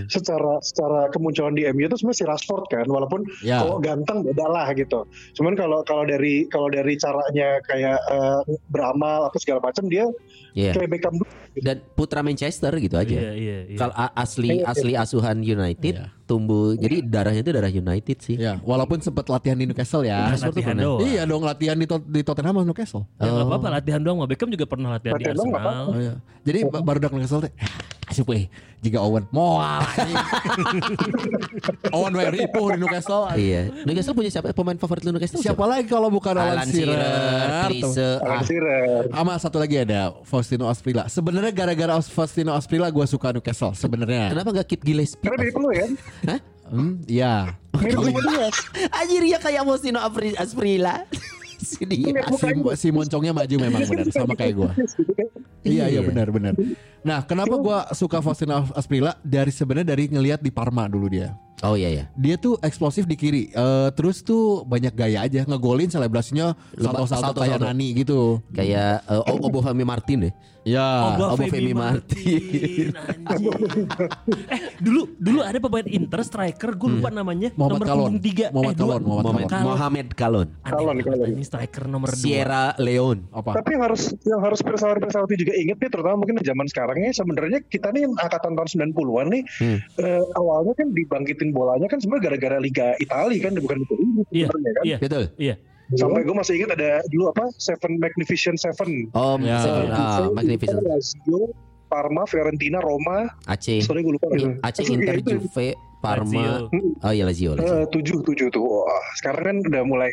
secara 0.07 0.61
secara 0.61 1.09
kemunculan 1.09 1.57
di 1.57 1.65
MU 1.67 1.83
itu 1.83 1.97
sebenarnya 1.97 2.21
si 2.21 2.27
Rashford 2.29 2.69
kan, 2.69 2.85
walaupun 2.85 3.25
Ya. 3.41 3.65
kalau 3.65 3.81
ganteng 3.81 4.21
beda 4.21 4.45
lah 4.45 4.69
gitu. 4.73 5.09
Cuman 5.33 5.57
kalau 5.57 5.81
kalau 5.83 6.05
dari 6.05 6.45
kalau 6.47 6.69
dari 6.69 6.95
caranya 6.95 7.65
kayak 7.65 7.97
eh, 7.97 8.41
beramal 8.69 9.25
atau 9.25 9.39
segala 9.41 9.63
macam 9.63 9.89
dia 9.89 10.05
Iya 10.53 10.73
kayak 10.73 10.91
Beckham 10.91 11.15
dulu. 11.15 11.31
Dan 11.57 11.77
putra 11.91 12.21
Manchester 12.21 12.73
gitu 12.75 12.95
aja 12.95 13.11
Iya, 13.13 13.33
iya, 13.33 13.57
iya. 13.67 13.77
Kalau 13.77 13.95
asli 14.13 14.63
asli 14.63 14.93
asuhan 14.95 15.39
United 15.39 15.95
Iya. 15.97 16.07
tumbuh 16.23 16.75
jadi 16.75 17.03
darahnya 17.03 17.41
itu 17.41 17.51
darah 17.51 17.69
United 17.69 18.19
sih. 18.21 18.37
Ya, 18.37 18.59
walaupun 18.61 18.99
sempat 18.99 19.27
latihan 19.27 19.55
di 19.55 19.65
Newcastle 19.65 20.03
ya. 20.03 20.31
Latihan 20.31 20.49
tuh 20.49 20.63
pernah. 20.63 20.83
doang. 20.85 21.01
Iya 21.05 21.23
dong 21.25 21.43
latihan 21.43 21.75
di, 21.75 21.87
Tot- 21.87 22.05
di 22.05 22.21
Tottenham 22.21 22.55
sama 22.55 22.63
Newcastle. 22.65 23.05
Ya 23.17 23.29
nggak 23.29 23.47
apa-apa 23.47 23.69
latihan 23.73 24.01
doang. 24.01 24.19
Beckham 24.25 24.49
juga 24.49 24.65
pernah 24.65 24.89
latihan, 24.93 25.15
Latihan 25.15 25.35
di 25.35 25.41
Arsenal. 25.43 25.85
Oh 25.87 25.99
iya. 25.99 26.15
Jadi 26.43 26.59
ba- 26.67 26.83
baru 26.83 26.99
dak 27.01 27.13
Newcastle 27.13 27.43
teh. 27.43 27.53
Asup 28.11 28.27
euy 28.35 28.51
jika 28.81 28.99
Owen 28.99 29.29
moal. 29.31 29.85
Owen 31.97 32.13
wae 32.17 32.29
ripuh 32.33 32.75
di 32.75 32.79
Newcastle. 32.81 33.29
Iya. 33.37 33.69
Newcastle 33.85 34.17
punya 34.17 34.33
siapa 34.33 34.57
pemain 34.57 34.75
favorit 34.75 35.05
lu 35.05 35.13
Newcastle? 35.13 35.39
Siapa 35.39 35.65
lagi 35.69 35.87
kalau 35.87 36.09
bukan 36.09 36.33
Alan, 36.33 36.65
Alan 36.65 36.69
Shearer. 36.69 36.97
Alan 38.25 38.43
Shearer. 38.43 39.03
Sama 39.13 39.33
satu 39.37 39.57
lagi 39.61 39.77
ada 39.85 40.17
Faustino 40.25 40.67
Asprilla. 40.67 41.07
Sebenarnya 41.07 41.53
gara-gara 41.53 42.01
Faustino 42.01 42.57
Asprilla 42.57 42.89
gue 42.89 43.05
suka 43.05 43.37
Newcastle 43.37 43.77
sebenarnya. 43.77 44.33
Kenapa 44.33 44.49
gak 44.61 44.67
Kit 44.67 44.83
Gillespie? 44.83 45.29
Karena 45.29 45.37
mirip 45.45 45.57
lu 45.61 45.71
ya. 45.71 45.87
Hah? 46.27 46.39
Hmm, 46.71 46.93
iya. 47.05 47.35
Mirip 47.77 48.01
sama 48.01 48.21
dia. 48.27 48.49
Anjir 48.97 49.23
ya 49.29 49.39
kayak 49.39 49.63
Apri- 50.01 50.39
Asprilla. 50.41 51.05
Si 51.61 51.85
dia. 51.85 52.25
Si, 52.33 52.49
si 52.77 52.89
moncongnya 52.91 53.33
maju 53.33 53.55
memang 53.61 53.83
benar 53.85 54.07
sama 54.17 54.33
kayak 54.35 54.55
gue. 54.57 54.71
Iya 55.61 55.87
iya 55.87 56.01
Iya. 56.01 56.09
benar 56.09 56.29
benar. 56.33 56.55
Nah 57.05 57.21
kenapa 57.25 57.55
gua 57.61 57.85
suka 57.93 58.21
Faustino 58.21 58.65
Asprilla 58.73 59.17
dari 59.21 59.53
sebenarnya 59.53 59.93
dari 59.93 60.09
ngelihat 60.09 60.41
di 60.41 60.49
Parma 60.49 60.89
dulu 60.89 61.07
dia. 61.09 61.37
Oh 61.61 61.75
iya 61.75 61.91
ya. 61.91 62.05
Dia 62.15 62.35
tuh 62.35 62.57
eksplosif 62.59 63.05
di 63.05 63.15
kiri. 63.15 63.43
Eh, 63.49 63.89
terus 63.93 64.21
tuh 64.21 64.65
banyak 64.65 64.91
gaya 64.91 65.21
aja 65.21 65.45
ngegolin 65.45 65.87
selebrasinya 65.87 66.57
salto-salto 66.73 67.37
kayak. 67.37 67.61
Nani 67.61 67.93
gitu. 67.95 68.41
Kayak 68.51 69.05
uh, 69.05 69.21
Obafemi 69.39 69.83
Martin 69.83 70.19
deh. 70.25 70.35
Ya. 70.61 71.17
Obafemi 71.17 71.49
Femi 71.51 71.73
Martin. 71.73 72.93
eh 74.47 74.61
dulu 74.79 75.09
dulu 75.17 75.41
ada 75.41 75.57
pemain 75.59 75.87
Inter 75.87 76.21
striker 76.21 76.71
gue 76.75 76.89
lupa 76.91 77.09
namanya 77.11 77.49
Hmm. 77.51 77.59
Muhammad 77.59 77.77
nomor 77.77 77.87
Kalon. 77.87 78.01
punggung 78.05 78.21
tiga 78.23 78.47
Muhammad 78.51 78.71
eh. 78.71 78.79
Kalon, 78.79 79.01
Muhammad 79.01 79.25
Mohamed, 79.25 79.49
Kalon. 79.49 79.65
Mohamed 79.67 80.09
Kalon. 80.13 80.49
Kalon, 80.63 80.97
Kalon. 81.01 81.27
anjing 81.27 81.47
striker 81.47 81.85
nomor 81.87 82.09
dua 82.09 82.21
Sierra 82.21 82.65
Leone. 82.77 83.21
Apa? 83.33 83.51
Tapi 83.57 83.69
yang 83.73 83.83
harus 83.83 84.03
yang 84.23 84.41
harus 84.41 84.61
pesawat-pesawat 84.61 85.29
juga 85.31 85.55
inget 85.55 85.77
nih 85.77 85.91
terutama 85.91 86.17
mungkin 86.17 86.37
di 86.37 86.45
zaman 86.45 86.67
sekarang 86.67 86.97
ya 87.01 87.13
sebenarnya 87.13 87.59
kita 87.63 87.89
nih 87.91 88.01
yang 88.05 88.15
angkatan 88.17 88.53
tahun 88.55 88.69
90-an 88.93 89.27
nih 89.29 89.43
Hmm. 89.61 89.79
eh, 89.99 90.23
awalnya 90.35 90.73
kan 90.75 90.89
dibangkitin 90.91 91.50
bolanya 91.51 91.87
kan 91.87 91.97
sebenarnya 91.97 92.25
gara-gara 92.29 92.57
Liga 92.57 92.95
Italia 92.97 93.39
kan 93.41 93.53
bukan 93.57 93.77
Liga 93.79 93.95
Inggris 93.97 94.27
Iya, 94.31 94.47
sebenarnya 94.47 94.73
kan. 94.73 94.85
iya, 94.85 94.97
Betul. 94.99 95.25
iya. 95.37 95.55
Sampai 95.91 96.23
gue 96.23 96.33
masih 96.33 96.55
ingat 96.57 96.71
ada 96.73 96.91
dulu 97.07 97.25
apa 97.29 97.51
Seven 97.57 97.93
Magnificent 97.97 98.57
Seven. 98.57 99.11
Om 99.11 99.41
Ya. 99.43 99.59
Seven- 99.59 99.91
ah, 99.91 100.31
Magnificent. 100.31 100.79
Lazio, 100.81 101.51
Parma, 101.87 102.23
Fiorentina, 102.25 102.79
Roma. 102.79 103.27
Aceh. 103.45 103.83
Sorry 103.83 104.01
gue 104.01 104.15
lupa. 104.15 104.31
I- 104.31 104.55
Aceh 104.63 104.87
Inter 104.87 105.19
Juve 105.19 105.75
Parma. 105.99 106.31
Lazio. 106.63 106.71
Oh 107.01 107.11
iya 107.11 107.25
Lazio. 107.25 107.51
Lazio. 107.53 107.75
eh, 107.75 107.87
tujuh 107.91 108.23
tujuh 108.23 108.47
tuh. 108.49 108.63
Wah, 108.63 108.87
sekarang 109.15 109.43
kan 109.43 109.57
udah 109.67 109.83
mulai 109.83 110.11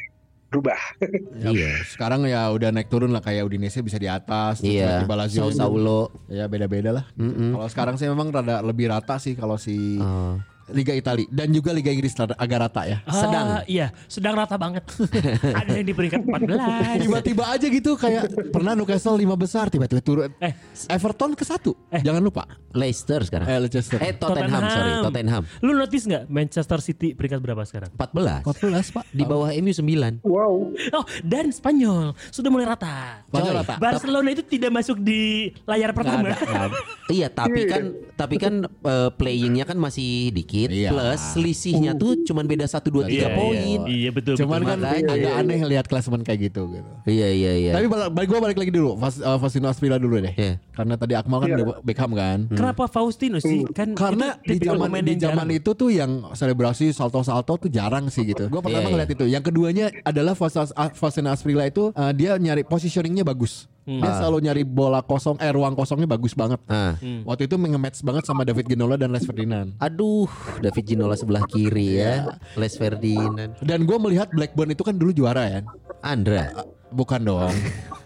berubah. 0.47 0.79
Iya. 1.45 1.69
Sekarang 1.85 2.25
ya 2.25 2.49
udah 2.49 2.71
naik 2.71 2.87
turun 2.87 3.11
lah 3.11 3.21
kayak 3.21 3.45
Udinese 3.45 3.77
bisa 3.79 3.95
di 3.95 4.09
atas. 4.09 4.57
Iya. 4.59 5.05
tiba-tiba 5.05 5.15
Lazio 5.15 5.45
Sao 5.47 5.69
Saulo. 5.69 6.09
Ya 6.25 6.49
beda-beda 6.49 6.89
lah. 6.91 7.05
Mm-mm. 7.13 7.53
Kalau 7.53 7.67
sekarang 7.67 7.95
sih 7.95 8.07
memang 8.07 8.31
rada 8.31 8.59
lebih 8.61 8.89
rata 8.89 9.15
sih 9.17 9.31
kalau 9.31 9.55
si 9.55 10.01
Oh. 10.01 10.41
Liga 10.67 10.91
Italia 10.91 11.23
dan 11.29 11.47
juga 11.49 11.71
Liga 11.71 11.87
Inggris 11.87 12.11
agak 12.17 12.59
rata 12.59 12.81
ya. 12.83 12.97
sedang 13.07 13.45
iya 13.65 13.87
sedang 14.05 14.35
rata 14.35 14.55
banget 14.55 14.83
ada 15.59 15.71
yang 15.71 15.87
di 15.87 15.93
peringkat 15.93 16.21
14 16.23 16.99
Tiba-tiba 16.99 17.43
aja 17.47 17.65
gitu 17.65 17.95
kayak 17.95 18.51
pernah 18.51 18.73
Newcastle 18.73 19.15
lima 19.15 19.33
besar 19.33 19.69
tiba-tiba 19.69 20.01
turun. 20.01 20.29
eh 20.39 20.51
Everton 20.87 21.31
ke 21.33 21.43
satu. 21.43 21.71
Eh. 21.87 22.01
Jangan 22.01 22.19
lupa. 22.19 22.43
Leicester 22.73 23.23
sekarang. 23.23 23.47
Eh 23.47 23.57
Leicester. 23.59 23.97
Eh 23.97 24.11
Tottenham, 24.13 24.63
sorry 24.67 24.91
Tottenham. 25.01 25.43
lu 25.61 25.71
notice 25.71 26.03
nggak 26.03 26.23
Manchester 26.27 26.79
City 26.79 27.13
peringkat 27.13 27.39
berapa 27.39 27.63
sekarang 27.63 27.91
14. 27.95 28.43
14 28.43 28.95
Pak. 28.95 29.03
Di 29.09 29.23
bawah 29.23 29.49
MU 29.53 29.71
9. 29.71 30.21
Wow. 30.23 30.53
oh 30.93 31.05
dan 31.23 31.49
Spanyol 31.49 32.11
sudah 32.27 32.49
mulai 32.49 32.67
rata 32.67 33.23
Spanyol 33.25 33.53
Coy. 33.53 33.59
rata. 33.61 33.73
Barcelona 33.77 34.29
itu 34.29 34.43
tidak 34.43 34.71
masuk 34.73 34.99
di 34.99 35.47
layar 35.63 35.91
pertama 35.91 36.27
Nggak 36.27 36.33
ada, 36.33 36.45
nggak 36.45 36.65
ada. 36.65 36.77
Iya, 37.07 37.27
tapi 37.29 37.59
kan 37.63 37.83
tapi 38.13 38.35
kan 38.35 38.53
eh, 38.65 39.09
playingnya 39.13 39.63
kan 39.63 39.77
masih 39.77 40.33
dikit 40.33 40.56
Iya. 40.65 40.89
plus 40.89 41.21
selisihnya 41.31 41.93
tuh 41.93 42.17
cuman 42.23 42.43
beda 42.43 42.65
1 42.65 42.81
2 42.81 43.05
3 43.05 43.11
Iya, 43.11 43.27
poin. 43.29 43.53
iya, 43.53 43.79
iya 43.85 44.09
betul 44.09 44.33
Cuman 44.33 44.59
betul. 44.59 44.69
kan 44.69 44.77
Makanya. 44.79 45.13
agak 45.13 45.33
aneh 45.37 45.59
lihat 45.67 45.85
klasemen 45.85 46.21
kayak 46.21 46.39
gitu 46.47 46.65
gitu. 46.71 46.89
Iya 47.05 47.27
iya 47.29 47.51
iya. 47.53 47.71
Tapi 47.71 47.85
balik, 47.85 48.09
balik 48.09 48.27
gue 48.27 48.39
balik 48.41 48.57
lagi 48.57 48.71
dulu, 48.71 48.97
Fas, 48.97 49.19
uh, 49.19 49.37
Faustino 49.37 49.67
Asprilla 49.67 49.97
dulu 49.97 50.17
deh. 50.17 50.33
Iya. 50.33 50.57
Karena 50.71 50.93
tadi 50.95 51.13
Akmal 51.13 51.37
kan 51.39 51.47
Iya. 51.47 51.55
udah 51.55 51.65
Beckham 51.81 52.11
kan. 52.11 52.39
kenapa 52.49 52.83
Faustino 52.87 53.37
sih 53.37 53.61
kan 53.69 53.93
Karena 53.93 54.39
di 54.39 54.57
zaman 54.57 54.89
di 54.99 55.15
zaman 55.15 55.47
itu 55.51 55.71
tuh 55.71 55.89
yang 55.89 56.31
selebrasi 56.31 56.89
salto-salto 56.89 57.59
tuh 57.59 57.69
jarang 57.69 58.07
sih 58.07 58.23
gitu. 58.23 58.47
Gue 58.47 58.59
pertama 58.59 58.81
Iya, 58.81 58.83
iya. 58.83 58.93
ngeliat 58.95 59.09
itu. 59.11 59.25
Yang 59.27 59.43
keduanya 59.45 59.85
adalah 60.01 60.33
Faustino 60.33 61.29
Asprilla 61.29 61.65
itu 61.65 61.91
uh, 61.91 62.11
dia 62.11 62.33
nyari 62.35 62.63
positioningnya 62.63 63.21
bagus. 63.21 63.67
Dia 63.83 64.19
selalu 64.19 64.43
nyari 64.43 64.63
bola 64.63 64.99
kosong, 64.99 65.39
eh 65.39 65.47
ruang 65.47 65.71
kosongnya 65.71 66.03
bagus 66.05 66.35
banget. 66.35 66.59
Ah. 66.67 66.99
Waktu 67.23 67.47
itu 67.47 67.55
nge-match 67.55 68.03
banget 68.03 68.27
sama 68.27 68.43
David 68.43 68.67
Ginola 68.67 68.99
dan 68.99 69.15
Les 69.15 69.23
Ferdinand. 69.23 69.71
Aduh, 69.79 70.27
David 70.63 70.83
Ginola 70.87 71.15
sebelah 71.15 71.43
kiri 71.49 72.01
ya. 72.01 72.39
Les 72.55 72.73
Ferdinand. 72.75 73.53
Dan 73.61 73.83
gue 73.83 73.97
melihat 73.99 74.31
Blackburn 74.31 74.73
itu 74.73 74.83
kan 74.83 74.95
dulu 74.95 75.11
juara 75.13 75.47
ya. 75.47 75.61
Andra. 76.01 76.51
Bukan 76.91 77.27
dong. 77.27 77.53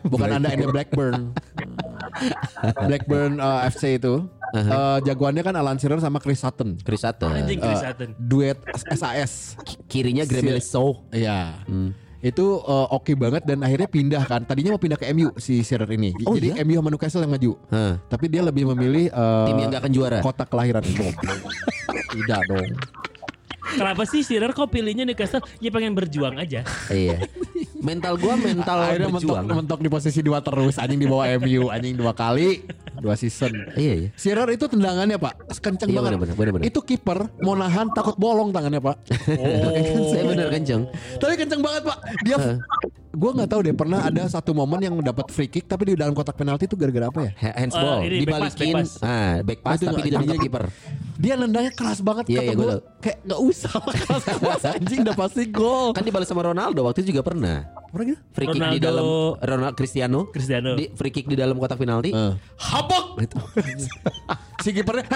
Bukan 0.06 0.30
Anda 0.42 0.54
ini 0.58 0.66
Blackburn. 0.70 1.38
Blackburn 2.90 3.38
uh, 3.38 3.66
FC 3.70 4.02
itu. 4.02 4.26
Uh, 4.52 5.00
jagoannya 5.08 5.48
kan 5.48 5.56
Alan 5.56 5.80
Shearer 5.80 6.02
sama 6.04 6.20
Chris 6.20 6.44
Sutton. 6.44 6.76
Chris 6.84 7.08
Sutton. 7.08 7.32
anjing 7.32 7.62
Chris 7.62 7.80
Sutton 7.80 8.10
Duet 8.20 8.60
SAS. 8.76 9.56
Kirinya 9.88 10.28
Gabriel 10.28 10.60
Sow. 10.60 11.08
Iya. 11.14 11.64
Itu 12.22 12.62
uh, 12.62 12.88
oke 12.94 13.18
banget 13.18 13.42
dan 13.44 13.66
akhirnya 13.66 13.90
pindah 13.90 14.24
kan. 14.24 14.46
Tadinya 14.46 14.78
mau 14.78 14.82
pindah 14.82 14.96
ke 14.96 15.10
MU 15.12 15.34
si 15.36 15.62
Shearer 15.62 15.90
ini. 15.90 16.14
Oh, 16.24 16.38
Jadi 16.38 16.54
iya? 16.54 16.62
MU 16.62 16.78
sama 16.78 16.90
Newcastle 16.90 17.26
yang 17.26 17.34
maju. 17.34 17.52
Hah. 17.68 17.98
Tapi 18.06 18.26
dia 18.30 18.42
lebih 18.42 18.70
memilih 18.72 19.10
uh, 19.10 19.50
Tim 19.50 19.58
yang 19.58 19.70
gak 19.74 19.82
akan 19.82 19.92
juara. 19.92 20.18
Kota 20.22 20.46
kelahiran 20.46 20.86
Tidak 22.14 22.42
dong. 22.46 22.70
kenapa 23.72 24.04
sih 24.04 24.20
Shearer 24.20 24.52
kok 24.52 24.68
pilihnya 24.68 25.08
Newcastle 25.08 25.40
ya 25.64 25.72
pengen 25.72 25.96
berjuang 25.96 26.36
aja 26.36 26.68
Iya. 26.92 27.24
Mental 27.82 28.14
gua 28.16 28.38
mental 28.38 28.78
Akhirnya 28.80 29.10
mentok, 29.10 29.36
berjuang. 29.36 29.58
mentok 29.58 29.80
di 29.82 29.90
posisi 29.90 30.22
dua 30.22 30.40
terus 30.40 30.78
Anjing 30.78 30.98
di 30.98 31.10
bawah 31.10 31.26
MU 31.38 31.68
Anjing 31.68 31.98
dua 31.98 32.14
kali 32.14 32.62
Dua 32.96 33.18
season 33.18 33.50
Iya 33.74 33.94
iya. 33.98 34.10
Shearer 34.14 34.46
itu 34.50 34.70
tendangannya 34.70 35.18
pak 35.18 35.50
Kenceng 35.58 35.90
Iya, 35.90 35.98
banget 36.00 36.12
bener, 36.16 36.36
bener, 36.38 36.52
bener. 36.56 36.66
Itu 36.66 36.80
kiper 36.80 37.26
Mau 37.42 37.54
nahan 37.54 37.90
takut 37.90 38.16
bolong 38.16 38.50
tangannya 38.50 38.78
pak 38.80 39.02
Saya 40.08 40.24
bener 40.32 40.48
kenceng. 40.50 40.86
Tapi 41.18 41.34
kenceng 41.36 41.60
banget 41.60 41.82
pak 41.84 41.98
Dia 42.22 42.38
Gue 43.12 43.32
gak 43.34 43.48
tahu 43.48 43.62
deh 43.62 43.74
Pernah 43.74 44.00
ada 44.04 44.24
satu 44.26 44.52
momen 44.52 44.80
yang 44.80 44.96
dapat 44.98 45.28
free 45.28 45.46
kick 45.46 45.66
Tapi 45.66 45.84
di 45.84 45.96
dalam 45.96 46.12
kotak 46.12 46.34
penalti 46.34 46.64
itu 46.64 46.74
gara-gara 46.74 47.08
apa 47.08 47.20
ya 47.22 47.32
Ha- 47.42 47.56
Handsball 47.58 48.00
Eh, 48.02 48.08
ini 48.14 48.24
back 48.24 48.40
pass, 48.40 48.54
dibalikin. 48.54 48.72
back 48.74 48.82
pass. 48.82 48.92
Ah, 49.02 49.34
back 49.42 49.60
pass 49.60 49.72
Oh, 49.72 49.76
itu 49.76 49.86
tapi 49.86 49.92
nggak- 49.94 50.08
ditangkap 50.08 50.36
kiper. 50.40 50.64
Dia 51.18 51.34
nendangnya 51.36 51.72
keras 51.72 52.00
banget 52.00 52.26
Iya, 52.26 52.38
Kata 52.38 52.46
iya, 52.46 52.56
gue. 52.56 52.74
Kayak 53.00 53.18
gak 53.26 53.40
usah 53.42 53.72
keras 54.00 54.24
keras 54.26 54.64
Anjing 54.74 55.00
udah 55.02 55.16
pasti 55.16 55.44
gol 55.46 55.88
Kan 55.92 56.04
dibalas 56.04 56.26
sama 56.26 56.42
Ronaldo 56.44 56.80
waktu 56.82 57.00
itu 57.02 57.12
juga 57.12 57.24
pernah. 57.26 57.58
Orang 57.90 58.06
gitu 58.08 58.22
Free 58.32 58.48
kick 58.48 58.56
di 58.56 58.80
Ronaldo- 58.80 58.80
dalam 58.82 59.06
Ronaldo 59.42 59.76
Cristiano. 59.76 60.20
Cristiano. 60.28 60.70
Di 60.74 60.86
free 60.90 61.12
kick 61.12 61.26
di 61.26 61.36
dalam 61.36 61.56
kotak 61.56 61.76
penalti. 61.78 62.10
Eh. 62.10 62.34
Habok. 62.58 63.20
Gitu. 63.20 63.38
Si 64.58 64.70
kipernya 64.72 65.04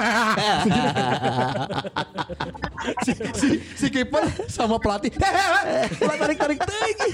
si, 3.00 3.12
si, 3.14 3.48
si 3.76 3.88
kiper 3.88 4.26
sama 4.48 4.76
pelatih 4.76 5.14
tarik 5.14 6.36
tarik 6.36 6.60
tinggi 6.60 7.10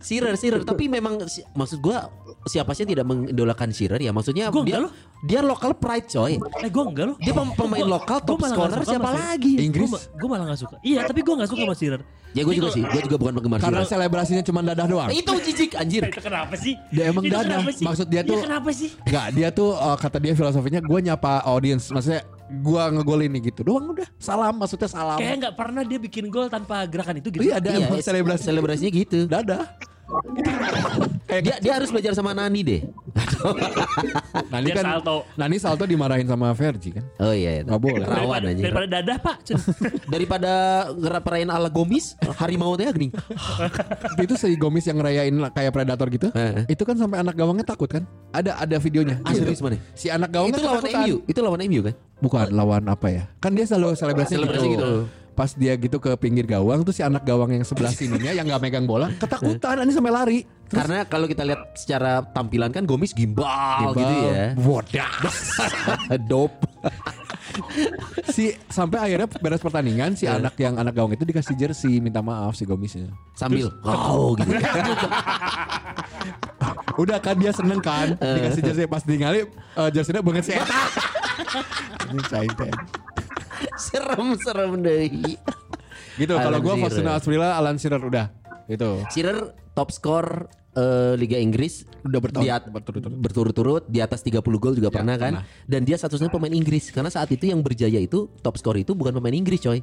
Shearer, 0.00 0.34
Shearer, 0.34 0.62
tapi 0.62 0.86
memang 0.86 1.26
si- 1.26 1.44
maksud 1.50 1.78
gua 1.78 2.08
siapa 2.44 2.72
sih 2.72 2.82
yang 2.82 2.92
tidak 2.92 3.06
mengidolakan 3.06 3.68
Shearer 3.68 3.98
ya? 3.98 4.10
Maksudnya 4.10 4.48
Gua 4.48 4.62
dia 4.62 4.78
loh. 4.78 4.90
dia 5.20 5.40
local 5.40 5.72
pride 5.74 6.08
coy. 6.08 6.40
eh 6.58 6.70
gue 6.70 6.84
enggak 6.86 7.06
loh 7.06 7.16
Dia 7.18 7.32
pem- 7.32 7.52
pemain 7.54 7.80
Gua- 7.80 7.92
lokal 7.94 8.18
top 8.20 8.40
scorer 8.42 8.78
suka 8.78 8.88
siapa 8.88 9.10
lagi? 9.10 9.52
Inggris 9.58 9.90
Gue 10.10 10.24
malah 10.26 10.46
gak 10.48 10.60
suka 10.60 10.76
Iya 10.80 11.04
tapi 11.04 11.20
gue 11.20 11.34
gak 11.34 11.44
suka 11.46 11.60
sama 11.62 11.74
Shearer 11.74 12.00
Ya 12.30 12.40
gue 12.40 12.54
juga 12.54 12.70
sih, 12.70 12.80
gue 12.80 13.00
juga 13.02 13.16
bukan 13.18 13.32
penggemar 13.34 13.58
karena 13.58 13.82
Shearer. 13.82 13.90
selebrasinya 13.92 14.40
cuma 14.40 14.62
dadah 14.62 14.86
doang 14.86 15.08
Itu 15.10 15.32
jijik 15.36 15.74
anjir. 15.74 16.06
Itu 16.06 16.22
kenapa 16.22 16.54
sih? 16.54 16.74
Dia 16.88 17.04
emang 17.06 17.22
Itu 17.22 17.34
dadah. 17.34 17.58
Maksud 17.66 18.06
dia 18.06 18.22
tuh- 18.22 18.38
Ya, 18.38 18.46
kenapa 18.46 18.70
sih? 18.70 18.88
Enggak, 19.02 19.26
dia 19.30 19.48
tuh 19.50 19.70
uh, 19.72 19.96
kata 19.96 20.16
dia 20.16 20.32
filosofinya 20.32 20.80
gue 20.80 20.98
nyapa 21.02 21.42
audience, 21.44 21.90
maksudnya 21.90 22.22
gue 22.50 22.82
ngegolin 22.98 23.30
nih 23.38 23.54
gitu 23.54 23.62
doang 23.62 23.94
udah. 23.94 24.08
Salam, 24.18 24.58
maksudnya 24.58 24.90
salam. 24.90 25.18
Kayak 25.22 25.34
nggak 25.46 25.54
pernah 25.54 25.82
dia 25.86 25.98
bikin 26.02 26.26
gol 26.26 26.50
tanpa 26.50 26.82
gerakan 26.90 27.22
itu 27.22 27.30
gitu. 27.30 27.46
Iya 27.46 27.62
ada 27.62 27.68
Iya, 27.70 27.86
emang 27.86 28.02
selebrasi 28.02 28.42
Selebrasinya 28.42 28.90
gitu. 28.90 29.18
dadah. 29.30 29.64
Dia 31.30 31.56
dia 31.62 31.72
harus 31.78 31.88
belajar 31.94 32.12
sama 32.18 32.34
Nani 32.34 32.60
deh. 32.66 32.80
Nani 34.50 34.66
Dia 34.66 34.74
kan 34.82 34.84
salto. 34.98 35.16
Nani 35.38 35.56
salto 35.62 35.84
dimarahin 35.86 36.26
sama 36.26 36.50
Vergi 36.52 36.90
kan. 36.98 37.04
Oh 37.22 37.30
iya, 37.30 37.60
iya. 37.60 37.62
Nggak 37.62 37.80
boleh. 37.80 38.06
Rawan 38.06 38.18
daripada, 38.42 38.48
aja. 38.50 38.62
daripada 38.62 38.86
dadah 38.90 39.16
pak. 39.22 39.36
Daripada 40.12 40.52
ngerap 40.90 41.22
perayaan 41.22 41.50
ala 41.54 41.70
Gomis, 41.70 42.18
harimau 42.36 42.74
teh 42.74 42.90
gini. 42.90 43.08
itu 44.24 44.34
si 44.34 44.58
Gomis 44.58 44.84
yang 44.90 44.98
ngerayain 44.98 45.34
kayak 45.54 45.70
predator 45.70 46.06
gitu. 46.10 46.28
Eh. 46.34 46.66
Itu 46.66 46.82
kan 46.82 46.98
sampai 46.98 47.22
anak 47.22 47.38
gawangnya 47.38 47.62
takut 47.62 47.86
kan? 47.86 48.04
Ada 48.34 48.58
ada 48.58 48.76
videonya. 48.82 49.22
Ah, 49.22 49.32
serius 49.32 49.62
mana? 49.62 49.78
Si 49.94 50.10
anak 50.10 50.34
gawangnya 50.34 50.58
Itu 50.58 50.66
lawan. 50.66 50.82
MU, 50.90 51.16
itu 51.30 51.40
lawan 51.40 51.60
MU 51.70 51.80
kan? 51.86 51.94
Bukan 52.20 52.46
lawan 52.52 52.82
apa 52.90 53.06
ya? 53.08 53.22
Kan 53.38 53.54
dia 53.54 53.64
selalu 53.64 53.94
selebrasi, 53.96 54.34
Selebrasi 54.36 54.66
gitu. 54.76 54.90
Pas 55.40 55.56
dia 55.56 55.72
gitu 55.80 55.96
ke 55.96 56.12
pinggir 56.20 56.44
gawang 56.44 56.84
tuh 56.84 56.92
si 56.92 57.00
anak 57.00 57.24
gawang 57.24 57.48
yang 57.48 57.64
sebelah 57.64 57.88
sininya 57.96 58.28
yang 58.28 58.44
nggak 58.44 58.60
megang 58.60 58.84
bola 58.84 59.08
ketakutan 59.16 59.88
ini 59.88 59.92
sampai 59.96 60.12
lari. 60.12 60.40
Karena 60.68 61.02
kalau 61.08 61.26
kita 61.26 61.42
lihat 61.42 61.74
secara 61.74 62.22
tampilan 62.30 62.70
kan 62.70 62.86
Gomis 62.86 63.10
gimbal, 63.10 63.90
gitu 63.90 64.14
ya. 64.30 64.54
Bodah. 64.54 65.12
Dope. 66.30 66.62
si 68.36 68.54
sampai 68.70 69.10
akhirnya 69.10 69.26
beres 69.42 69.58
pertandingan 69.58 70.14
si 70.14 70.30
anak 70.30 70.54
yang 70.62 70.78
anak 70.78 70.94
gawang 70.94 71.18
itu 71.18 71.26
dikasih 71.26 71.58
jersey 71.58 71.98
minta 71.98 72.20
maaf 72.22 72.54
si 72.54 72.68
Gomisnya. 72.68 73.10
Sambil 73.32 73.72
oh 73.82 74.36
gitu. 74.36 74.52
Udah 77.00 77.18
kan 77.18 77.34
dia 77.40 77.50
seneng 77.56 77.80
kan 77.80 78.14
dikasih 78.20 78.62
jersey 78.62 78.86
pas 78.86 79.02
ningali 79.08 79.48
uh, 79.74 79.88
jerseynya 79.88 80.20
banget 80.20 80.44
si 80.44 80.52
eta. 80.52 80.80
Ini 82.12 82.22
teh. 82.28 82.72
Serem-serem 83.80 84.72
deh. 84.78 85.08
Gitu 86.16 86.32
kalau 86.32 86.58
Shearer. 86.58 86.80
Faustino 86.82 87.10
Asprilla 87.10 87.48
Alan 87.54 87.76
Shearer 87.76 87.98
udah. 87.98 88.26
Itu. 88.66 89.02
Shearer 89.08 89.50
top 89.72 89.90
skor 89.90 90.46
eh, 90.72 91.14
Liga 91.16 91.34
Inggris 91.34 91.88
Udah 92.00 92.16
bertahun- 92.18 92.70
berturut-turut. 92.70 93.18
berturut-turut 93.18 93.82
di 93.86 93.98
atas 93.98 94.20
30 94.20 94.40
gol 94.56 94.72
juga 94.72 94.88
pernah 94.88 95.14
kan 95.14 95.40
dan 95.64 95.80
dia 95.82 95.96
satu-satunya 95.96 96.30
pemain 96.30 96.50
Inggris 96.50 96.88
karena 96.88 97.08
saat 97.08 97.28
itu 97.28 97.44
yang 97.44 97.60
berjaya 97.60 97.98
itu 97.98 98.30
top 98.40 98.56
skor 98.56 98.74
itu 98.74 98.92
bukan 98.92 99.12
pemain 99.12 99.32
Inggris 99.32 99.60
coy 99.60 99.82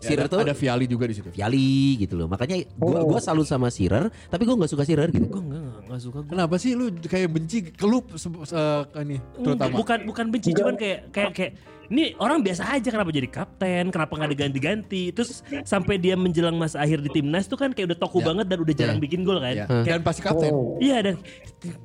Shearer 0.00 0.24
ada, 0.24 0.30
tuh 0.30 0.40
ada 0.40 0.54
Viali 0.54 0.86
juga 0.86 1.04
di 1.04 1.14
situ. 1.14 1.28
Viali 1.28 1.68
gitu 1.96 2.14
loh 2.14 2.26
makanya 2.26 2.56
gua 2.74 3.02
gua 3.02 3.18
salut 3.18 3.44
sama 3.44 3.68
Shearer 3.68 4.06
tapi 4.26 4.42
gua 4.42 4.54
nggak 4.56 4.70
suka 4.70 4.82
Shearer 4.82 5.08
gitu 5.08 5.26
Gue 5.26 5.40
enggak, 5.40 5.60
enggak, 5.60 5.82
enggak 5.84 6.00
suka 6.00 6.18
gue. 6.20 6.30
Kenapa 6.30 6.54
sih 6.56 6.70
lu 6.72 6.86
kayak 6.94 7.28
benci 7.28 7.58
kelup 7.70 8.04
se, 8.14 8.26
se- 8.26 8.86
ini 9.00 9.16
terutama? 9.38 9.74
Bukan 9.74 9.98
bukan 10.04 10.26
benci 10.28 10.50
cuman 10.52 10.74
kayak 10.74 11.10
kayak 11.10 11.32
kayak 11.32 11.52
ini 11.88 12.12
orang 12.16 12.44
biasa 12.44 12.68
aja 12.68 12.92
kenapa 12.92 13.08
jadi 13.08 13.26
kapten, 13.26 13.88
kenapa 13.88 14.12
nggak 14.12 14.30
diganti-ganti. 14.36 15.08
Terus 15.08 15.40
sampai 15.64 15.96
dia 15.96 16.14
menjelang 16.14 16.52
masa 16.52 16.78
akhir 16.78 17.00
di 17.00 17.10
timnas 17.10 17.48
tuh 17.48 17.56
kan 17.56 17.72
kayak 17.72 17.88
udah 17.90 17.98
toko 17.98 18.20
Ya. 18.20 18.26
banget 18.28 18.46
dan 18.46 18.58
udah 18.60 18.74
jarang 18.76 18.98
Ya. 18.98 19.02
bikin 19.02 19.20
gol 19.24 19.40
kan. 19.40 19.54
Ya. 19.56 19.66
Dan 19.66 20.04
pasti 20.04 20.20
kapten. 20.20 20.52
Iya 20.78 20.96
dan 21.00 21.14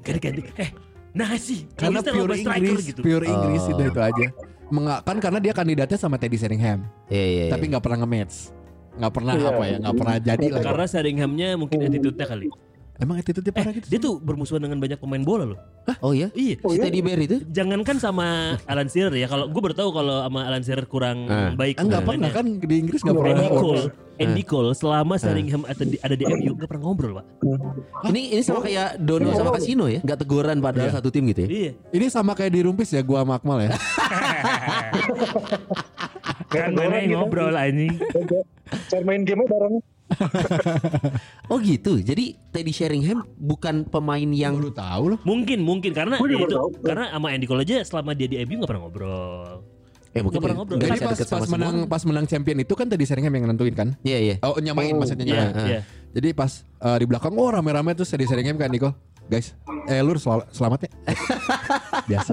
ganti-ganti. 0.02 0.42
Eh, 0.56 0.70
nah 1.14 1.32
sih. 1.36 1.66
Karena 1.74 2.04
pure 2.04 2.36
Inggris, 2.36 2.84
gitu. 2.86 3.00
pure 3.00 3.24
Inggris 3.24 3.64
itu 3.64 3.80
Oh. 3.80 3.88
itu 3.88 4.02
aja. 4.02 4.28
Menga- 4.74 5.06
kan 5.06 5.22
karena 5.22 5.38
dia 5.38 5.54
kandidatnya 5.54 6.02
sama 6.02 6.18
Teddy 6.18 6.34
Sheringham, 6.34 6.82
Iya 7.06 7.26
iya 7.30 7.44
tapi 7.54 7.70
nggak 7.70 7.84
pernah 7.86 8.02
nge-match. 8.02 8.50
Nggak 8.98 9.14
pernah 9.14 9.34
apa 9.38 9.64
ya, 9.70 9.78
nggak 9.78 9.96
pernah 10.02 10.16
jadi 10.18 10.46
lah. 10.50 10.62
Karena 10.66 10.86
Sheringhamnya 10.90 11.48
mungkin 11.62 11.78
attitude-nya 11.86 12.26
kali. 12.26 12.50
Emang 12.96 13.18
attitude 13.18 13.42
dia 13.42 13.50
Eh, 13.50 13.56
parah 13.56 13.74
gitu. 13.74 13.88
dia 13.88 13.98
tuh 13.98 14.16
bermusuhan 14.18 14.62
dengan 14.62 14.78
banyak 14.78 14.96
pemain 14.96 15.20
bola 15.20 15.46
loh. 15.46 15.60
oh 16.00 16.12
iya 16.12 16.30
Iya. 16.32 16.62
si 16.62 16.78
Teddy 16.78 17.02
Bear 17.02 17.20
itu 17.20 17.42
Jangankan 17.44 17.98
sama 17.98 18.26
Alan 18.64 18.86
Shearer 18.86 19.12
ya. 19.12 19.26
Kalau 19.26 19.48
gue 19.48 19.58
baru 19.60 19.74
tahu 19.74 19.90
kalau 19.92 20.22
sama 20.22 20.40
Alan 20.44 20.62
Shearer 20.62 20.86
kurang 20.86 21.26
Ah. 21.26 21.52
baik. 21.52 21.76
Ah, 21.76 21.84
nggak 21.84 22.04
pernah 22.04 22.30
kan 22.30 22.46
di 22.56 22.76
Inggris 22.78 23.02
nggak 23.02 23.16
pernah. 23.16 23.34
Andy 23.34 23.48
ngobrol. 23.48 23.60
Cole, 23.60 23.84
Andy 24.16 24.44
Cole 24.44 24.72
selama 24.74 25.14
Sheringham 25.16 25.62
ada 25.64 25.84
di, 25.84 25.98
ada 25.98 26.14
di 26.14 26.24
MU 26.24 26.54
gak 26.54 26.70
pernah 26.70 26.84
ngobrol 26.84 27.12
pak. 27.16 27.26
ini 28.06 28.22
ini 28.32 28.42
sama 28.42 28.62
kayak 28.62 29.00
Dono 29.00 29.30
sama 29.32 29.50
Casino 29.52 29.86
ya 29.88 30.00
nggak 30.00 30.20
teguran 30.20 30.58
padahal 30.60 30.90
satu 30.92 31.10
tim 31.10 31.26
gitu 31.28 31.42
ya 31.42 31.50
Iya. 31.50 31.72
Ini 31.90 32.06
sama 32.08 32.32
kayak 32.32 32.52
di 32.52 32.62
Rumpis 32.62 32.90
ya, 32.90 33.02
gua 33.02 33.22
sama 33.22 33.36
Akmal 33.36 33.58
ya. 33.64 33.70
Kan 36.48 36.72
mana 36.72 36.96
yang 37.00 37.18
ngobrol 37.20 37.52
anjing. 37.52 37.98
Cara 38.88 39.02
main 39.02 39.22
game 39.24 39.44
bareng. 39.44 39.82
oh 41.52 41.58
gitu 41.58 41.98
jadi 41.98 42.38
Teddy 42.50 42.70
Sheringham 42.70 43.26
bukan 43.34 43.84
pemain 43.84 44.28
yang 44.28 44.56
Lu 44.56 44.70
tahu 44.70 45.16
loh. 45.16 45.20
Mungkin 45.24 45.60
mungkin 45.60 45.92
karena 45.92 46.16
ya 46.16 46.38
itu 46.38 46.48
tahu. 46.50 46.70
karena 46.80 47.10
sama 47.10 47.28
Andy 47.30 47.46
Cole 47.46 47.64
aja 47.64 47.82
selama 47.82 48.12
dia 48.12 48.26
di 48.26 48.38
MU 48.42 48.62
gak 48.62 48.70
pernah 48.70 48.84
ngobrol. 48.84 49.64
eh 50.12 50.22
mungkin 50.22 50.30
Nggak 50.30 50.44
pernah 50.44 50.58
ngobrol. 50.58 50.78
nggak 50.78 50.90
Jadi 50.92 51.02
pas, 51.02 51.18
pas 51.18 51.26
semua 51.42 51.46
menang 51.50 51.76
pas 51.88 52.02
menang 52.04 52.26
champion 52.26 52.58
itu 52.60 52.74
kan 52.74 52.86
Teddy 52.86 53.04
Sheringham 53.04 53.34
yang 53.34 53.46
nentuin 53.48 53.74
kan? 53.74 53.90
iya 54.02 54.18
iya 54.20 54.36
Oh 54.42 54.56
nyamain 54.56 54.94
maksudnya 54.94 55.26
Iya, 55.26 55.34
nyamain. 55.50 55.66
iya. 55.68 55.80
Jadi 56.14 56.30
pas 56.32 56.52
eh, 56.62 56.98
di 56.98 57.06
belakang 57.06 57.34
oh 57.34 57.50
rame-rame 57.50 57.92
tuh 57.94 58.04
Teddy 58.04 58.24
Sheringham 58.24 58.56
kan 58.56 58.70
Nicole. 58.70 58.94
Guys, 59.24 59.56
eh 59.88 60.04
lur 60.04 60.20
sel- 60.20 60.48
selamat 60.52 60.86
ya. 60.86 60.90
Biasa. 62.12 62.32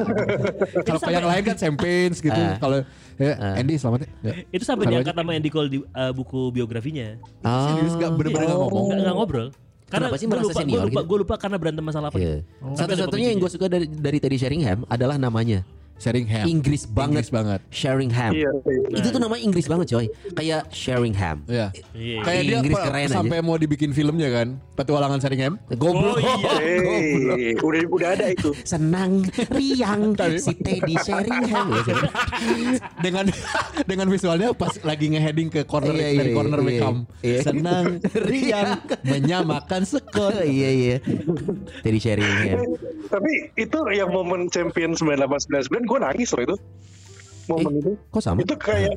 Kalau 0.83 1.01
kayak 1.01 1.17
yang 1.23 1.29
lain 1.31 1.43
kan 1.47 1.57
champions 1.57 2.19
gitu. 2.19 2.35
Ah. 2.35 2.59
Kalau 2.59 2.83
ya, 3.15 3.33
Andy 3.57 3.79
selamat 3.79 4.05
ya. 4.05 4.09
Ya. 4.27 4.33
Itu 4.51 4.65
sampai 4.67 4.91
diangkat 4.91 5.15
sama 5.15 5.31
Andy 5.33 5.51
Cole 5.55 5.69
di 5.71 5.79
uh, 5.79 6.13
buku 6.13 6.51
biografinya. 6.51 7.15
Ah, 7.47 7.79
Serius 7.79 7.95
gak 7.95 8.11
bener-bener 8.19 8.51
gak 8.51 8.59
ngomong. 8.59 8.87
Nggak 8.91 9.01
nggak 9.07 9.17
ngobrol. 9.17 9.49
Karena 9.91 10.07
Kenapa 10.07 10.23
sih 10.23 10.27
merasa 10.31 10.47
lupa, 10.47 10.61
senior 10.63 10.79
Gue 10.79 10.87
lupa, 10.87 11.01
gitu? 11.03 11.09
gua 11.11 11.19
lupa 11.19 11.35
karena 11.35 11.57
berantem 11.59 11.85
masalah 11.87 12.09
apa. 12.15 12.19
Ada 12.19 12.39
Satu-satunya 12.79 13.29
yang 13.35 13.39
gue 13.43 13.51
suka 13.51 13.67
dari, 13.67 13.87
dari 13.91 14.19
Teddy 14.23 14.39
Sheringham 14.39 14.87
adalah 14.87 15.19
namanya 15.19 15.67
Sheringham. 16.01 16.49
Inggris 16.49 16.89
banget. 16.89 17.13
Inggris 17.21 17.29
banget. 17.29 17.61
Sheringham. 17.69 18.33
Iya. 18.33 18.51
Itu 18.89 19.09
tuh 19.13 19.21
nama 19.21 19.37
Inggris 19.37 19.69
banget 19.69 19.87
coy. 19.93 20.07
Kayak 20.33 20.65
Sheringham. 20.73 21.45
Iya. 21.45 21.69
Iya. 21.93 22.21
Kayak 22.25 22.43
dia 22.49 22.57
Inggris 22.57 22.79
keren 22.81 23.05
aja. 23.05 23.17
sampai 23.21 23.39
mau 23.45 23.61
dibikin 23.61 23.93
filmnya 23.93 24.33
kan. 24.33 24.57
Petualangan 24.81 25.21
Sheringham. 25.21 25.61
Goblok. 25.77 26.17
Oh 26.17 26.19
iya. 26.19 26.39
Hey, 27.31 27.53
udah 27.61 27.81
udah 27.93 28.09
ada 28.17 28.27
itu. 28.33 28.51
Senang, 28.73 29.29
riang, 29.53 30.17
si 30.45 30.57
Teddy 30.57 30.97
Sheringham. 31.05 31.69
dengan 33.05 33.29
dengan 33.85 34.07
visualnya 34.09 34.57
pas 34.57 34.73
lagi 34.81 35.13
ngeheading 35.13 35.53
ke 35.53 35.69
corner 35.69 35.93
Iya, 35.93 36.17
dari 36.17 36.33
iya, 36.33 36.37
corner 36.37 36.59
iya. 36.61 36.67
Beckham. 36.67 36.97
Iya. 37.21 37.41
Senang, 37.45 37.85
riang, 38.25 38.71
menyamakan 39.05 39.83
skor. 39.85 40.33
Oh, 40.33 40.45
iya 40.49 40.71
iya. 40.73 40.97
Teddy 41.85 42.01
Sheringham. 42.01 42.73
Tapi 43.11 43.33
itu 43.59 43.79
yang 43.93 44.15
momen 44.15 44.47
champion 44.49 44.95
9899 44.95 45.90
gue 45.91 45.99
nangis 45.99 46.31
loh 46.31 46.43
itu. 46.47 46.57
Momen 47.51 47.73
itu. 47.83 47.93
Kok 48.15 48.23
sama? 48.23 48.39
Itu 48.39 48.55
kayak 48.55 48.95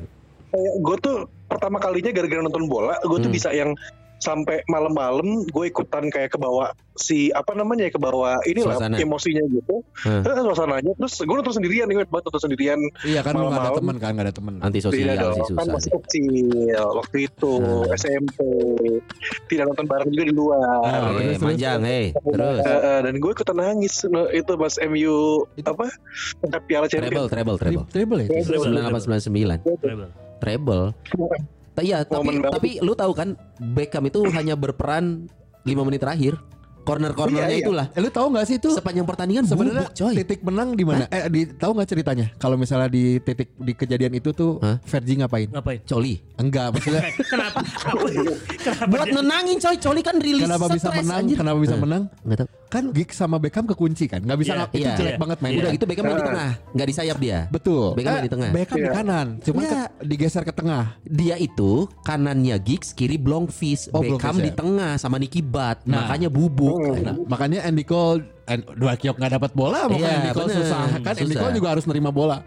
kayak 0.54 0.74
gue 0.78 0.96
tuh 1.02 1.16
pertama 1.50 1.82
kalinya 1.82 2.14
gara-gara 2.14 2.40
nonton 2.40 2.70
bola, 2.70 2.94
gue 3.02 3.18
tuh 3.18 3.26
Hmm. 3.26 3.34
bisa 3.34 3.50
yang 3.50 3.74
sampai 4.16 4.62
malam-malam 4.66 5.24
gue 5.44 5.64
ikutan 5.66 6.06
kayak 6.06 6.28
ke 6.28 6.38
bawah 6.38 6.68
si 6.92 7.28
apa 7.28 7.50
namanya 7.52 7.84
ya 7.84 7.92
ke 7.92 7.98
bawah 7.98 8.38
inilah 8.44 8.78
Suasana. 8.78 8.96
emosinya 8.96 9.42
gitu 9.44 9.82
Hmm. 10.00 10.20
Eh, 10.20 10.36
suasananya 10.38 10.92
terus 10.94 11.14
gue 11.18 11.34
nonton 11.34 11.52
sendirian 11.52 11.86
nih 11.86 11.96
banget 12.02 12.24
nonton 12.24 12.42
sendirian 12.42 12.78
Iya 13.02 13.20
kan 13.20 13.32
lu 13.32 13.42
gak 13.42 13.50
ada 13.50 13.50
Malam-malam. 13.50 13.74
teman 13.76 13.96
kan, 13.96 14.10
gak 14.12 14.24
ada 14.24 14.34
teman. 14.34 14.52
Anti 14.58 14.78
tidak 14.78 14.86
sosial 14.86 15.04
sih 15.32 15.42
kan 15.42 15.48
susah 15.50 15.64
masih 15.70 15.82
sih. 15.84 15.92
kecil 15.98 16.24
waktu 16.92 17.16
itu 17.24 17.52
Hmm. 17.54 17.94
SMP 17.94 18.36
tidak 19.46 19.64
nonton 19.66 19.84
bareng 19.84 20.08
juga 20.08 20.24
di 20.24 20.34
luar 20.34 20.62
Ah, 20.80 21.10
Oke, 21.10 21.16
terus, 21.16 21.24
terus. 21.26 21.40
manjang, 21.40 21.80
hei. 21.82 22.04
Terus. 22.12 22.58
Eh, 22.60 23.00
dan 23.02 23.14
gue 23.16 23.30
ikutan 23.30 23.56
nangis 23.56 23.94
itu 24.32 24.52
pas 24.54 24.74
MU 24.80 25.16
apa 25.60 25.86
angkat 26.40 26.62
piala 26.64 26.86
Treble, 26.86 27.02
champion 27.02 27.26
treble, 27.28 27.56
treble. 27.56 27.84
Triple 27.88 28.18
ya? 28.18 28.26
itu? 28.26 28.34
Treble, 28.44 28.70
9899. 28.70 29.58
treble. 29.76 30.08
Treble. 30.36 30.82
Ta- 31.74 31.82
Iya, 31.82 31.98
tapi 32.02 32.22
banget. 32.24 32.50
tapi 32.50 32.70
lu 32.78 32.94
tahu 32.94 33.12
kan 33.12 33.28
Beckham 33.58 34.04
itu 34.04 34.22
hanya 34.28 34.54
berperan 34.54 35.26
5 35.62 35.82
menit 35.82 36.00
terakhir. 36.00 36.38
Corner-cornernya 36.84 37.48
Iya, 37.48 37.56
iya. 37.56 37.64
itulah. 37.64 37.86
Eh, 37.88 37.98
lu 37.98 38.12
tahu 38.12 38.28
gak 38.30 38.44
sih 38.44 38.60
itu 38.60 38.68
Sepanjang 38.70 39.02
pertandingan 39.02 39.42
sebenarnya 39.42 39.88
coy. 39.90 40.14
titik 40.14 40.44
menang 40.44 40.76
di 40.76 40.84
mana? 40.84 41.08
Eh 41.08 41.32
di 41.32 41.48
tahu 41.48 41.72
nggak 41.72 41.88
ceritanya? 41.88 42.28
Kalau 42.36 42.54
misalnya 42.54 42.86
di 42.86 43.16
titik 43.18 43.56
di 43.56 43.72
kejadian 43.72 44.12
itu 44.12 44.30
tuh 44.30 44.60
Hah? 44.60 44.76
Fergie 44.84 45.16
ngapain? 45.16 45.48
Ngapain? 45.48 45.80
Coli. 45.82 46.20
Enggak, 46.36 46.76
maksudnya 46.76 47.00
Kenapa? 47.32 47.64
Apa? 47.64 48.04
Kenapa 48.54 48.84
Buat 48.86 49.06
nenangin 49.10 49.56
coy, 49.56 49.76
Coli 49.80 50.00
kan 50.02 50.16
rilis 50.20 50.44
kenapa 50.44 50.68
bisa 50.68 50.88
menang? 50.92 51.18
anjir. 51.18 51.36
Kenapa 51.40 51.58
bisa 51.58 51.76
menang? 51.80 52.02
Nggak 52.20 52.38
tahu. 52.38 52.48
Kan 52.74 52.90
Giggs 52.90 53.14
sama 53.14 53.38
Beckham 53.38 53.64
kekunci 53.64 54.04
kan? 54.04 54.18
Nggak 54.18 54.38
bisa 54.40 54.52
ngap- 54.52 54.74
itu 54.74 54.82
iya, 54.82 54.98
jelek 54.98 55.14
iya. 55.14 55.20
banget 55.20 55.38
mainnya. 55.38 55.60
Udah 55.62 55.70
gitu 55.70 55.84
Beckham 55.86 56.04
main 56.04 56.10
di 56.10 56.18
Ah. 56.18 56.26
tengah, 56.26 56.50
nggak 56.74 56.86
di 56.86 56.94
sayap 56.94 57.16
dia. 57.16 57.38
Betul. 57.46 57.86
Beckham 57.94 58.10
main 58.10 58.18
Eh, 58.18 58.26
di 58.26 58.32
tengah. 58.34 58.50
Beckham 58.50 58.74
di 58.74 58.82
Iya. 58.82 58.92
kanan, 58.92 59.26
cuma 59.40 59.60
Iya. 59.60 59.70
ke- 59.70 59.90
digeser 60.04 60.42
ke 60.42 60.52
tengah. 60.52 60.84
Dia 61.00 61.36
itu 61.38 61.70
kanannya 62.02 62.56
Giggs, 62.58 62.90
kiri 62.90 63.14
Blomqvist, 63.14 63.88
Oh, 63.88 64.02
Beckham 64.02 64.34
Blomqvist, 64.34 64.42
di 64.42 64.50
ya. 64.50 64.56
tengah 64.56 64.92
sama 64.96 65.16
Nicky 65.16 65.38
Butt. 65.40 65.86
Nah. 65.86 66.02
Makanya 66.02 66.28
bubuk. 66.28 66.74
Nah, 66.98 67.14
makanya 67.24 67.62
Andy 67.62 67.84
Cole 67.84 68.20
and, 68.44 68.66
dua 68.74 68.98
kiok 68.98 69.16
nggak 69.16 69.32
dapat 69.32 69.50
bola, 69.52 69.86
makanya 69.86 70.02
Iya, 70.02 70.18
Andy 70.18 70.30
Cole 70.32 70.48
bener. 70.48 70.58
susah 70.58 70.82
kan. 70.98 71.14
Andy 71.14 71.24
Susah. 71.30 71.40
Cole 71.40 71.54
juga 71.54 71.68
harus 71.70 71.84
nerima 71.86 72.10
bola. 72.10 72.42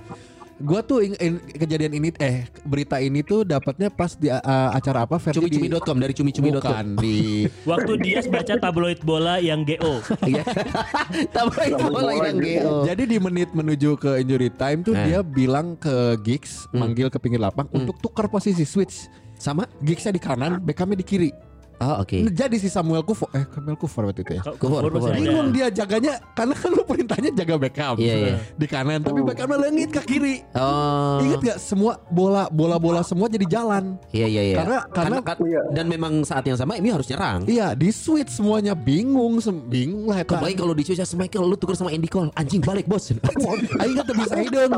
Gua 0.58 0.82
tuh 0.82 1.00
ing- 1.00 1.20
in- 1.20 1.42
kejadian 1.54 1.94
ini 1.94 2.10
eh 2.18 2.46
berita 2.64 2.98
ini 2.98 3.22
tuh 3.22 3.42
dapatnya 3.42 3.88
pas 3.88 4.14
di 4.14 4.26
uh, 4.26 4.42
acara 4.70 5.06
apa 5.06 5.22
Cumi-cumi.com 5.22 5.96
dari 5.96 6.12
cumi-cumi.com. 6.12 6.58
bukan 6.58 6.86
di 6.98 7.46
Waktu 7.70 7.92
dia 8.00 8.20
baca 8.26 8.54
tabloid 8.56 9.00
bola 9.02 9.38
yang 9.38 9.62
GO. 9.62 10.02
Iya. 10.24 10.42
Tabloid 11.36 11.74
bola 11.80 12.12
yang 12.24 12.38
GO. 12.38 12.74
Jadi 12.84 13.04
di 13.06 13.18
menit 13.18 13.50
menuju 13.52 13.96
ke 13.96 14.18
injury 14.18 14.50
time 14.52 14.82
tuh 14.82 14.94
Eh. 14.94 15.06
dia 15.06 15.20
bilang 15.22 15.78
ke 15.78 15.94
Giggs 16.22 16.66
manggil 16.72 17.08
ke 17.08 17.18
pinggir 17.18 17.38
lapang 17.38 17.70
untuk 17.70 17.98
tukar 18.00 18.26
posisi 18.26 18.66
switch. 18.66 19.06
Sama? 19.38 19.70
Giggsnya 19.80 20.10
di 20.10 20.18
kanan, 20.18 20.58
Beckhamnya 20.58 20.98
di 20.98 21.06
kiri. 21.06 21.30
Oh, 21.78 22.02
oke. 22.02 22.18
Nah, 22.20 22.34
Jadi 22.34 22.58
si 22.58 22.68
Samuel 22.68 23.06
Kufo 23.06 23.30
eh 23.32 23.46
Samuel 23.48 23.78
Kufur 23.78 24.04
waktu 24.04 24.26
itu 24.26 24.34
ya. 24.34 24.42
Ada. 24.42 25.14
Bingung 25.14 25.50
dia 25.52 25.68
jaganya 25.70 26.18
karena 26.34 26.54
kan 26.54 26.70
lu 26.70 26.82
perintahnya 26.82 27.30
jaga 27.32 27.56
Beckham 27.56 27.96
Iya, 27.96 28.16
iya. 28.18 28.36
di 28.52 28.66
kanan, 28.66 29.00
tapi 29.00 29.22
Beckhamnya 29.22 29.58
lengit 29.62 29.90
ke 29.90 30.02
kiri. 30.04 30.42
Oh. 30.54 31.22
Ingat 31.22 31.40
gak 31.40 31.58
semua 31.60 32.02
bola 32.08 32.50
bola 32.50 32.78
bola 32.78 33.02
semua 33.02 33.30
jadi 33.30 33.46
jalan. 33.46 33.94
Iya 34.10 34.26
iya 34.26 34.42
iya. 34.44 34.56
Karena- 34.58 34.84
karena- 34.90 35.22
kan- 35.22 35.38
dan 35.70 35.86
memang 35.86 36.14
saat 36.24 36.44
yang 36.44 36.58
sama 36.58 36.76
ini 36.76 36.90
harus 36.90 37.06
nyerang. 37.06 37.46
Iya 37.46 37.72
di 37.72 37.90
switch 37.90 38.34
semuanya 38.34 38.74
bingung, 38.74 39.38
sem- 39.38 39.62
bingung 39.64 40.10
lah. 40.10 40.20
eta. 40.20 40.34
Kebaik 40.34 40.58
kalau 40.58 40.74
di 40.74 40.82
Social 40.82 41.06
Michael 41.16 41.46
lu 41.46 41.56
tuker 41.56 41.78
sama 41.78 41.94
Andy 41.94 42.10
Cole. 42.10 42.34
Anjing 42.34 42.60
balik, 42.60 42.86
Bos. 42.86 43.14
Aing 43.82 43.96
kan 43.96 44.04
tuh 44.04 44.18
bisa 44.18 44.36
hidung. 44.36 44.72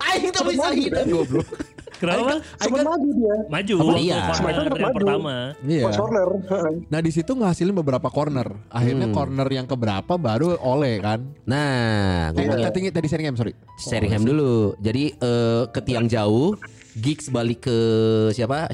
Aing 0.00 0.30
tuh 0.30 0.44
bisa 0.46 0.68
hidup 0.70 1.04
goblok. 1.04 1.48
Kenapa? 2.02 2.42
Sempat 2.58 2.82
maju 2.82 3.08
dia. 3.08 3.34
Maju 3.46 3.74
Apa? 3.78 3.92
Iya. 3.94 4.18
corner 4.26 4.66
yang 4.66 4.82
maju. 4.82 4.96
pertama. 4.98 5.34
Iya. 5.62 5.82
Heeh. 6.42 6.74
Nah 6.88 7.00
di 7.00 7.10
situ 7.10 7.32
ngasilin 7.32 7.74
beberapa 7.74 8.08
corner. 8.08 8.48
Akhirnya 8.68 9.06
Hmm. 9.06 9.14
corner 9.14 9.48
yang 9.48 9.64
keberapa 9.64 10.14
baru 10.16 10.58
oleh 10.58 10.98
kan. 10.98 11.22
Nah, 11.44 12.34
ngomongin 12.34 12.66
tadi 12.66 12.90
tadi 12.90 13.06
Sheringham 13.06 13.36
sorry. 13.36 13.54
Sheringham 13.78 14.22
dulu. 14.22 14.74
Jadi 14.78 15.14
eh, 15.14 15.62
ke 15.68 15.80
tiang 15.80 16.06
jauh, 16.06 16.58
Giggs 16.92 17.30
balik 17.30 17.64
ke 17.64 17.78
siapa? 18.30 18.68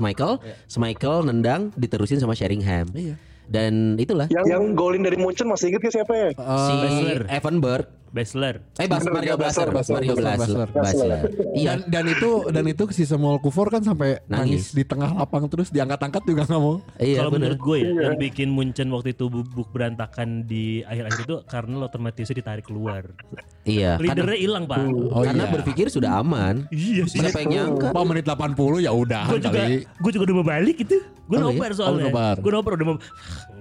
Michael. 0.00 0.40
Michael 0.74 1.18
nendang 1.22 1.70
diterusin 1.74 2.16
sama 2.16 2.32
Sheringham. 2.32 2.88
Iya. 2.90 3.14
Dan 3.44 3.98
itulah 3.98 4.30
Yang, 4.30 4.46
yang 4.46 4.64
golin 4.72 5.02
dari 5.02 5.18
Munchen 5.18 5.50
masih 5.50 5.74
inget 5.74 5.82
gak 5.82 5.94
siapa 5.98 6.12
ya? 6.14 6.28
si 6.38 6.72
Baszler. 6.72 7.20
Evanberg. 7.26 7.86
Bachelor. 8.10 8.58
Eh 8.74 8.86
Bas 8.86 9.06
Mario 9.06 9.38
Baszler, 9.38 9.70
Baszler, 9.70 10.02
Mario. 10.02 10.14
Baszler. 10.18 10.68
Baszler. 10.68 11.20
Iya. 11.54 11.78
Dan, 11.78 11.78
dan 11.86 12.04
itu 12.10 12.30
dan 12.50 12.64
itu 12.66 12.82
si 12.90 13.06
Samuel 13.06 13.38
Kufur 13.38 13.70
kan 13.70 13.80
sampai 13.80 14.18
Nangis. 14.26 14.30
nangis, 14.30 14.64
di 14.74 14.82
tengah 14.82 15.14
lapang 15.14 15.46
terus 15.46 15.70
diangkat-angkat 15.70 16.22
juga 16.26 16.42
nggak 16.44 16.58
mau. 16.58 16.82
Iya 16.98 17.22
Kalau 17.22 17.30
benar. 17.30 17.54
menurut 17.54 17.60
gue 17.62 17.78
ya, 17.78 17.90
yang 18.04 18.16
bikin 18.18 18.48
Munchen 18.50 18.90
waktu 18.90 19.14
itu 19.14 19.30
bubuk 19.30 19.70
berantakan 19.70 20.42
di 20.42 20.82
akhir-akhir 20.82 21.20
itu 21.22 21.36
karena 21.46 21.74
Lothar 21.78 22.00
Matthäus 22.02 22.30
ditarik 22.30 22.66
keluar. 22.66 23.06
Iya. 23.62 23.94
Karena, 23.96 24.10
Leadernya 24.26 24.38
hilang 24.40 24.64
pak. 24.66 24.78
Oh 25.10 25.22
karena 25.22 25.44
iya. 25.46 25.52
berpikir 25.54 25.86
sudah 25.86 26.10
aman. 26.18 26.66
Iya 26.68 27.04
sih. 27.06 27.22
Siapa 27.22 27.46
yang 27.46 27.50
nyangka? 27.70 27.94
Apa 27.94 28.02
menit 28.02 28.26
80 28.26 28.82
ya 28.82 28.90
udah 28.90 29.24
Gue 29.28 29.38
juga, 29.38 29.60
gue 29.70 30.10
juga 30.10 30.24
udah 30.26 30.36
mau 30.36 30.46
balik 30.46 30.76
itu. 30.82 30.98
Gue 31.30 31.38
Oh, 31.38 31.46
nobar 31.46 31.70
iya? 31.70 31.78
soalnya. 31.78 32.02
Oh, 32.02 32.10
nobar. 32.10 32.34
Gue 32.42 32.50
nobar 32.50 32.72
udah 32.74 32.86
mau. 32.90 32.96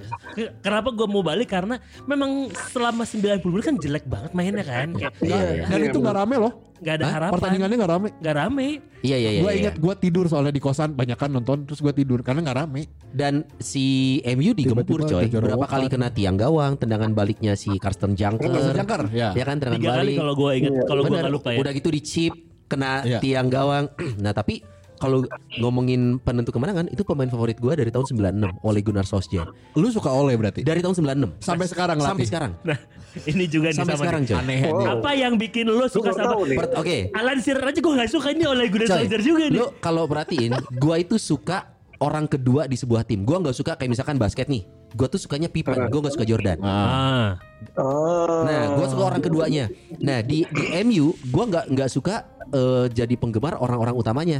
Ke- 0.09 0.53
Kenapa 0.59 0.89
gue 0.91 1.07
mau 1.07 1.21
balik 1.21 1.49
karena 1.49 1.77
memang 2.03 2.47
selama 2.69 3.03
90 3.03 3.43
menit 3.45 3.65
kan 3.65 3.77
jelek 3.77 4.05
banget 4.05 4.31
mainnya 4.33 4.65
kan. 4.65 4.93
Kayak 4.93 5.13
Iya, 5.19 5.65
dan 5.65 5.79
itu 5.83 5.97
nggak 5.97 6.17
rame 6.17 6.35
loh. 6.37 6.53
Gak 6.79 6.95
ada 6.95 7.05
Hah? 7.05 7.13
harapan. 7.19 7.33
Pertandingannya 7.35 7.75
nggak 7.75 7.91
rame. 7.91 8.09
Gak 8.17 8.35
rame. 8.35 8.67
Iya 8.99 9.15
iya 9.15 9.29
iya. 9.31 9.41
gue 9.43 9.51
iya. 9.51 9.59
ingat 9.63 9.75
gue 9.79 9.93
tidur 9.99 10.25
soalnya 10.27 10.51
di 10.51 10.59
kosan 10.59 10.91
banyak 10.91 11.15
kan 11.15 11.27
nonton 11.27 11.63
terus 11.63 11.79
gue 11.79 11.91
tidur 11.91 12.23
karena 12.23 12.39
nggak 12.39 12.57
rame. 12.57 12.81
Dan 13.11 13.43
si 13.59 14.17
MU 14.23 14.55
digempur 14.55 15.03
Tiba-tiba 15.03 15.27
coy. 15.27 15.43
Berapa 15.43 15.65
kali 15.67 15.85
kena 15.87 16.07
tiang 16.09 16.39
gawang, 16.39 16.79
tendangan 16.79 17.11
baliknya 17.11 17.59
si 17.59 17.75
Karsten 17.75 18.15
Janker. 18.15 18.47
Jangkar 18.71 19.11
ya. 19.11 19.35
Ya 19.35 19.43
kan 19.43 19.59
tendangan 19.59 19.79
Tiga 19.79 19.91
kali 19.91 19.99
balik. 19.99 20.15
kalau 20.23 20.33
gue 20.35 20.51
inget. 20.55 20.71
Kalau 20.87 21.01
gue 21.03 21.17
gak 21.17 21.33
lupa 21.33 21.49
ya. 21.51 21.57
Udah 21.59 21.71
gitu 21.75 21.89
di 21.91 22.01
chip 22.01 22.33
kena 22.69 23.03
Iya. 23.03 23.19
tiang 23.19 23.47
gawang. 23.49 23.85
nah, 24.23 24.31
tapi 24.31 24.61
kalau 24.99 25.23
ngomongin 25.55 26.01
penentu 26.17 26.51
kemenangan 26.51 26.85
itu 26.87 27.01
pemain 27.01 27.25
favorit 27.25 27.55
gua 27.55 27.73
dari 27.73 27.87
tahun 27.87 28.05
96 28.05 28.59
Ole 28.61 28.79
Gunnar 28.79 29.03
Solskjaer. 29.03 29.47
Lu 29.73 29.87
suka 29.87 30.11
oleh 30.11 30.35
berarti? 30.35 30.59
Dari 30.59 30.79
tahun 30.79 30.93
96 30.93 31.39
Sampai 31.39 31.65
sekarang 31.65 31.97
sampai 31.97 32.13
latih? 32.13 32.27
sekarang. 32.27 32.51
Nah 32.61 32.77
ini 33.25 33.45
juga 33.45 33.67
nih 33.69 33.79
Sampai 33.79 33.95
sama 33.95 34.03
sekarang 34.03 34.21
nih. 34.21 34.29
coy. 34.29 34.37
Aneh 34.37 34.59
Wow. 34.61 34.75
nih. 34.75 34.87
Apa 34.93 35.11
yang 35.15 35.33
bikin 35.35 35.65
lo 35.65 35.87
suka 35.87 36.09
Lu 36.09 36.13
sama 36.13 36.33
nih. 36.43 36.57
Oke. 36.75 36.97
Alan 37.11 37.39
Shearer 37.39 37.65
aja 37.65 37.79
gue 37.79 37.93
gak 37.95 38.11
suka 38.11 38.27
ini 38.29 38.43
oleh 38.45 38.65
Gunnar 38.67 38.87
Solskjaer 38.89 39.23
juga 39.23 39.43
nih. 39.47 39.57
Lu 39.57 39.67
kalau 39.79 40.03
perhatiin, 40.03 40.51
gua 40.75 40.95
itu 40.95 41.15
suka 41.15 41.71
orang 41.97 42.25
kedua 42.25 42.63
di 42.63 42.75
sebuah 42.75 43.01
tim. 43.01 43.23
Gua 43.23 43.39
nggak 43.39 43.51
suka 43.53 43.73
kayak 43.73 43.89
misalkan 43.89 44.15
basket 44.15 44.45
nih. 44.45 44.63
Gua 44.89 45.05
tuh 45.05 45.17
sukanya 45.17 45.47
Pippen, 45.47 45.73
gua 45.85 45.99
nggak 46.01 46.13
suka 46.13 46.25
Jordan. 46.25 46.57
Ah, 46.59 47.37
Ah. 47.75 48.43
Nah, 48.43 48.61
gua 48.73 48.85
suka 48.85 49.03
orang 49.05 49.19
keduanya. 49.19 49.67
Nah, 49.97 50.19
di 50.19 50.43
di 50.45 50.63
MU 50.81 51.11
gua 51.27 51.43
nggak 51.45 51.65
nggak 51.69 51.89
suka 51.89 52.15
eh, 52.49 52.85
jadi 52.89 53.13
penggemar 53.13 53.53
orang-orang 53.55 53.93
utamanya. 53.93 54.39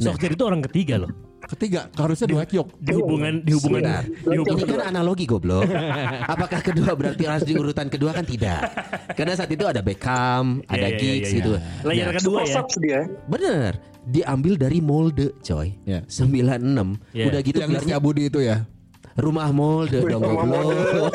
Solskjaer 0.00 0.32
itu 0.32 0.44
orang 0.44 0.62
ketiga 0.70 0.96
loh. 1.02 1.12
Ketiga 1.42 1.90
harusnya 1.98 2.30
dua 2.30 2.46
Kyok. 2.46 2.68
Di 2.78 2.92
hubungan 2.94 3.42
di 3.42 3.52
hubungan 3.52 3.82
Sebentar. 3.82 4.02
di 4.06 4.36
hubungan 4.38 4.62
Ini 4.62 4.72
kan 4.72 4.82
analogi 4.94 5.24
goblok. 5.26 5.66
Apakah 6.32 6.60
kedua 6.62 6.94
berarti 6.94 7.22
harus 7.26 7.44
di 7.44 7.52
urutan 7.58 7.90
kedua 7.90 8.14
kan 8.14 8.22
tidak. 8.24 8.62
Karena 9.12 9.34
saat 9.34 9.50
itu 9.50 9.66
ada 9.66 9.82
Beckham, 9.82 10.62
ada 10.70 10.86
Iya, 10.88 10.96
iya, 10.96 11.00
Giggs 11.02 11.28
iya, 11.28 11.28
iya. 11.28 11.38
gitu. 11.42 11.52
Layer 11.84 12.06
Nah, 12.08 12.14
kedua 12.16 12.38
ya. 12.46 12.62
dia. 12.78 13.00
bener. 13.26 13.72
Diambil 14.02 14.54
dari 14.58 14.78
Molde, 14.82 15.34
coy. 15.42 15.78
Ya. 15.86 16.02
96. 16.06 16.98
Iya. 17.14 17.24
Udah 17.30 17.40
gitu 17.42 17.58
Yang 17.58 17.70
gelarnya 17.74 17.96
Budi 18.02 18.22
itu 18.30 18.40
ya. 18.42 18.66
Rumah 19.12 19.48
Molde 19.52 20.00
dong 20.02 20.24
goblok. 20.24 20.72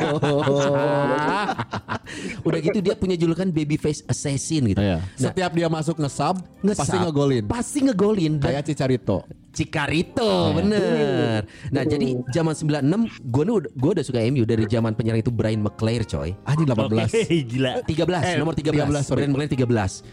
Udah 2.48 2.60
gitu 2.62 2.80
dia 2.80 2.96
punya 2.96 3.18
julukan 3.18 3.50
babyface 3.50 4.06
assassin 4.06 4.72
gitu. 4.72 4.80
Iya. 4.80 5.02
Nah, 5.02 5.18
Setiap 5.18 5.52
dia 5.54 5.68
masuk 5.68 5.98
nge-sub, 5.98 6.38
nge-sub, 6.62 6.82
pasti 6.86 6.98
ngegolin. 6.98 7.44
Pasti 7.50 7.80
ngegolin. 7.84 8.34
Kayak 8.40 8.64
Cicarito. 8.70 9.26
Cikarito 9.58 10.54
bener. 10.54 11.50
Nah 11.74 11.82
jadi 11.82 12.14
zaman 12.30 12.54
96 12.54 13.10
gue 13.26 13.44
udah 13.50 13.72
gue 13.74 13.92
udah 13.98 14.06
suka 14.06 14.22
MU 14.30 14.46
dari 14.46 14.70
zaman 14.70 14.94
penyerang 14.94 15.26
itu 15.26 15.34
Brian 15.34 15.66
McClair 15.66 16.06
coy. 16.06 16.38
Anjing 16.46 16.70
Oke, 16.70 17.10
18. 17.10 17.50
gila. 17.58 17.82
13 17.82 18.22
Eh, 18.22 18.36
nomor 18.38 18.54
13, 18.54 18.86
13, 18.86 19.02
sorry. 19.02 19.26
Brian 19.26 19.34
McClair 19.34 19.50
13. 19.50 20.06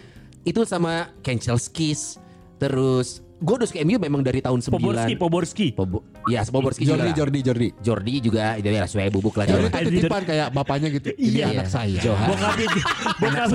Itu 0.49 0.65
sama 0.65 1.13
Kenchelskis 1.21 2.17
terus 2.57 3.21
gue 3.37 3.55
udah 3.57 3.67
suka 3.67 3.83
MU 3.83 3.99
memang 3.99 4.21
dari 4.21 4.39
tahun 4.39 4.59
9 4.59 4.73
Poborski, 4.73 5.15
Poborski. 5.15 5.67
Pobo, 5.71 5.99
ya 6.25 6.41
Poborski 6.45 6.83
Jordi, 6.83 7.03
juga. 7.05 7.19
Jordi, 7.19 7.39
Jordi. 7.41 7.69
Jordi 7.79 8.15
juga 8.21 8.45
itu 8.55 8.69
ya 8.69 8.83
sesuai 8.85 9.11
bubuk 9.11 9.35
lah. 9.35 9.45
Jordi 9.45 9.69
itu 9.69 9.91
titipan 9.93 10.23
kayak 10.23 10.49
bapaknya 10.51 10.89
gitu. 10.91 11.11
Ini 11.13 11.29
Iya. 11.35 11.47
anak 11.53 11.69
saya. 11.69 11.99
Johan. 12.01 12.29
Bokapnya 12.31 12.67
bokap 13.15 13.49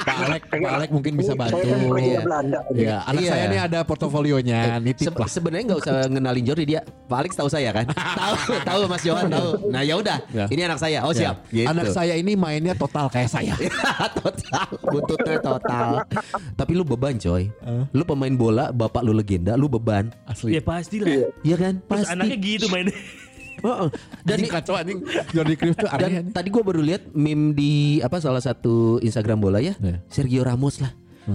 Pak 0.00 0.16
Alek, 0.18 0.42
Pak 0.48 0.72
Alek 0.72 0.90
mungkin 0.90 1.12
bisa 1.14 1.32
bantu. 1.34 1.60
Kan 1.60 1.78
Iya. 1.92 2.20
Iya, 2.72 2.96
anak 3.04 3.22
Iya. 3.22 3.30
saya 3.30 3.42
ini 3.46 3.58
ada 3.60 3.78
portofolionya, 3.82 4.60
nitip 4.78 5.12
Se- 5.12 5.18
lah. 5.18 5.28
Sebenarnya 5.28 5.64
nggak 5.66 5.80
usah 5.80 5.94
ngenalin 6.06 6.44
Jordi 6.44 6.64
dia. 6.66 6.80
Pak 6.82 7.18
Alex 7.18 7.32
tahu 7.34 7.48
saya 7.48 7.70
kan? 7.70 7.84
tahu, 8.20 8.34
tahu 8.62 8.80
Mas 8.86 9.02
Johan 9.02 9.26
tahu. 9.28 9.48
Nah 9.68 9.82
ya 9.82 9.94
udah, 9.94 10.18
Ya. 10.30 10.46
ini 10.48 10.60
anak 10.62 10.78
saya. 10.78 11.02
Oh 11.02 11.12
Ya. 11.12 11.30
siap. 11.30 11.36
Gitu. 11.48 11.68
Anak 11.68 11.86
saya 11.90 12.14
ini 12.14 12.32
mainnya 12.34 12.72
total 12.72 13.06
kayak 13.06 13.28
saya. 13.28 13.54
total 14.18 14.66
buntutnya 14.82 15.36
total 15.38 16.02
tapi 16.52 16.72
lu 16.72 16.82
beban 16.82 17.14
coy 17.14 17.46
lu 17.90 18.02
pemain 18.02 18.32
bola 18.32 18.69
bapak 18.70 19.02
lu 19.02 19.12
legenda 19.12 19.54
lu 19.54 19.66
beban 19.66 20.10
Asli. 20.24 20.54
Ya 20.54 20.62
pasti 20.62 20.98
lah. 20.98 21.30
Iya 21.42 21.56
kan 21.56 21.74
Terus 21.78 21.88
pasti 22.06 22.12
anaknya 22.12 22.36
gitu 22.36 22.66
mainnya. 22.68 22.94
Heeh. 23.60 23.88
dan 24.24 24.36
Anjing 24.36 24.48
kacau 24.50 24.74
anjing. 24.74 24.98
Jordi 25.30 25.54
Cruyff 25.54 25.76
tuh 25.76 25.90
dan 25.92 26.00
aneh. 26.00 26.32
tadi 26.32 26.48
gua 26.48 26.64
baru 26.64 26.80
lihat 26.80 27.12
meme 27.12 27.52
di 27.52 27.72
apa 28.00 28.16
salah 28.16 28.40
satu 28.40 28.96
Instagram 28.98 29.36
bola 29.36 29.60
ya 29.60 29.76
Iya. 29.76 30.00
Sergio 30.08 30.40
Ramos 30.42 30.80
lah 30.80 30.92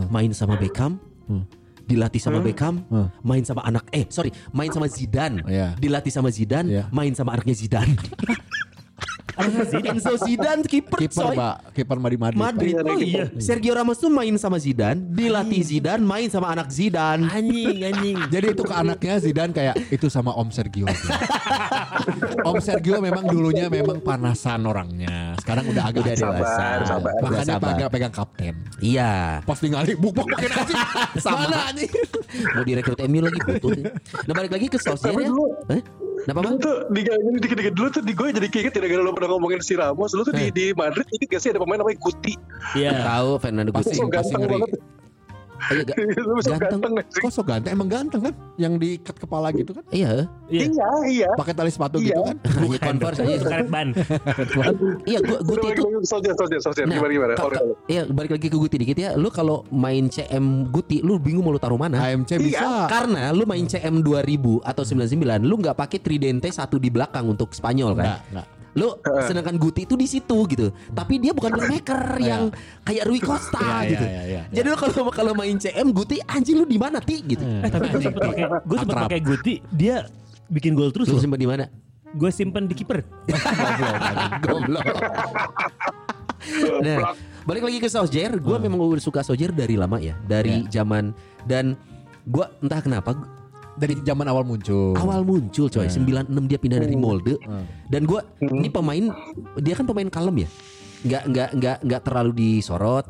main 0.10 0.34
sama 0.34 0.58
Beckham 0.58 0.98
dilatih 1.86 2.18
sama 2.18 2.42
Beckham, 2.42 2.82
Hmm. 2.90 3.14
main 3.22 3.46
sama 3.46 3.62
anak 3.62 3.86
eh 3.94 4.10
sorry, 4.10 4.34
main 4.50 4.74
sama 4.74 4.90
Zidane, 4.90 5.46
Iya. 5.46 5.78
dilatih 5.78 6.10
sama 6.10 6.34
Zidane, 6.34 6.66
Iya. 6.66 6.84
main 6.90 7.14
sama 7.14 7.38
anaknya 7.38 7.54
Zidane. 7.54 7.94
Enzo 9.36 10.16
Zidane 10.16 10.64
kiper 10.64 11.00
Kiper, 11.04 11.24
coy. 11.28 11.36
Mbak. 11.36 11.56
Kiper 11.76 11.98
di 12.00 12.18
Madrid. 12.18 12.40
Madrid. 12.40 12.74
Iya, 12.76 12.84
Oh 12.86 13.00
iya. 13.00 13.26
Sergio 13.38 13.74
Ramos 13.76 14.00
tuh 14.00 14.08
main 14.08 14.32
sama 14.40 14.56
Zidane, 14.56 15.02
dilatih 15.12 15.62
Zidane, 15.62 16.04
main 16.04 16.32
sama 16.32 16.56
anak 16.56 16.72
Zidane. 16.72 17.28
Anjing, 17.28 17.84
anjing. 17.84 18.18
Jadi 18.34 18.46
itu 18.56 18.64
ke 18.64 18.74
anaknya 18.76 19.16
Zidane 19.20 19.52
kayak 19.52 19.76
itu 19.92 20.08
sama 20.08 20.32
Om 20.32 20.50
Sergio. 20.56 20.88
Om 22.48 22.58
Sergio 22.64 23.04
memang 23.04 23.28
dulunya 23.28 23.68
memang 23.68 24.00
panasan 24.00 24.64
orangnya. 24.64 25.36
Sekarang 25.44 25.68
udah 25.68 25.84
agak 25.84 26.02
Udah 26.06 26.16
dewasa. 26.16 26.66
Sabar, 26.86 27.14
Makanya 27.20 27.46
sabar. 27.58 27.68
pegang, 27.76 27.90
pegang 27.92 28.14
kapten. 28.14 28.56
Iya. 28.80 29.42
Pas 29.44 29.58
tinggalin 29.60 29.98
bubuk 30.00 30.26
pakai 30.32 30.48
nasi. 30.48 30.74
Mana 31.36 31.58
anjing? 31.74 31.92
Mau 32.56 32.64
direkrut 32.64 33.00
MU 33.10 33.20
lagi 33.26 33.40
butuh. 33.44 33.72
Nah 34.26 34.34
balik 34.34 34.52
lagi 34.56 34.68
ke 34.72 34.78
Solskjaer 34.80 35.12
Tapi 35.16 35.24
ya. 35.28 35.76
Eh? 35.80 35.84
Kenapa 36.26 36.40
bang? 36.42 36.58
Lu 36.58 36.60
tuh 36.60 36.76
di 36.90 37.02
dikit-dikit 37.38 37.74
dulu 37.78 37.88
tuh 37.94 38.02
di 38.02 38.14
gue 38.18 38.28
jadi 38.34 38.48
keinget 38.50 38.74
gara-gara 38.74 38.98
lu 38.98 39.14
pernah 39.14 39.30
ngomongin 39.38 39.62
si 39.62 39.78
Ramos 39.78 40.10
lu 40.12 40.26
tuh 40.26 40.34
di, 40.34 40.50
di 40.50 40.66
Madrid 40.74 41.06
inget 41.14 41.30
gak 41.30 41.42
sih 41.46 41.50
ada 41.54 41.62
pemain 41.62 41.78
namanya 41.78 42.02
Guti 42.02 42.34
Iya. 42.74 43.06
Tahu 43.06 43.38
Fernando 43.38 43.70
Guti. 43.70 43.94
pasti 43.94 44.02
ganteng 44.10 44.42
banget 44.50 44.70
Iya, 45.66 45.84
bisa 46.36 46.50
Ganteng. 46.56 46.80
ganteng 46.82 46.94
Kok 47.16 47.30
so 47.30 47.42
ganteng? 47.42 47.72
Emang 47.72 47.88
ganteng 47.88 48.22
kan? 48.22 48.34
Yang 48.56 48.74
diikat 48.78 49.16
kepala 49.18 49.50
gitu 49.52 49.72
kan? 49.72 49.84
iya. 49.90 50.30
Iya. 50.46 50.70
iya 50.70 50.88
iya 51.06 51.30
Pakai 51.34 51.52
tali 51.52 51.70
sepatu 51.70 51.98
Iya. 51.98 52.12
gitu 52.12 52.22
kan? 52.24 52.36
Hanya 52.62 52.80
converse 52.80 53.20
aja. 53.20 53.34
Itu 53.34 53.46
karet 53.46 53.68
ban. 53.68 53.88
Iya, 55.06 55.20
Gu- 55.22 55.42
Guti 55.44 55.68
itu 55.72 55.84
Soldier 56.04 56.34
Soldier 56.34 56.60
Soldier 56.60 56.86
Nah, 56.86 56.96
gimana 56.98 57.12
gimana. 57.12 57.34
Iya, 57.86 58.02
balik 58.08 58.32
lagi 58.34 58.48
ke 58.48 58.56
Guti 58.56 58.76
dikit 58.78 58.96
ya. 58.96 59.10
Lu 59.14 59.30
kalau 59.30 59.66
main 59.70 60.08
CM 60.08 60.46
Guti, 60.68 61.00
lu 61.00 61.18
bingung 61.18 61.42
mau 61.42 61.52
lu 61.52 61.58
taruh 61.58 61.78
mana? 61.78 61.98
AMC 62.00 62.32
Iya. 62.32 62.40
bisa. 62.40 62.70
Karena 62.88 63.32
lu 63.32 63.44
main 63.44 63.66
CM 63.66 64.00
2000 64.00 64.62
atau 64.62 64.84
99, 64.84 65.18
lu 65.42 65.56
nggak 65.58 65.76
pakai 65.76 66.00
tridente 66.00 66.48
satu 66.48 66.78
di 66.78 66.88
belakang 66.88 67.26
untuk 67.28 67.52
Spanyol 67.52 67.92
kan? 67.94 68.06
Enggak, 68.06 68.20
enggak. 68.30 68.48
Lu 68.76 68.92
sedangkan 69.28 69.56
Guti 69.56 69.84
itu 69.84 69.96
di 69.96 70.04
situ 70.04 70.38
gitu. 70.46 70.68
Tapi 70.92 71.18
dia 71.18 71.32
bukan 71.32 71.52
playmaker 71.56 72.20
yang 72.20 72.52
kayak 72.84 73.04
Rui 73.04 73.20
Costa 73.20 73.82
Iya, 73.82 73.90
gitu. 73.90 74.06
iya, 74.06 74.22
iya, 74.22 74.24
iya. 74.28 74.42
Jadi 74.52 74.68
lu 74.68 74.78
kalau 74.78 75.10
kalau 75.10 75.32
main 75.32 75.56
CM 75.56 75.90
Guti 75.90 76.20
anjing 76.22 76.56
lu 76.56 76.66
di 76.66 76.76
mana 76.76 77.00
ti 77.00 77.24
gitu. 77.24 77.42
Eh, 77.42 77.68
tapi 77.68 77.88
gue 77.88 78.02
sempet 78.02 78.22
pakai 78.22 78.44
gue 78.62 78.78
Akrab. 78.78 79.02
pakai 79.08 79.20
Guti, 79.20 79.54
dia 79.70 80.04
bikin 80.46 80.76
gol 80.76 80.92
terus 80.92 81.08
Lu 81.08 81.18
simpen 81.18 81.40
di 81.40 81.48
mana? 81.48 81.66
Gue 82.12 82.30
simpen 82.30 82.64
di 82.64 82.76
kiper. 82.76 83.04
Goblok. 84.44 84.86
nah, 86.80 87.16
balik 87.44 87.64
lagi 87.64 87.78
ke 87.80 87.88
Solskjaer, 87.88 88.38
gue 88.38 88.58
memang 88.58 88.78
udah 88.78 89.02
suka 89.02 89.20
Solskjaer 89.20 89.52
dari 89.52 89.76
lama 89.76 89.98
ya, 89.98 90.16
dari 90.22 90.64
zaman 90.68 91.12
dan 91.44 91.74
gue 92.24 92.46
entah 92.60 92.80
kenapa 92.80 93.14
Dari 93.76 94.00
zaman 94.08 94.26
awal 94.32 94.48
muncul. 94.48 94.96
awal 94.96 95.28
muncul 95.28 95.68
coy. 95.68 95.88
96 95.88 96.32
dia 96.48 96.60
pindah 96.60 96.80
dari 96.80 96.96
Molde. 96.96 97.36
Dan 97.92 98.08
gua 98.08 98.24
ini 98.40 98.72
pemain 98.72 99.12
dia 99.60 99.74
kan 99.76 99.84
pemain 99.84 100.08
kalem 100.08 100.48
ya? 100.48 100.50
Nggak 101.06 101.24
nggak 101.30 101.50
nggak 101.60 101.78
nggak 101.86 102.02
terlalu 102.02 102.32
disorot 102.34 103.06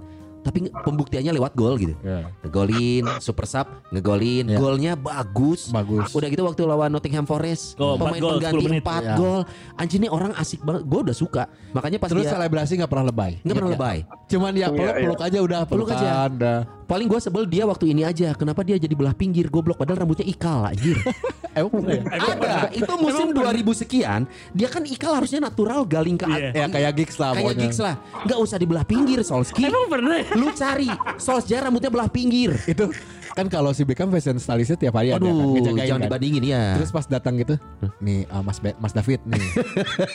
tapi 0.45 0.69
pembuktiannya 0.69 1.33
lewat 1.33 1.51
gol 1.51 1.73
gitu. 1.75 1.97
Ya. 1.99 2.29
Ngegolin, 2.39 3.09
super 3.17 3.43
sub, 3.43 3.65
ngegolin, 3.89 4.45
Ya. 4.45 4.57
golnya 4.57 4.93
bagus. 4.93 5.67
Bagus. 5.67 6.13
Udah 6.13 6.29
gitu 6.29 6.45
waktu 6.45 6.61
lawan 6.61 6.87
Nottingham 6.87 7.25
Forest, 7.25 7.73
Oh, 7.75 7.97
pemain 7.97 8.21
gol, 8.21 8.37
pengganti 8.37 8.61
10 8.61 8.69
menit. 8.69 8.83
4 8.85 9.01
Ya. 9.01 9.15
gol. 9.17 9.41
Anjir 9.75 9.97
nih 9.97 10.07
orang 10.07 10.31
asik 10.35 10.61
banget. 10.61 10.85
Gue 10.85 10.99
udah 11.01 11.15
suka. 11.15 11.43
Makanya 11.73 11.97
pas 11.97 12.07
Terus 12.07 12.23
dia 12.23 12.31
selebrasi 12.31 12.77
nggak 12.77 12.87
pernah 12.87 13.05
lebay. 13.07 13.31
nggak 13.41 13.55
pernah 13.55 13.71
Iya. 13.71 13.77
lebay. 13.81 13.97
Cuman 14.25 14.51
ya 14.53 14.67
peluk, 14.67 14.77
Iya, 14.77 14.91
iya. 14.91 15.03
peluk 15.03 15.21
aja 15.21 15.37
udah 15.41 15.59
Peluk 15.65 15.87
aja. 15.89 16.09
udah. 16.29 16.59
Paling 16.85 17.07
gue 17.09 17.17
sebel 17.17 17.43
dia 17.45 17.65
waktu 17.65 17.85
ini 17.89 18.05
aja. 18.05 18.29
Kenapa 18.31 18.61
dia 18.61 18.77
jadi 18.77 18.93
belah 18.93 19.11
pinggir 19.11 19.49
goblok 19.49 19.75
padahal 19.75 20.05
rambutnya 20.05 20.21
ikal 20.23 20.61
anjir. 20.63 20.93
Emang 21.55 21.71
pernah 21.71 21.95
ya? 21.95 22.03
Ada. 22.11 22.55
Itu 22.69 22.93
musim 22.99 23.31
2000 23.31 23.71
sekian, 23.73 24.27
dia 24.51 24.67
kan 24.67 24.83
ikal 24.83 25.15
harusnya 25.15 25.39
natural 25.39 25.87
galing 25.87 26.13
ke 26.13 26.27
Iya. 26.27 26.51
Ya 26.51 26.65
kayak 26.67 26.91
gigs 26.93 27.15
lah 27.15 27.31
kayak 27.31 27.55
gigs 27.57 27.79
lah. 27.79 27.95
Nggak 28.21 28.37
usah 28.37 28.57
dibelah 28.59 28.83
pinggir 28.83 29.23
Solski. 29.23 29.63
Emang 29.63 29.87
pernah 29.87 30.19
ya? 30.19 30.34
Lu 30.35 30.51
cari 30.51 30.91
Solskjaer 31.15 31.65
rambutnya 31.65 31.89
belah 31.89 32.11
pinggir. 32.11 32.53
Itu 32.67 32.91
kan 33.35 33.51
kalau 33.51 33.75
si 33.75 33.83
Beckham 33.83 34.07
fashion 34.11 34.39
stylistnya 34.39 34.79
tiap 34.79 34.95
hari 34.95 35.11
ada 35.11 35.19
kan 35.19 35.27
ngejagain 35.27 35.87
jangan 35.87 36.01
kan. 36.03 36.07
dibandingin 36.07 36.43
ya. 36.47 36.63
Terus 36.79 36.91
pas 36.91 37.03
datang 37.03 37.35
gitu, 37.35 37.55
nih 37.99 38.23
ah, 38.31 38.39
Mas 38.39 38.63
Be- 38.63 38.77
Mas 38.79 38.95
David 38.95 39.19
nih, 39.27 39.43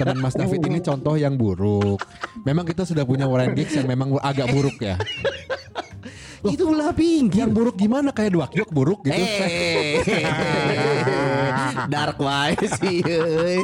teman 0.01 0.17
Mas 0.21 0.33
David 0.33 0.61
ini 0.65 0.81
contoh 0.81 1.21
yang 1.21 1.37
buruk. 1.37 2.01
Memang 2.49 2.65
kita 2.65 2.89
sudah 2.89 3.05
punya 3.05 3.29
Warren 3.29 3.53
Giggs 3.53 3.77
yang 3.77 3.85
memang 3.85 4.17
agak 4.25 4.49
buruk 4.49 4.77
ya. 4.81 4.97
Itu 6.47 6.65
belah 6.65 6.91
pinggir. 6.91 7.45
Yang 7.45 7.53
buruk 7.53 7.77
gimana? 7.77 8.09
Kayak 8.11 8.33
dua 8.33 8.47
kyok 8.49 8.71
buruk 8.71 9.01
gitu. 9.05 9.21
Eh, 9.21 10.01
dark 11.93 12.17
wae 12.17 12.57
sih. 12.81 13.01
euy. 13.01 13.61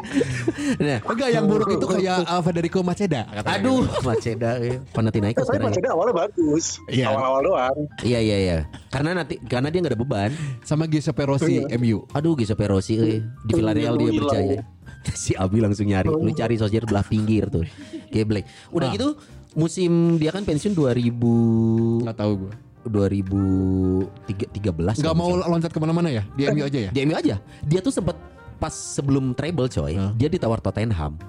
Nah, 0.77 0.99
Enggak, 1.03 1.29
yang 1.31 1.47
buruk 1.47 1.69
itu 1.71 1.87
kayak 1.87 2.25
uh, 2.25 2.43
Federico 2.43 2.81
Maceda. 2.81 3.25
katanya. 3.27 3.57
aduh, 3.57 3.85
Maceda 4.03 4.51
euy. 4.61 4.77
Panathinaikos 4.93 5.43
Tapi 5.43 5.49
sekarang. 5.57 5.73
Maceda 5.73 5.89
awalnya 5.93 6.15
bagus. 6.17 6.67
Iya. 6.87 7.07
Awal-awal 7.11 7.41
doang. 7.45 7.77
Iya 8.03 8.19
iya 8.21 8.37
iya. 8.37 8.57
Karena 8.89 9.11
nanti 9.15 9.41
karena 9.41 9.69
dia 9.69 9.81
nggak 9.81 9.93
ada 9.93 10.01
beban. 10.01 10.31
Sama 10.63 10.85
Giuseppe 10.85 11.23
Rossi 11.25 11.65
MU. 11.77 12.05
Aduh 12.13 12.35
Giuseppe 12.35 12.67
Rossi 12.67 12.95
euy. 12.97 13.17
Di 13.45 13.53
Villarreal 13.53 13.95
dia 13.97 14.11
berjaya. 14.13 14.61
Si 15.07 15.39
Abi 15.39 15.63
langsung 15.63 15.87
nyari, 15.87 16.11
lu 16.11 16.35
cari 16.35 16.59
sosial 16.59 16.83
belah 16.83 17.07
pinggir 17.07 17.47
tuh. 17.47 17.63
Geblek. 18.11 18.43
Udah 18.75 18.91
Ah. 18.91 18.95
gitu 18.95 19.15
musim 19.55 20.19
dia 20.19 20.35
kan 20.35 20.43
pensiun 20.43 20.75
2000 20.75 22.03
Enggak 22.03 22.19
tahu 22.19 22.33
gue. 22.43 22.53
2013 22.89 25.03
Enggak 25.03 25.17
mau 25.17 25.31
loncat 25.35 25.71
ke 25.71 25.79
mana-mana 25.79 26.09
ya? 26.11 26.23
Di 26.35 26.49
MU 26.51 26.65
aja 26.65 26.79
ya? 26.89 26.91
Di 26.91 26.99
MU 27.05 27.15
aja. 27.15 27.37
Dia 27.67 27.81
tuh 27.83 27.93
sempat 27.93 28.17
pas 28.57 28.73
sebelum 28.73 29.37
treble 29.37 29.69
coy, 29.69 29.95
Hah? 29.95 30.17
dia 30.17 30.33
ditawar 30.33 30.65
Tottenham. 30.65 31.21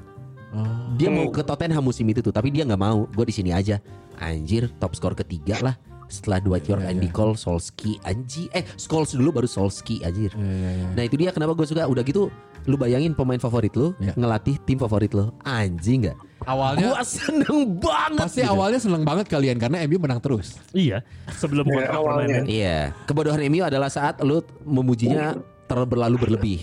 Oh. 0.56 0.64
Dia 0.96 1.12
mau 1.12 1.28
ke 1.28 1.44
Tottenham 1.44 1.84
musim 1.84 2.08
itu 2.08 2.24
tuh, 2.24 2.32
tapi 2.32 2.50
dia 2.50 2.64
nggak 2.64 2.80
mau. 2.80 3.04
Gue 3.12 3.28
di 3.28 3.36
sini 3.36 3.52
aja. 3.52 3.84
Anjir, 4.18 4.72
top 4.80 4.96
skor 4.96 5.14
ketiga 5.14 5.60
lah. 5.60 5.76
Setelah 6.08 6.40
Dwight 6.40 6.64
York, 6.72 6.88
Iya, 6.88 6.96
Andy 6.96 7.12
iya. 7.12 7.12
Cole, 7.12 7.36
Solski, 7.36 8.00
anjir. 8.08 8.48
Eh, 8.56 8.64
Scholes 8.80 9.12
dulu 9.12 9.36
baru 9.36 9.44
Solski, 9.44 10.00
anjir. 10.08 10.32
Iya, 10.40 10.48
iya, 10.48 10.72
iya. 10.72 10.88
Nah 10.96 11.04
itu 11.04 11.20
dia 11.20 11.36
kenapa 11.36 11.52
gue 11.52 11.68
suka. 11.68 11.84
Udah 11.84 12.00
gitu, 12.08 12.32
lu 12.68 12.76
bayangin 12.76 13.12
pemain 13.12 13.40
favorit 13.40 13.72
lu 13.74 13.96
Iya. 13.98 14.12
ngelatih 14.14 14.60
tim 14.62 14.76
favorit 14.76 15.10
lu. 15.10 15.32
Anjing 15.42 16.04
nggak? 16.04 16.18
Awalnya 16.44 16.92
Gua 16.92 17.02
seneng 17.02 17.58
banget. 17.76 18.20
pasti 18.22 18.40
gitu. 18.40 18.52
awalnya 18.52 18.80
seneng 18.80 19.04
banget 19.04 19.26
kalian 19.26 19.56
karena 19.56 19.84
MU 19.84 19.98
menang 19.98 20.20
terus. 20.20 20.60
Iya, 20.72 21.00
sebelum 21.34 21.64
kontrak 21.64 21.92
awalnya. 21.94 22.44
Iya, 22.44 22.92
kebodohan 23.04 23.40
MU 23.48 23.64
adalah 23.64 23.88
saat 23.88 24.20
lu 24.20 24.40
memujinya 24.62 25.40
terlalu 25.66 26.16
berlebih. 26.18 26.60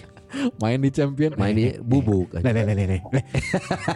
Main 0.58 0.78
di 0.78 0.90
champion, 0.90 1.30
Main 1.34 1.54
di 1.54 1.66
bubuk. 1.78 2.26
Nih, 2.34 2.42
nih, 2.44 2.64
nih, 2.64 2.74
nih, 2.74 2.86
nih. 2.90 3.00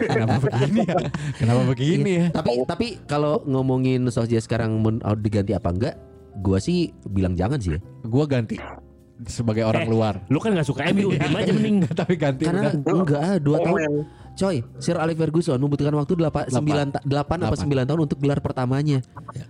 Kenapa 0.01 0.35
begini 0.41 0.79
ya? 0.81 0.95
Kenapa 1.35 1.61
begini 1.67 2.11
ya? 2.15 2.25
Tapi 2.31 2.51
tapi 2.63 2.87
kalau 3.03 3.43
ngomongin 3.43 4.07
Solskjaer 4.07 4.39
sekarang 4.39 4.79
men- 4.79 5.03
harus 5.03 5.19
diganti 5.19 5.51
apa 5.51 5.69
enggak? 5.69 5.95
Gua 6.39 6.57
sih 6.57 6.95
bilang 7.05 7.35
jangan 7.35 7.59
sih 7.59 7.75
ya. 7.75 7.79
Gua 8.03 8.23
ganti 8.23 8.55
sebagai 9.25 9.67
orang 9.67 9.83
Eh, 9.83 9.91
luar. 9.91 10.13
Lu 10.27 10.39
kan 10.39 10.55
gak 10.55 10.63
suka 10.63 10.87
MU, 10.91 11.11
diem 11.11 11.35
aja 11.35 11.51
mending. 11.51 11.77
Tapi 11.99 12.13
ganti 12.15 12.43
Karena 12.47 12.71
udah. 12.71 12.93
enggak 12.93 13.21
ah, 13.21 13.37
dua 13.39 13.57
tahun. 13.59 13.75
Komen. 13.75 13.93
Coy, 14.39 14.63
Sir 14.79 14.95
Alex 14.95 15.19
Ferguson 15.19 15.59
membutuhkan 15.59 15.91
waktu 15.99 16.15
8 16.15 16.47
9 16.47 17.03
8 17.03 17.11
apa 17.43 17.55
9 17.59 17.89
tahun 17.91 17.99
untuk 18.07 18.17
gelar 18.23 18.39
pertamanya. 18.39 19.03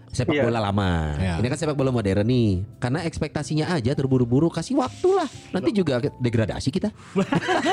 Sepak 0.10 0.34
Iya. 0.34 0.44
bola 0.44 0.60
lama. 0.60 1.14
Iya. 1.16 1.34
Ini 1.38 1.48
kan 1.48 1.58
sepak 1.58 1.74
bola 1.74 1.90
modern 1.90 2.26
nih. 2.26 2.50
Karena 2.78 3.00
ekspektasinya 3.02 3.70
aja 3.70 3.94
terburu-buru 3.94 4.50
kasih 4.50 4.76
waktu 4.76 5.10
lah. 5.14 5.30
Nanti 5.52 5.70
juga 5.72 5.98
degradasi 6.18 6.70
kita. 6.70 6.90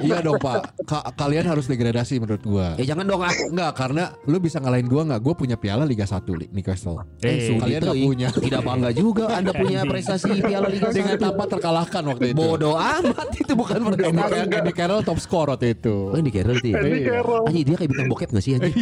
iya 0.00 0.20
dong 0.20 0.38
Pak. 0.38 0.84
Ka- 0.84 1.04
kalian 1.14 1.44
harus 1.44 1.66
degradasi 1.66 2.16
menurut 2.16 2.42
gua. 2.42 2.68
Ya 2.76 2.84
jangan 2.86 3.04
dong 3.04 3.20
ah. 3.20 3.32
Enggak, 3.44 3.70
karena 3.74 4.04
lu 4.24 4.38
bisa 4.38 4.58
ngalahin 4.58 4.86
gua 4.86 5.04
nggak? 5.04 5.20
Gua 5.20 5.34
punya 5.34 5.56
piala 5.56 5.84
Liga 5.84 6.04
1 6.04 6.24
Li- 6.34 6.50
Newcastle. 6.50 7.04
Eh, 7.20 7.48
Sudi 7.48 7.60
kalian 7.60 7.80
nggak 7.82 7.96
ih. 7.96 8.06
punya. 8.06 8.28
Tidak 8.30 8.60
bangga 8.60 8.90
juga 8.90 9.24
Anda 9.30 9.52
punya 9.52 9.84
prestasi 9.84 10.40
Piala 10.40 10.68
Liga 10.68 10.88
Dengan 10.90 11.16
1. 11.16 11.22
tanpa 11.22 11.44
terkalahkan 11.46 12.02
waktu 12.06 12.26
itu. 12.30 12.36
Bodoh 12.36 12.76
amat 12.76 13.28
itu 13.32 13.52
bukan 13.52 13.78
Andy, 13.80 13.88
prestasi. 14.00 14.16
Carroll- 14.16 14.54
Andy 14.54 14.72
Carroll 14.72 15.02
top 15.02 15.18
score 15.18 15.48
waktu 15.50 15.66
itu. 15.72 15.94
Oh 16.08 16.16
ini 16.16 16.30
Carroll 16.30 16.58
tuh 16.58 16.70
ya? 16.70 16.76
Andy 16.78 17.00
Carroll. 17.02 17.42
Anjing 17.44 17.64
dia 17.64 17.76
kayak 17.76 17.90
bintang 17.90 18.08
bokep 18.08 18.28
gak 18.30 18.42
sih 18.42 18.52
anjing? 18.56 18.74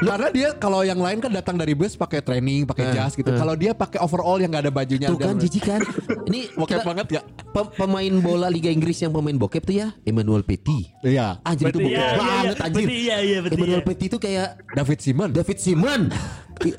Karena 0.00 0.28
dia 0.30 0.48
kalau 0.56 0.80
yang 0.82 0.97
lain 1.00 1.18
kan 1.18 1.30
datang 1.30 1.54
dari 1.54 1.72
bus 1.72 1.94
pakai 1.94 2.18
training, 2.18 2.62
pakai 2.64 2.84
Eh, 2.84 2.92
jas 2.92 3.12
gitu. 3.12 3.28
Kalau 3.28 3.52
dia 3.52 3.72
pakai 3.72 3.98
overall 3.98 4.36
yang 4.36 4.48
nggak 4.48 4.64
ada 4.64 4.72
bajunya. 4.72 5.06
Tuh 5.06 5.16
kan 5.16 5.32
dan- 5.32 5.40
jijik 5.40 5.64
kan 5.64 5.80
Ini 6.28 6.52
Bokep 6.52 6.82
banget 6.82 7.06
ya? 7.10 7.22
pe- 7.24 7.72
Pemain 7.74 8.14
bola 8.18 8.46
Liga 8.46 8.68
Inggris 8.68 8.98
yang 8.98 9.10
pemain 9.10 9.32
bokep 9.34 9.62
tuh 9.62 9.76
ya 9.76 9.88
Emmanuel 10.02 10.42
Petit 10.42 10.92
Iya. 11.00 11.40
Anjir 11.42 11.68
itu 11.68 11.80
bokep 11.80 11.90
iya, 11.90 12.04
iya, 12.04 12.18
banget 12.18 12.44
iya. 12.52 12.64
anjir 12.64 12.86
iya, 12.86 13.16
iya, 13.18 13.38
berarti 13.40 13.56
Emmanuel. 13.56 13.82
Petit 13.82 14.06
itu 14.06 14.18
kayak 14.18 14.48
David 14.70 14.98
Simon. 14.98 15.28
David 15.32 15.58
Simon 15.58 16.00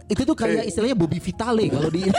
Itu 0.06 0.22
tuh 0.24 0.36
kayak 0.36 0.66
istilahnya 0.66 0.94
Bobby 0.94 1.18
Vitale 1.18 1.66
kalau 1.68 1.88
di 1.88 2.02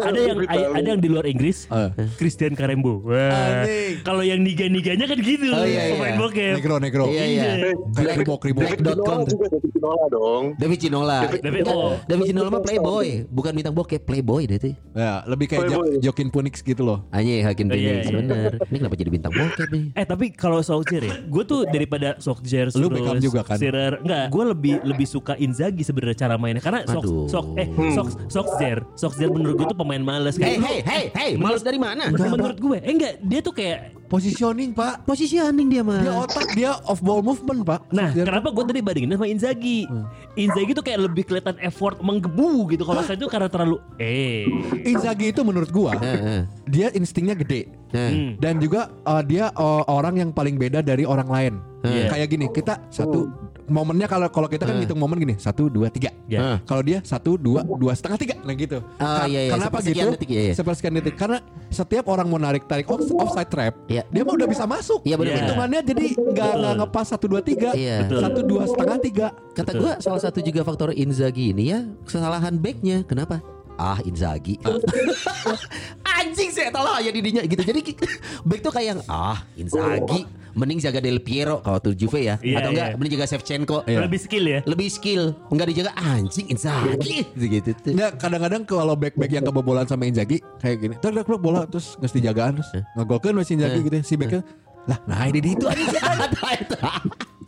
ada 0.00 0.18
yang 0.18 0.36
ada 0.48 0.88
yang 0.88 1.00
di 1.00 1.08
luar 1.08 1.24
Inggris, 1.24 1.68
Eh. 1.68 1.90
Christian 2.16 2.52
Karembo. 2.52 3.02
Wah. 3.02 3.64
Kalau 4.02 4.22
yang 4.22 4.40
niga-niganya 4.40 5.04
kan 5.04 5.18
gitu, 5.18 5.46
Oh, 5.50 5.62
iya, 5.62 5.82
iya. 5.84 5.94
pemain 5.94 6.14
bokep. 6.16 6.54
Negro 6.56 6.74
negro. 6.78 7.04
Iya 7.06 7.24
iya 7.26 7.50
Kayak 7.90 8.14
kribok-kribok. 8.16 8.62
Black.com 8.62 9.18
Ginola 9.20 9.26
juga 9.26 9.46
David 9.48 9.70
Ginola 9.70 10.04
dong. 10.08 10.44
David 10.56 10.78
Ginola 10.78 11.18
David- 11.32 11.66
oh. 11.66 11.92
David 12.02 12.24
Ginola 12.26 12.48
mah 12.50 12.62
playboy 12.62 13.08
Bukan 13.26 13.52
bintang 13.52 13.72
bokep 13.72 14.02
Playboy 14.02 14.42
deh 14.44 14.58
tuh 14.58 14.74
Ya, 14.92 15.24
lebih 15.24 15.46
kayak 15.46 15.66
Playboy. 15.66 15.86
Jo- 15.98 16.10
Joaquin 16.10 16.28
Phoenix 16.30 16.54
gitu 16.60 16.82
loh. 16.82 17.04
Anjing 17.10 17.42
Hakim 17.42 17.66
iya, 17.70 18.00
iya. 18.00 18.10
bener 18.10 18.50
Ini 18.62 18.76
kenapa 18.78 18.96
jadi 18.96 19.10
bintang 19.10 19.32
bokep 19.32 19.68
nih 19.68 19.84
Eh 19.94 20.06
tapi 20.06 20.26
kalau 20.30 20.60
Solskjaer 20.60 21.04
ya, 21.04 21.14
gue 21.20 21.42
tuh 21.44 21.60
daripada 21.66 22.16
Solskjaer 22.16 22.72
Lu 22.74 22.88
Beckham 22.88 23.18
juga 23.18 23.40
kan? 23.42 23.56
Shearer, 23.56 24.00
enggak, 24.00 24.24
gue 24.28 24.44
lebih 24.46 24.74
lebih 24.84 25.06
suka 25.06 25.34
Inzaghi 25.36 25.82
sebenarnya 25.82 26.16
cara 26.20 26.34
mainnya 26.40 26.64
karena 26.64 26.82
Sok. 26.88 27.04
Sok 27.28 27.46
eh 27.60 27.68
Sok 27.92 28.08
Solskjaer, 28.32 28.80
Solskjaer 28.96 29.30
menurut 29.30 29.54
gue 29.60 29.66
tuh 29.68 29.78
pemain 29.78 30.00
males 30.00 30.40
Hey 30.40 30.56
kayak 30.56 30.60
hey 30.64 30.78
hey 30.80 31.04
hey 31.12 31.30
Males 31.36 31.60
dari 31.60 31.76
mana 31.76 32.08
menurut 32.08 32.56
gue, 32.56 32.78
eh 32.80 32.90
enggak, 32.90 33.20
dia 33.20 33.40
tuh 33.44 33.52
kayak 33.52 34.00
Positioning, 34.10 34.74
Pak. 34.74 35.06
Positioning 35.06 35.70
dia 35.70 35.86
mah 35.86 36.02
Dia 36.02 36.12
otak, 36.18 36.46
dia 36.58 36.70
off 36.90 36.98
ball 36.98 37.22
movement, 37.22 37.62
Pak. 37.62 37.94
Nah, 37.94 38.10
Dia- 38.10 38.26
kenapa 38.26 38.50
gue 38.50 38.64
tadi 38.66 38.82
bandingin 38.82 39.14
sama 39.14 39.30
Inzaghi? 39.30 39.86
Inzaghi 40.34 40.74
tuh 40.74 40.82
kayak 40.82 41.06
lebih 41.06 41.22
kelihatan 41.30 41.54
effort 41.62 42.02
menggebu 42.02 42.74
gitu. 42.74 42.82
Kalau 42.82 43.06
saya 43.06 43.14
itu 43.14 43.30
karena 43.30 43.46
terlalu 43.46 43.78
eh. 44.02 44.50
Inzaghi 44.82 45.30
itu 45.30 45.46
menurut 45.46 45.70
gua, 45.70 45.94
Heeh. 45.94 46.42
dia 46.66 46.90
instingnya 46.90 47.38
gede. 47.38 47.70
Heeh. 47.94 48.10
Hmm. 48.10 48.30
Dan 48.42 48.58
juga 48.58 48.90
uh, 49.06 49.22
dia 49.22 49.54
uh, 49.54 49.86
orang 49.86 50.18
yang 50.18 50.30
paling 50.34 50.58
beda 50.58 50.82
dari 50.82 51.06
orang 51.06 51.30
lain. 51.30 51.54
Iya. 51.86 52.10
Kayak 52.10 52.26
gini, 52.34 52.46
kita 52.50 52.82
satu 52.90 53.30
momennya 53.70 54.04
kalau 54.04 54.28
kalau 54.28 54.44
kita 54.44 54.66
kan 54.66 54.76
hitung 54.76 54.98
momen 54.98 55.16
gini, 55.16 55.34
satu 55.36 55.66
dua 55.66 55.88
tiga. 55.88 56.10
Ya. 56.26 56.58
Kalau 56.62 56.82
dia 56.82 56.98
satu 57.00 57.34
dua 57.34 57.62
dua 57.62 57.90
setengah 57.90 58.18
tiga, 58.18 58.34
nah 58.40 58.52
gitu. 58.52 58.82
Ah, 58.96 59.24
Ka- 59.24 59.26
iya, 59.26 59.40
iya, 59.46 59.50
Kenapa 59.50 59.78
sepersekian 59.78 60.04
gitu? 60.04 60.14
detik, 60.14 60.28
iya, 60.28 60.42
iya. 60.42 60.54
Sepersekian 60.54 60.92
detik. 60.92 61.14
Karena 61.14 61.38
setiap 61.68 62.04
orang 62.06 62.26
mau 62.26 62.36
narik 62.36 62.66
tarik 62.66 62.86
off- 62.86 63.06
offside 63.16 63.48
trap, 63.48 63.74
Iya. 63.86 64.02
dia 64.06 64.22
mah 64.22 64.34
udah 64.34 64.46
bisa 64.46 64.64
masuk. 64.64 65.00
Iya, 65.02 65.14
benar, 65.14 65.30
Iya. 65.30 65.40
Hitungannya 65.42 65.80
jadi 65.82 66.04
nggak 66.12 66.52
nggak 66.52 66.74
ngepas 66.76 67.06
satu 67.08 67.26
dua 67.26 67.40
tiga, 67.40 67.70
Iya. 67.72 68.04
Betul. 68.04 68.20
satu 68.20 68.40
dua 68.42 68.62
setengah 68.66 68.98
tiga. 69.00 69.26
Kata 69.50 69.70
gue 69.72 69.92
salah 69.98 70.20
satu 70.20 70.38
juga 70.40 70.60
faktor 70.62 70.90
Inzaghi 70.92 71.50
ini 71.50 71.64
ya 71.68 71.78
kesalahan 72.04 72.54
backnya. 72.56 73.02
Kenapa? 73.04 73.38
Ah 73.74 73.96
Inzaghi. 74.02 74.60
Anjing 76.20 76.50
saya 76.52 76.68
tahu 76.68 76.84
ya 77.00 77.10
didinya 77.10 77.42
gitu. 77.44 77.62
Jadi 77.64 77.80
back 78.48 78.60
tuh 78.60 78.72
kayak 78.72 78.86
yang 78.96 79.00
ah 79.08 79.40
Inzaghi. 79.56 80.28
Mending 80.50 80.82
jaga 80.82 80.98
Del 80.98 81.22
Piero 81.22 81.62
kalau 81.62 81.78
tuh 81.78 81.94
Juve 81.94 82.26
ya. 82.26 82.34
Iya, 82.42 82.58
Atau 82.58 82.74
enggak 82.74 82.88
iya. 82.90 82.96
mending 82.98 83.14
jaga 83.14 83.26
Shevchenko. 83.30 83.78
Iya. 83.86 84.02
Lebih 84.02 84.18
skill 84.18 84.44
ya. 84.50 84.58
Lebih 84.66 84.88
skill. 84.90 85.22
Enggak 85.46 85.66
dijaga 85.70 85.92
anjing 85.94 86.46
Inzaghi 86.50 87.22
gitu 87.38 87.70
tuh. 87.78 87.94
Nggak, 87.94 88.10
kadang-kadang 88.18 88.62
kalau 88.66 88.98
back-back 88.98 89.30
yang 89.30 89.46
kebobolan 89.46 89.86
sama 89.86 90.10
Inzaghi 90.10 90.42
kayak 90.58 90.76
gini. 90.82 90.94
Tak 90.98 91.14
bola 91.38 91.70
terus 91.70 91.94
nggak 92.02 92.12
dijagaan 92.18 92.58
terus 92.58 92.70
ngegolkeun 92.98 93.34
masih 93.38 93.62
Inzaghi 93.62 93.78
gitu. 93.86 93.96
Si 94.02 94.14
backnya 94.18 94.42
lah 94.88 94.98
nah 95.04 95.28
ini 95.28 95.38
di 95.44 95.50
itu 95.56 95.66
aja. 95.68 96.02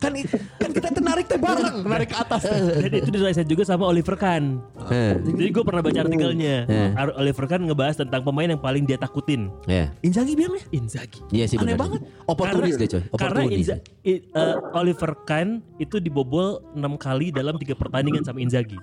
Kan 0.03 0.11
kan 0.59 0.69
kita 0.69 0.87
tuh 0.89 0.99
narik 0.99 1.25
teh 1.25 1.37
bareng, 1.37 1.75
narik 1.83 2.11
ke 2.11 2.17
atas. 2.17 2.43
Dan 2.43 2.91
itu 2.91 3.09
diriset 3.09 3.47
juga 3.47 3.63
sama 3.63 3.87
Oliver 3.87 4.13
Kahn. 4.13 4.59
Eh, 4.89 5.15
Jadi 5.17 5.49
gue 5.49 5.63
pernah 5.63 5.79
baca 5.79 5.95
artikelnya. 5.97 6.55
Ar- 6.93 7.15
Oliver 7.15 7.45
Kahn 7.45 7.63
ngebahas 7.63 7.95
tentang 7.95 8.21
pemain 8.21 8.45
yang 8.45 8.59
paling 8.59 8.83
dia 8.83 8.95
takutin. 8.95 9.47
ya. 9.63 9.87
Inzaghi 10.01 10.35
bilangnya. 10.35 10.67
Inzaghi. 10.69 11.23
Iya 11.31 11.45
sih 11.45 11.55
Aneh 11.55 11.73
benar. 11.73 11.79
banget. 11.79 12.01
Oportunis 12.25 12.75
deh 12.75 12.87
coy. 12.89 13.01
Karena 13.13 13.41
Oportunis. 13.41 13.57
Inza, 13.63 13.75
i- 14.03 14.21
eh, 14.21 14.55
Oliver 14.73 15.11
Kahn 15.23 15.49
itu 15.77 15.97
dibobol 15.97 16.59
6 16.73 16.83
kali 16.95 17.31
dalam 17.31 17.55
tiga 17.55 17.73
pertandingan 17.73 18.21
sama 18.21 18.37
Inzaghi. 18.37 18.75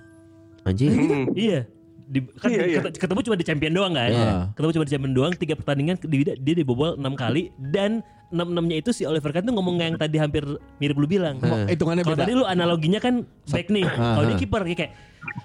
Anjing. 0.63 0.89
Iya. 1.37 1.69
Di, 2.03 2.19
kan 2.35 2.51
Iya, 2.51 2.63
iya. 2.67 2.79
ket- 2.83 2.99
ketemu 2.99 3.19
cuma 3.23 3.35
di 3.35 3.45
champion 3.45 3.71
doang 3.71 3.93
kan. 3.93 4.09
Iya. 4.09 4.31
Ketemu 4.51 4.71
cuma 4.73 4.83
di 4.83 4.91
champion 4.91 5.13
doang 5.13 5.31
tiga 5.33 5.53
pertandingan 5.53 5.95
dia, 6.01 6.35
dia 6.35 6.55
dibobol 6.57 6.99
6 6.99 7.15
kali 7.15 7.43
dan 7.71 8.03
6 8.31 8.39
enamnya 8.39 8.79
itu 8.79 8.95
si 8.95 9.03
Oliver 9.03 9.35
Kahn 9.35 9.43
tuh 9.43 9.53
ngomong 9.53 9.75
yang 9.77 9.99
tadi 9.99 10.15
hampir 10.15 10.47
mirip 10.79 10.95
lu 10.95 11.05
bilang. 11.05 11.37
Hitungannya 11.67 12.07
Kalau 12.07 12.15
beda. 12.17 12.23
tadi 12.25 12.33
lu 12.33 12.45
analoginya 12.47 13.03
kan 13.03 13.27
back 13.51 13.67
nih. 13.67 13.85
Kalau 13.85 14.25
dia 14.25 14.37
kiper 14.39 14.61
kayak, 14.63 14.79
kayak 14.79 14.91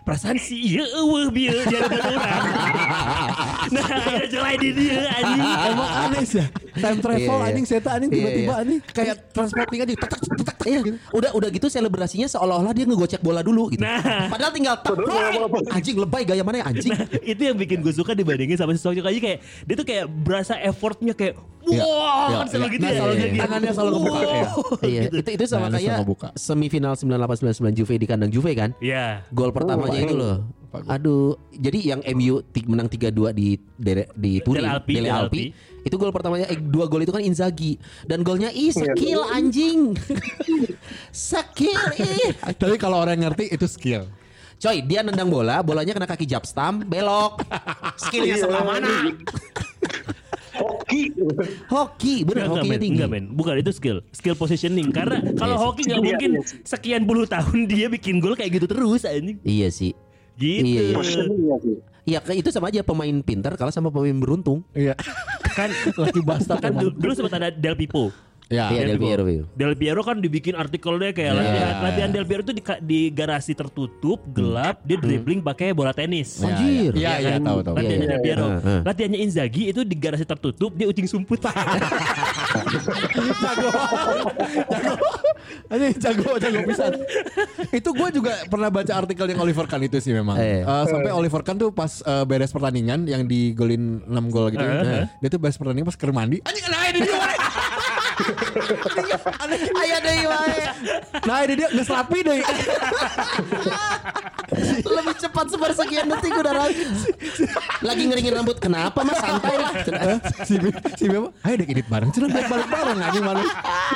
perasaan 0.09 0.41
sih 0.41 0.57
iya 0.73 0.85
eueuh 0.97 1.29
bieu 1.29 1.53
jadi 1.53 1.85
orang. 1.85 2.43
nah, 3.77 3.89
ya 4.09 4.25
jelai 4.31 4.57
di 4.57 4.71
dia 4.73 5.05
anjing. 5.13 5.41
Emang 5.43 5.91
aneh 6.09 6.25
sih. 6.25 6.47
Time 6.79 6.99
travel 7.03 7.27
Iya, 7.27 7.37
iya. 7.37 7.49
anjing 7.51 7.65
saya 7.67 7.81
anjing 7.85 8.11
tiba-tiba 8.13 8.53
iya. 8.55 8.63
anjing 8.63 8.79
kayak 8.95 9.17
transporting 9.35 9.81
aja. 9.85 9.93
Tak, 10.01 10.21
Iya, 10.67 10.81
gitu. 10.83 10.99
udah 11.15 11.31
udah 11.31 11.49
gitu 11.55 11.67
selebrasinya 11.71 12.27
seolah-olah 12.27 12.75
dia 12.75 12.85
ngegocek 12.91 13.23
bola 13.23 13.39
dulu 13.39 13.71
gitu. 13.71 13.87
Nah. 13.87 14.27
Padahal 14.27 14.51
tinggal 14.51 14.75
tak, 14.83 14.99
anjing 15.71 15.97
lebay 15.99 16.27
gaya 16.27 16.43
mana 16.43 16.63
ya 16.63 16.67
anjing. 16.67 16.91
Nah, 16.91 17.07
itu 17.23 17.43
yang 17.47 17.57
bikin 17.59 17.79
gue 17.87 17.95
suka 17.95 18.19
dibandingin 18.19 18.59
sama 18.59 18.75
si 18.75 18.83
Song 18.83 18.99
Joong 18.99 19.07
kayak 19.07 19.39
dia 19.43 19.75
tuh 19.79 19.87
kayak 19.87 20.11
berasa 20.11 20.59
effortnya 20.59 21.15
kayak 21.15 21.39
Iya, 21.67 21.83
wah 21.83 22.27
iya, 22.31 22.37
kan 22.39 22.47
selalu 22.47 22.67
iya. 22.67 22.75
gitu 22.75 22.85
ya. 22.85 22.95
selalu 22.95 23.13
Kayak 23.13 23.19
gitu. 23.19 23.35
gitu. 23.35 23.43
Tangannya 23.43 23.73
selalu 23.75 23.91
kebuka, 23.93 24.19
Wow. 24.19 24.27
iya. 24.27 24.47
Iya, 24.87 25.03
Gitu. 25.03 25.17
itu 25.19 25.31
itu 25.35 25.45
sama 25.47 25.67
Nah, 25.67 25.71
kayak 25.77 25.99
semifinal 26.35 26.93
98 26.95 27.43
99 27.43 27.75
Juve 27.75 27.95
di 27.99 28.07
kandang 28.07 28.31
Juve 28.31 28.51
kan. 28.55 28.71
Iya. 28.79 29.27
Gol 29.31 29.51
pertamanya 29.51 29.99
itu 29.99 30.15
loh. 30.15 30.37
Aduh, 30.87 31.41
jadi 31.51 31.97
yang 31.97 32.01
MU 32.13 32.45
menang 32.67 32.85
3-2 32.87 33.33
di 33.33 33.57
Dere- 33.75 34.13
di 34.13 34.45
Turin, 34.45 34.61
Dele 34.61 34.77
Alpi, 34.77 34.93
Dele 34.93 35.09
Dele 35.09 35.17
Alpi. 35.17 35.43
Itu 35.83 35.97
gol 35.97 36.11
pertamanya 36.13 36.51
eh, 36.51 36.59
dua 36.59 36.85
gol 36.85 37.01
itu 37.01 37.15
kan 37.15 37.23
Inzaghi 37.23 37.79
dan 38.05 38.21
golnya 38.21 38.51
ih 38.51 38.69
skill 38.69 39.25
anjing. 39.31 39.95
skill 41.15 41.81
ih. 41.97 42.35
Tapi 42.37 42.77
kalau 42.77 43.01
orang 43.01 43.17
ngerti 43.17 43.49
itu 43.49 43.65
skill. 43.65 44.05
Coy, 44.57 44.81
dia 44.81 45.05
nendang 45.05 45.29
bola, 45.29 45.61
bolanya 45.61 45.93
kena 45.93 46.09
kaki 46.09 46.25
Japstam, 46.25 46.81
belok. 46.83 47.45
Skillnya 48.01 48.41
sebelah 48.41 48.65
mana? 48.65 48.89
Hoki. 50.57 51.03
Hoki, 51.69 52.15
bener 52.25 52.49
Enggak, 52.49 52.63
hokinya 52.65 52.73
men, 52.73 52.81
tinggi. 52.81 52.97
enggak 52.97 53.11
men, 53.11 53.25
bukan 53.33 53.55
itu 53.61 53.73
skill, 53.73 53.99
skill 54.11 54.35
positioning. 54.35 54.89
Karena 54.91 55.21
kalau 55.35 55.55
Iya 55.55 55.61
sih. 55.61 55.67
hoki 55.67 55.83
nggak 55.85 55.97
Iya, 55.97 56.07
mungkin 56.09 56.31
iya 56.33 56.43
sekian 56.65 57.03
puluh 57.05 57.25
tahun 57.25 57.59
dia 57.67 57.87
bikin 57.87 58.19
gol 58.19 58.35
kayak 58.35 58.57
gitu 58.57 58.67
terus 58.67 59.03
anjing. 59.05 59.39
Iya 59.43 59.69
sih. 59.69 59.93
Gitu. 60.37 60.65
Iya, 60.69 60.81
iya. 60.93 61.25
Ya. 62.07 62.21
Iya, 62.23 62.39
itu 62.39 62.49
sama 62.55 62.71
aja 62.71 62.87
pemain 62.87 63.17
pintar 63.21 63.57
kalah 63.57 63.75
sama 63.75 63.91
pemain 63.91 64.15
beruntung. 64.15 64.63
Iya. 64.73 64.95
Kan 65.57 65.73
Lagi 65.97 66.21
bastard 66.23 66.61
kan 66.61 66.73
dulu, 66.77 66.93
dulu 66.95 67.13
sempat 67.17 67.33
ada 67.41 67.49
Del 67.51 67.75
Pipo. 67.75 68.13
Ya. 68.47 68.71
Iya, 68.71 68.95
Del 68.95 68.99
Piero. 69.03 69.23
Piero. 69.27 69.45
Del 69.59 69.75
Piero 69.75 70.01
kan 70.07 70.23
dibikin 70.23 70.55
artikelnya 70.55 71.11
kayak 71.11 71.35
Iya. 71.35 71.43
latihan, 71.43 71.75
latihan 71.83 72.11
Del 72.15 72.27
Piero 72.31 72.41
itu 72.47 72.55
di, 72.55 72.63
di 72.87 73.01
garasi 73.11 73.59
tertutup, 73.59 74.23
gelap, 74.31 74.87
dia 74.87 75.03
dribbling 75.03 75.43
pakai 75.43 75.75
bola 75.75 75.91
tenis. 75.91 76.39
Iya, 76.39 76.47
Anjir. 76.47 76.93
Iya, 76.95 77.13
iya, 77.19 77.31
kan? 77.37 77.43
tahu 77.43 77.59
tahu. 77.67 77.75
Latihannya 77.75 78.07
Del. 78.07 78.23
Piero. 78.23 78.47
Latihannya 78.87 79.19
Inzaghi 79.19 79.75
itu 79.75 79.83
di 79.83 79.97
garasi 79.99 80.23
tertutup, 80.23 80.71
dia 80.79 80.87
ucing 80.87 81.11
sumput. 81.11 81.43
jago. 81.47 82.79
jago. 84.71 84.95
Ini 85.67 85.89
jago, 85.99 86.31
jago 86.39 86.59
pisan. 86.67 86.93
itu 87.75 87.89
gue 87.91 88.09
juga 88.15 88.33
pernah 88.47 88.71
baca 88.71 88.93
artikel 88.95 89.27
yang 89.27 89.43
Oliver 89.43 89.67
Kahn 89.67 89.83
itu 89.83 89.99
sih 89.99 90.15
memang. 90.15 90.39
Eh. 90.39 90.63
Eh, 90.63 90.85
sampai 90.87 91.11
Oliver 91.11 91.43
Kahn 91.43 91.59
tuh 91.59 91.75
pas 91.75 91.99
eh, 91.99 92.23
beres 92.23 92.55
pertandingan 92.55 93.11
yang 93.11 93.27
digolin 93.27 94.07
6 94.07 94.31
gol 94.31 94.55
gitu. 94.55 94.63
ya. 94.63 95.11
Dia 95.19 95.29
tuh 95.35 95.41
beres 95.43 95.59
pertandingan 95.59 95.91
pas 95.91 95.99
ke 95.99 96.07
mandi. 96.15 96.39
Anjing 96.47 96.65
nah 96.71 96.87
ini 96.87 96.99
dia. 97.03 97.19
Wae. 98.17 99.15
Aneh. 99.43 99.59
Aya 99.77 99.97
deui 100.01 100.25
wae. 100.27 100.59
Nah 101.25 101.37
ini 101.45 101.55
dia 101.57 101.69
geus 101.71 101.91
rapi 101.91 102.19
deh. 102.23 102.41
Lebih 104.87 105.15
cepat 105.19 105.47
sepersekian 105.51 106.07
detik 106.09 106.33
udah 106.33 106.55
rapi. 106.55 106.85
Lagi 107.83 108.03
ngeringin 108.09 108.33
rambut. 108.35 108.57
Kenapa 108.59 109.05
Mas? 109.05 109.19
Santai 109.21 109.57
lah. 109.59 109.73
Eh, 109.77 110.19
si 110.47 110.55
si 110.97 111.05
Bima, 111.07 111.29
ayo 111.43 111.55
dek 111.57 111.69
edit 111.73 111.87
bareng, 111.87 112.11
cenah 112.11 112.31
dek 112.31 112.47
balik 112.47 112.69
bareng 112.69 112.99
anjing 113.01 113.25
mana. 113.25 113.43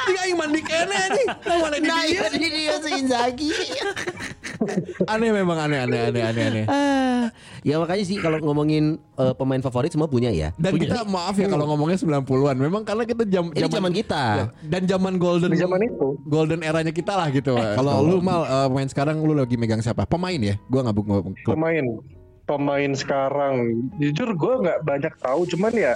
Ini 0.07 0.19
aing 0.27 0.37
mandi 0.39 0.61
kene 0.63 0.97
anjing. 0.97 1.29
Nah, 1.29 1.57
mana 1.61 1.77
di 1.79 1.89
Nah, 1.89 2.03
dia. 2.07 2.29
ini 2.35 2.49
dia 2.51 2.75
si 2.83 2.91
Inzaghi. 2.99 3.51
Aneh 5.13 5.31
memang 5.33 5.57
aneh 5.57 5.79
aneh 5.85 6.01
aneh 6.13 6.23
aneh 6.23 6.43
aneh. 6.53 6.65
Ah, 6.69 7.33
ya 7.65 7.81
makanya 7.81 8.05
sih 8.05 8.17
kalau 8.21 8.41
ngomongin 8.41 9.01
eh, 9.17 9.35
pemain 9.37 9.61
favorit 9.61 9.93
semua 9.93 10.09
punya 10.09 10.29
ya. 10.29 10.53
Dan 10.61 10.77
kita 10.77 11.05
maaf 11.09 11.37
ya 11.37 11.49
kalau 11.49 11.65
ngomongnya 11.73 11.97
90-an. 12.01 12.57
Memang 12.61 12.83
karena 12.85 13.05
kita 13.09 13.25
jam 13.25 13.53
Ini 13.53 13.69
zaman 13.69 13.93
kita. 13.93 14.23
Ya, 14.23 14.45
dan 14.69 14.83
zaman 14.85 15.13
golden 15.17 15.51
Di 15.53 15.61
zaman 15.61 15.81
itu. 15.85 16.17
golden 16.29 16.61
eranya 16.61 16.93
kita 16.93 17.17
lah 17.17 17.29
gitu. 17.33 17.57
kalau 17.57 18.05
lu 18.05 18.21
mal 18.21 18.45
eh, 18.45 18.67
pemain 18.69 18.89
sekarang 18.89 19.17
lu 19.25 19.33
lagi 19.33 19.57
megang 19.57 19.81
siapa? 19.81 20.05
Pemain 20.05 20.37
ya? 20.37 20.57
Gua 20.69 20.85
nggak 20.85 20.97
klub. 20.97 21.25
Pemain 21.45 21.85
pemain 22.51 22.91
sekarang 22.99 23.87
jujur 24.03 24.35
gue 24.35 24.55
nggak 24.67 24.83
banyak 24.83 25.15
tahu 25.23 25.47
cuman 25.55 25.71
ya 25.71 25.95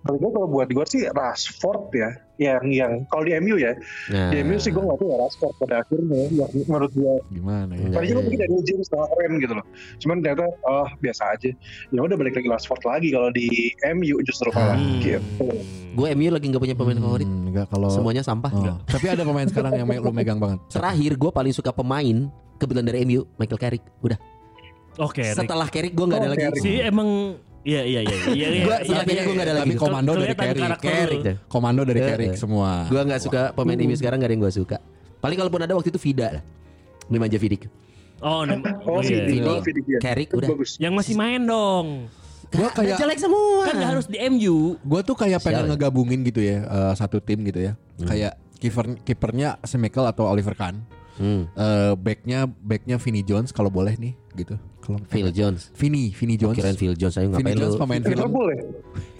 kalau 0.00 0.16
gue 0.16 0.30
kalau 0.30 0.48
buat 0.48 0.68
gue 0.68 0.84
sih 0.86 1.02
Rashford 1.06 1.82
ya 1.92 2.10
yang 2.38 2.64
yang 2.66 2.92
kalau 3.06 3.20
di 3.20 3.36
MU 3.36 3.54
ya 3.54 3.76
Nah. 4.08 4.28
di 4.28 4.40
MU 4.40 4.56
sih 4.56 4.68
gue 4.68 4.80
nggak 4.80 4.96
tahu 4.96 5.06
ya 5.06 5.16
Rashford 5.18 5.54
pada 5.58 5.74
akhirnya 5.78 6.20
yang 6.30 6.48
menurut 6.62 6.88
gue 6.90 7.14
Gimana 7.30 7.68
ya? 7.70 7.88
tadinya 7.90 8.14
gue 8.14 8.24
pikir 8.26 8.38
dari 8.40 8.64
James 8.64 8.88
keren 8.88 9.32
gitu 9.36 9.52
loh 9.52 9.66
cuman 9.98 10.16
ternyata 10.18 10.44
oh 10.62 10.88
biasa 10.96 11.22
aja 11.30 11.50
ya 11.86 12.00
udah 12.00 12.16
balik 12.16 12.34
lagi 12.34 12.48
Rashford 12.48 12.82
lagi 12.82 13.08
kalau 13.10 13.28
di 13.28 13.46
MU 13.90 14.16
justru 14.22 14.48
kalah 14.48 14.72
Hmm. 14.72 15.00
gitu 15.00 15.46
Gue 15.90 16.06
MU 16.12 16.30
lagi 16.30 16.46
nggak 16.46 16.62
punya 16.62 16.72
pemain 16.72 16.94
favorit. 16.96 17.26
Hmm, 17.26 17.50
enggak 17.50 17.66
kalau 17.66 17.90
Semuanya 17.90 18.22
sampah. 18.22 18.46
Oh. 18.48 18.78
Tapi 18.84 19.10
ada 19.10 19.20
pemain 19.20 19.42
sekarang 19.44 19.74
yang 19.74 19.90
lu 19.90 20.14
megang 20.14 20.38
banget. 20.38 20.62
Terakhir 20.70 21.18
gue 21.18 21.30
paling 21.30 21.50
suka 21.50 21.70
pemain 21.70 22.30
kebetulan 22.56 22.86
dari 22.86 23.02
MU 23.02 23.26
Michael 23.34 23.58
Carrick. 23.58 23.82
Udah. 23.98 24.14
Oke, 24.96 25.18
Rick. 25.24 25.34
Setelah 25.34 25.66
Carrick 25.66 25.90
gue 25.90 26.04
nggak 26.04 26.20
ada 26.20 26.24
Oh, 26.24 26.32
lagi. 26.32 26.44
Carrick. 26.46 26.62
si 26.62 26.72
emang 26.78 27.34
Iya 27.60 27.82
iya 27.84 28.00
iya 28.00 28.16
iya. 28.32 28.32
iya, 28.32 28.64
Gua 28.64 28.76
iya, 28.80 28.88
setelah 28.88 29.04
iya. 29.04 29.22
Gue 29.22 29.34
nggak 29.36 29.46
ada 29.46 29.54
Tapi 29.60 29.68
lagi. 29.68 29.76
komando 29.76 30.10
dari 30.16 30.34
Carrick. 30.34 31.20
lu. 31.20 31.34
Komando 31.44 31.82
dari 31.84 32.00
Carrick 32.00 32.32
eh. 32.32 32.40
semua. 32.40 32.70
Gue 32.88 33.02
nggak 33.04 33.20
suka 33.20 33.42
pemain 33.52 33.76
MU 33.76 33.96
sekarang 33.96 34.16
nggak 34.16 34.30
ada 34.32 34.34
yang 34.34 34.44
gue 34.48 34.52
suka. 34.54 34.76
Paling 35.20 35.36
kalaupun 35.36 35.60
ada 35.60 35.72
waktu 35.76 35.92
itu 35.92 36.00
Vida 36.00 36.40
lah. 36.40 36.44
Nemanja 37.12 37.36
Vidic. 37.36 37.68
Oh, 38.20 38.44
nem- 38.48 38.64
oh 38.64 39.00
oh, 39.00 39.00
iya. 39.04 39.28
Vidic 39.28 39.44
oh, 39.44 39.60
iya. 39.60 39.98
Carrick, 40.00 40.28
udah. 40.32 40.48
bagus 40.56 40.80
Yang 40.80 40.92
masih 40.96 41.14
main 41.20 41.40
dong. 41.44 42.08
Gua 42.50 42.68
kayak 42.72 42.98
jelek 42.98 43.18
semua. 43.20 43.62
Kan 43.68 43.74
nggak 43.76 43.90
harus 43.94 44.06
di 44.08 44.18
MU. 44.26 44.80
Gue 44.80 45.00
tuh 45.04 45.14
kayak 45.14 45.44
pengen 45.44 45.68
ngegabungin 45.70 46.24
gitu 46.24 46.40
ya 46.40 46.64
eh, 46.64 46.92
satu 46.96 47.20
tim 47.20 47.44
gitu 47.44 47.60
ya. 47.60 47.72
Hmm. 48.00 48.08
Kayak 48.08 48.32
kiper 48.56 48.86
kipernya 49.04 49.60
Semikel 49.62 50.04
atau 50.08 50.26
Oliver 50.28 50.56
Kahn. 50.56 50.80
Hmm. 51.20 51.44
Eh 51.52 51.92
backnya 52.00 52.48
backnya 52.48 52.96
Vinny 52.96 53.20
Jones 53.20 53.52
kalau 53.52 53.68
boleh 53.68 53.92
nih 54.00 54.16
gitu. 54.32 54.56
Kalau 54.80 54.96
Phil 55.12 55.28
Jones. 55.28 55.68
Vinny 55.76 56.08
Vinny 56.16 56.40
Jones. 56.40 56.56
Kirain 56.56 56.80
Phil 56.80 56.96
Jones 56.96 57.14
ayo 57.20 57.28
Vinny 57.28 57.52
ngapain 57.52 57.56
Jones 57.60 57.74
lu? 57.76 57.80
pemain 57.84 58.00
film. 58.00 58.20
Ya 58.24 58.56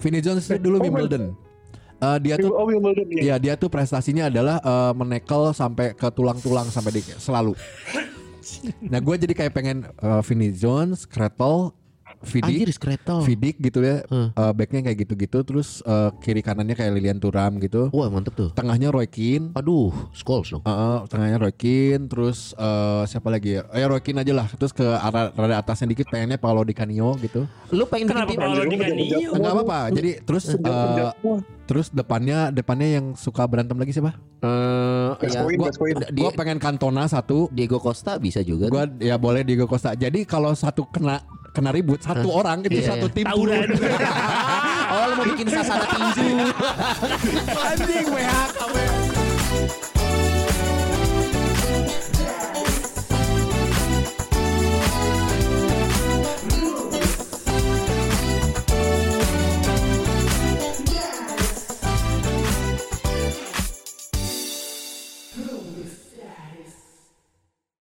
Vinny 0.01 0.19
Jones 0.25 0.43
itu 0.49 0.57
dulu 0.57 0.77
Wimbledon. 0.81 1.23
Eh, 2.01 2.17
dia 2.25 2.35
tuh 2.41 2.57
oh 2.57 2.65
Wimbledon 2.65 3.05
ya 3.13 3.21
ya 3.21 3.35
dia 3.37 3.53
tuh 3.53 3.69
prestasinya 3.69 4.33
adalah 4.33 4.57
eh, 4.57 4.93
menekel 4.97 5.53
sampai 5.53 5.93
ke 5.93 6.09
tulang-tulang 6.09 6.65
sampai 6.73 6.91
di 6.97 7.01
selalu. 7.21 7.53
Nah 8.81 8.97
gue 8.97 9.15
jadi 9.21 9.37
kayak 9.37 9.53
pengen 9.53 9.85
eh, 9.85 10.21
Vinny 10.25 10.49
Jones, 10.49 11.05
Kretel, 11.05 11.77
Anjir 12.21 12.69
Vidic, 12.69 12.77
Skretel. 12.77 13.19
Vidic 13.25 13.55
gitu 13.57 13.79
ya. 13.81 14.05
Hmm. 14.05 14.29
Eh, 14.31 14.51
backnya 14.53 14.81
kayak 14.85 14.97
gitu-gitu. 15.05 15.41
Terus 15.41 15.81
eh, 15.81 16.09
kiri 16.21 16.45
kanannya 16.45 16.77
kayak 16.77 16.93
Lilian 16.93 17.17
Turam 17.17 17.57
gitu. 17.57 17.89
Wah 17.89 18.07
mantep 18.13 18.37
tuh. 18.37 18.49
Tengahnya 18.53 18.93
Roy 18.93 19.09
Keane. 19.09 19.51
Aduh, 19.57 19.89
Scholes 20.13 20.53
dong. 20.53 20.61
Eh, 20.61 20.69
eh, 20.69 20.99
tengahnya 21.09 21.37
Roy 21.41 21.53
Keane, 21.53 22.05
terus 22.05 22.53
eh, 22.53 23.03
siapa 23.09 23.33
lagi 23.33 23.57
ya? 23.57 23.65
Eh 23.73 23.85
Roy 23.89 23.99
Keane 23.99 24.21
aja 24.21 24.33
lah. 24.37 24.47
Terus 24.53 24.71
ke 24.71 24.85
arah 24.85 25.33
rada 25.33 25.55
atasnya 25.57 25.89
dikit 25.89 26.07
pengennya 26.07 26.37
Paolo 26.37 26.61
Di 26.61 26.77
Canio 26.77 27.17
gitu. 27.17 27.49
Lu 27.73 27.83
pengen 27.89 28.13
Kenapa 28.13 28.31
kalau 28.37 28.63
di 28.63 28.77
Canio? 28.77 29.29
Enggak 29.33 29.51
apa-apa. 29.57 29.79
Jadi 29.91 30.11
terus 30.21 30.43
eh, 30.53 31.11
terus 31.65 31.87
depannya 31.89 32.51
depannya 32.51 32.99
yang 32.99 33.05
suka 33.15 33.47
berantem 33.47 33.79
lagi 33.79 33.95
siapa? 33.95 34.13
Eh, 34.43 35.09
ya, 35.29 35.41
Gua, 35.45 35.69
Gascoigne. 35.71 36.05
Di- 36.11 36.21
gua 36.21 36.31
pengen 36.33 36.57
Cantona 36.61 37.05
satu. 37.09 37.49
Diego 37.49 37.81
Costa 37.81 38.21
bisa 38.21 38.45
juga. 38.45 38.69
Gua 38.69 38.85
ya 39.01 39.17
boleh 39.17 39.41
Diego 39.41 39.65
Costa. 39.65 39.97
Jadi 39.97 40.25
kalau 40.27 40.53
satu 40.53 40.85
kena 40.89 41.21
kena 41.51 41.69
ribut 41.75 41.99
satu 41.99 42.27
orang 42.31 42.63
itu 42.63 42.79
Iya, 42.79 42.95
satu 42.95 43.07
tim 43.11 43.27
Tawuran. 43.27 43.67
oh 44.95 45.03
lu 45.11 45.13
mau 45.19 45.25
bikin 45.35 45.47
sasana 45.51 45.85
tinju. 45.87 46.27
Anjing 47.67 48.07
WHK. 48.07 49.00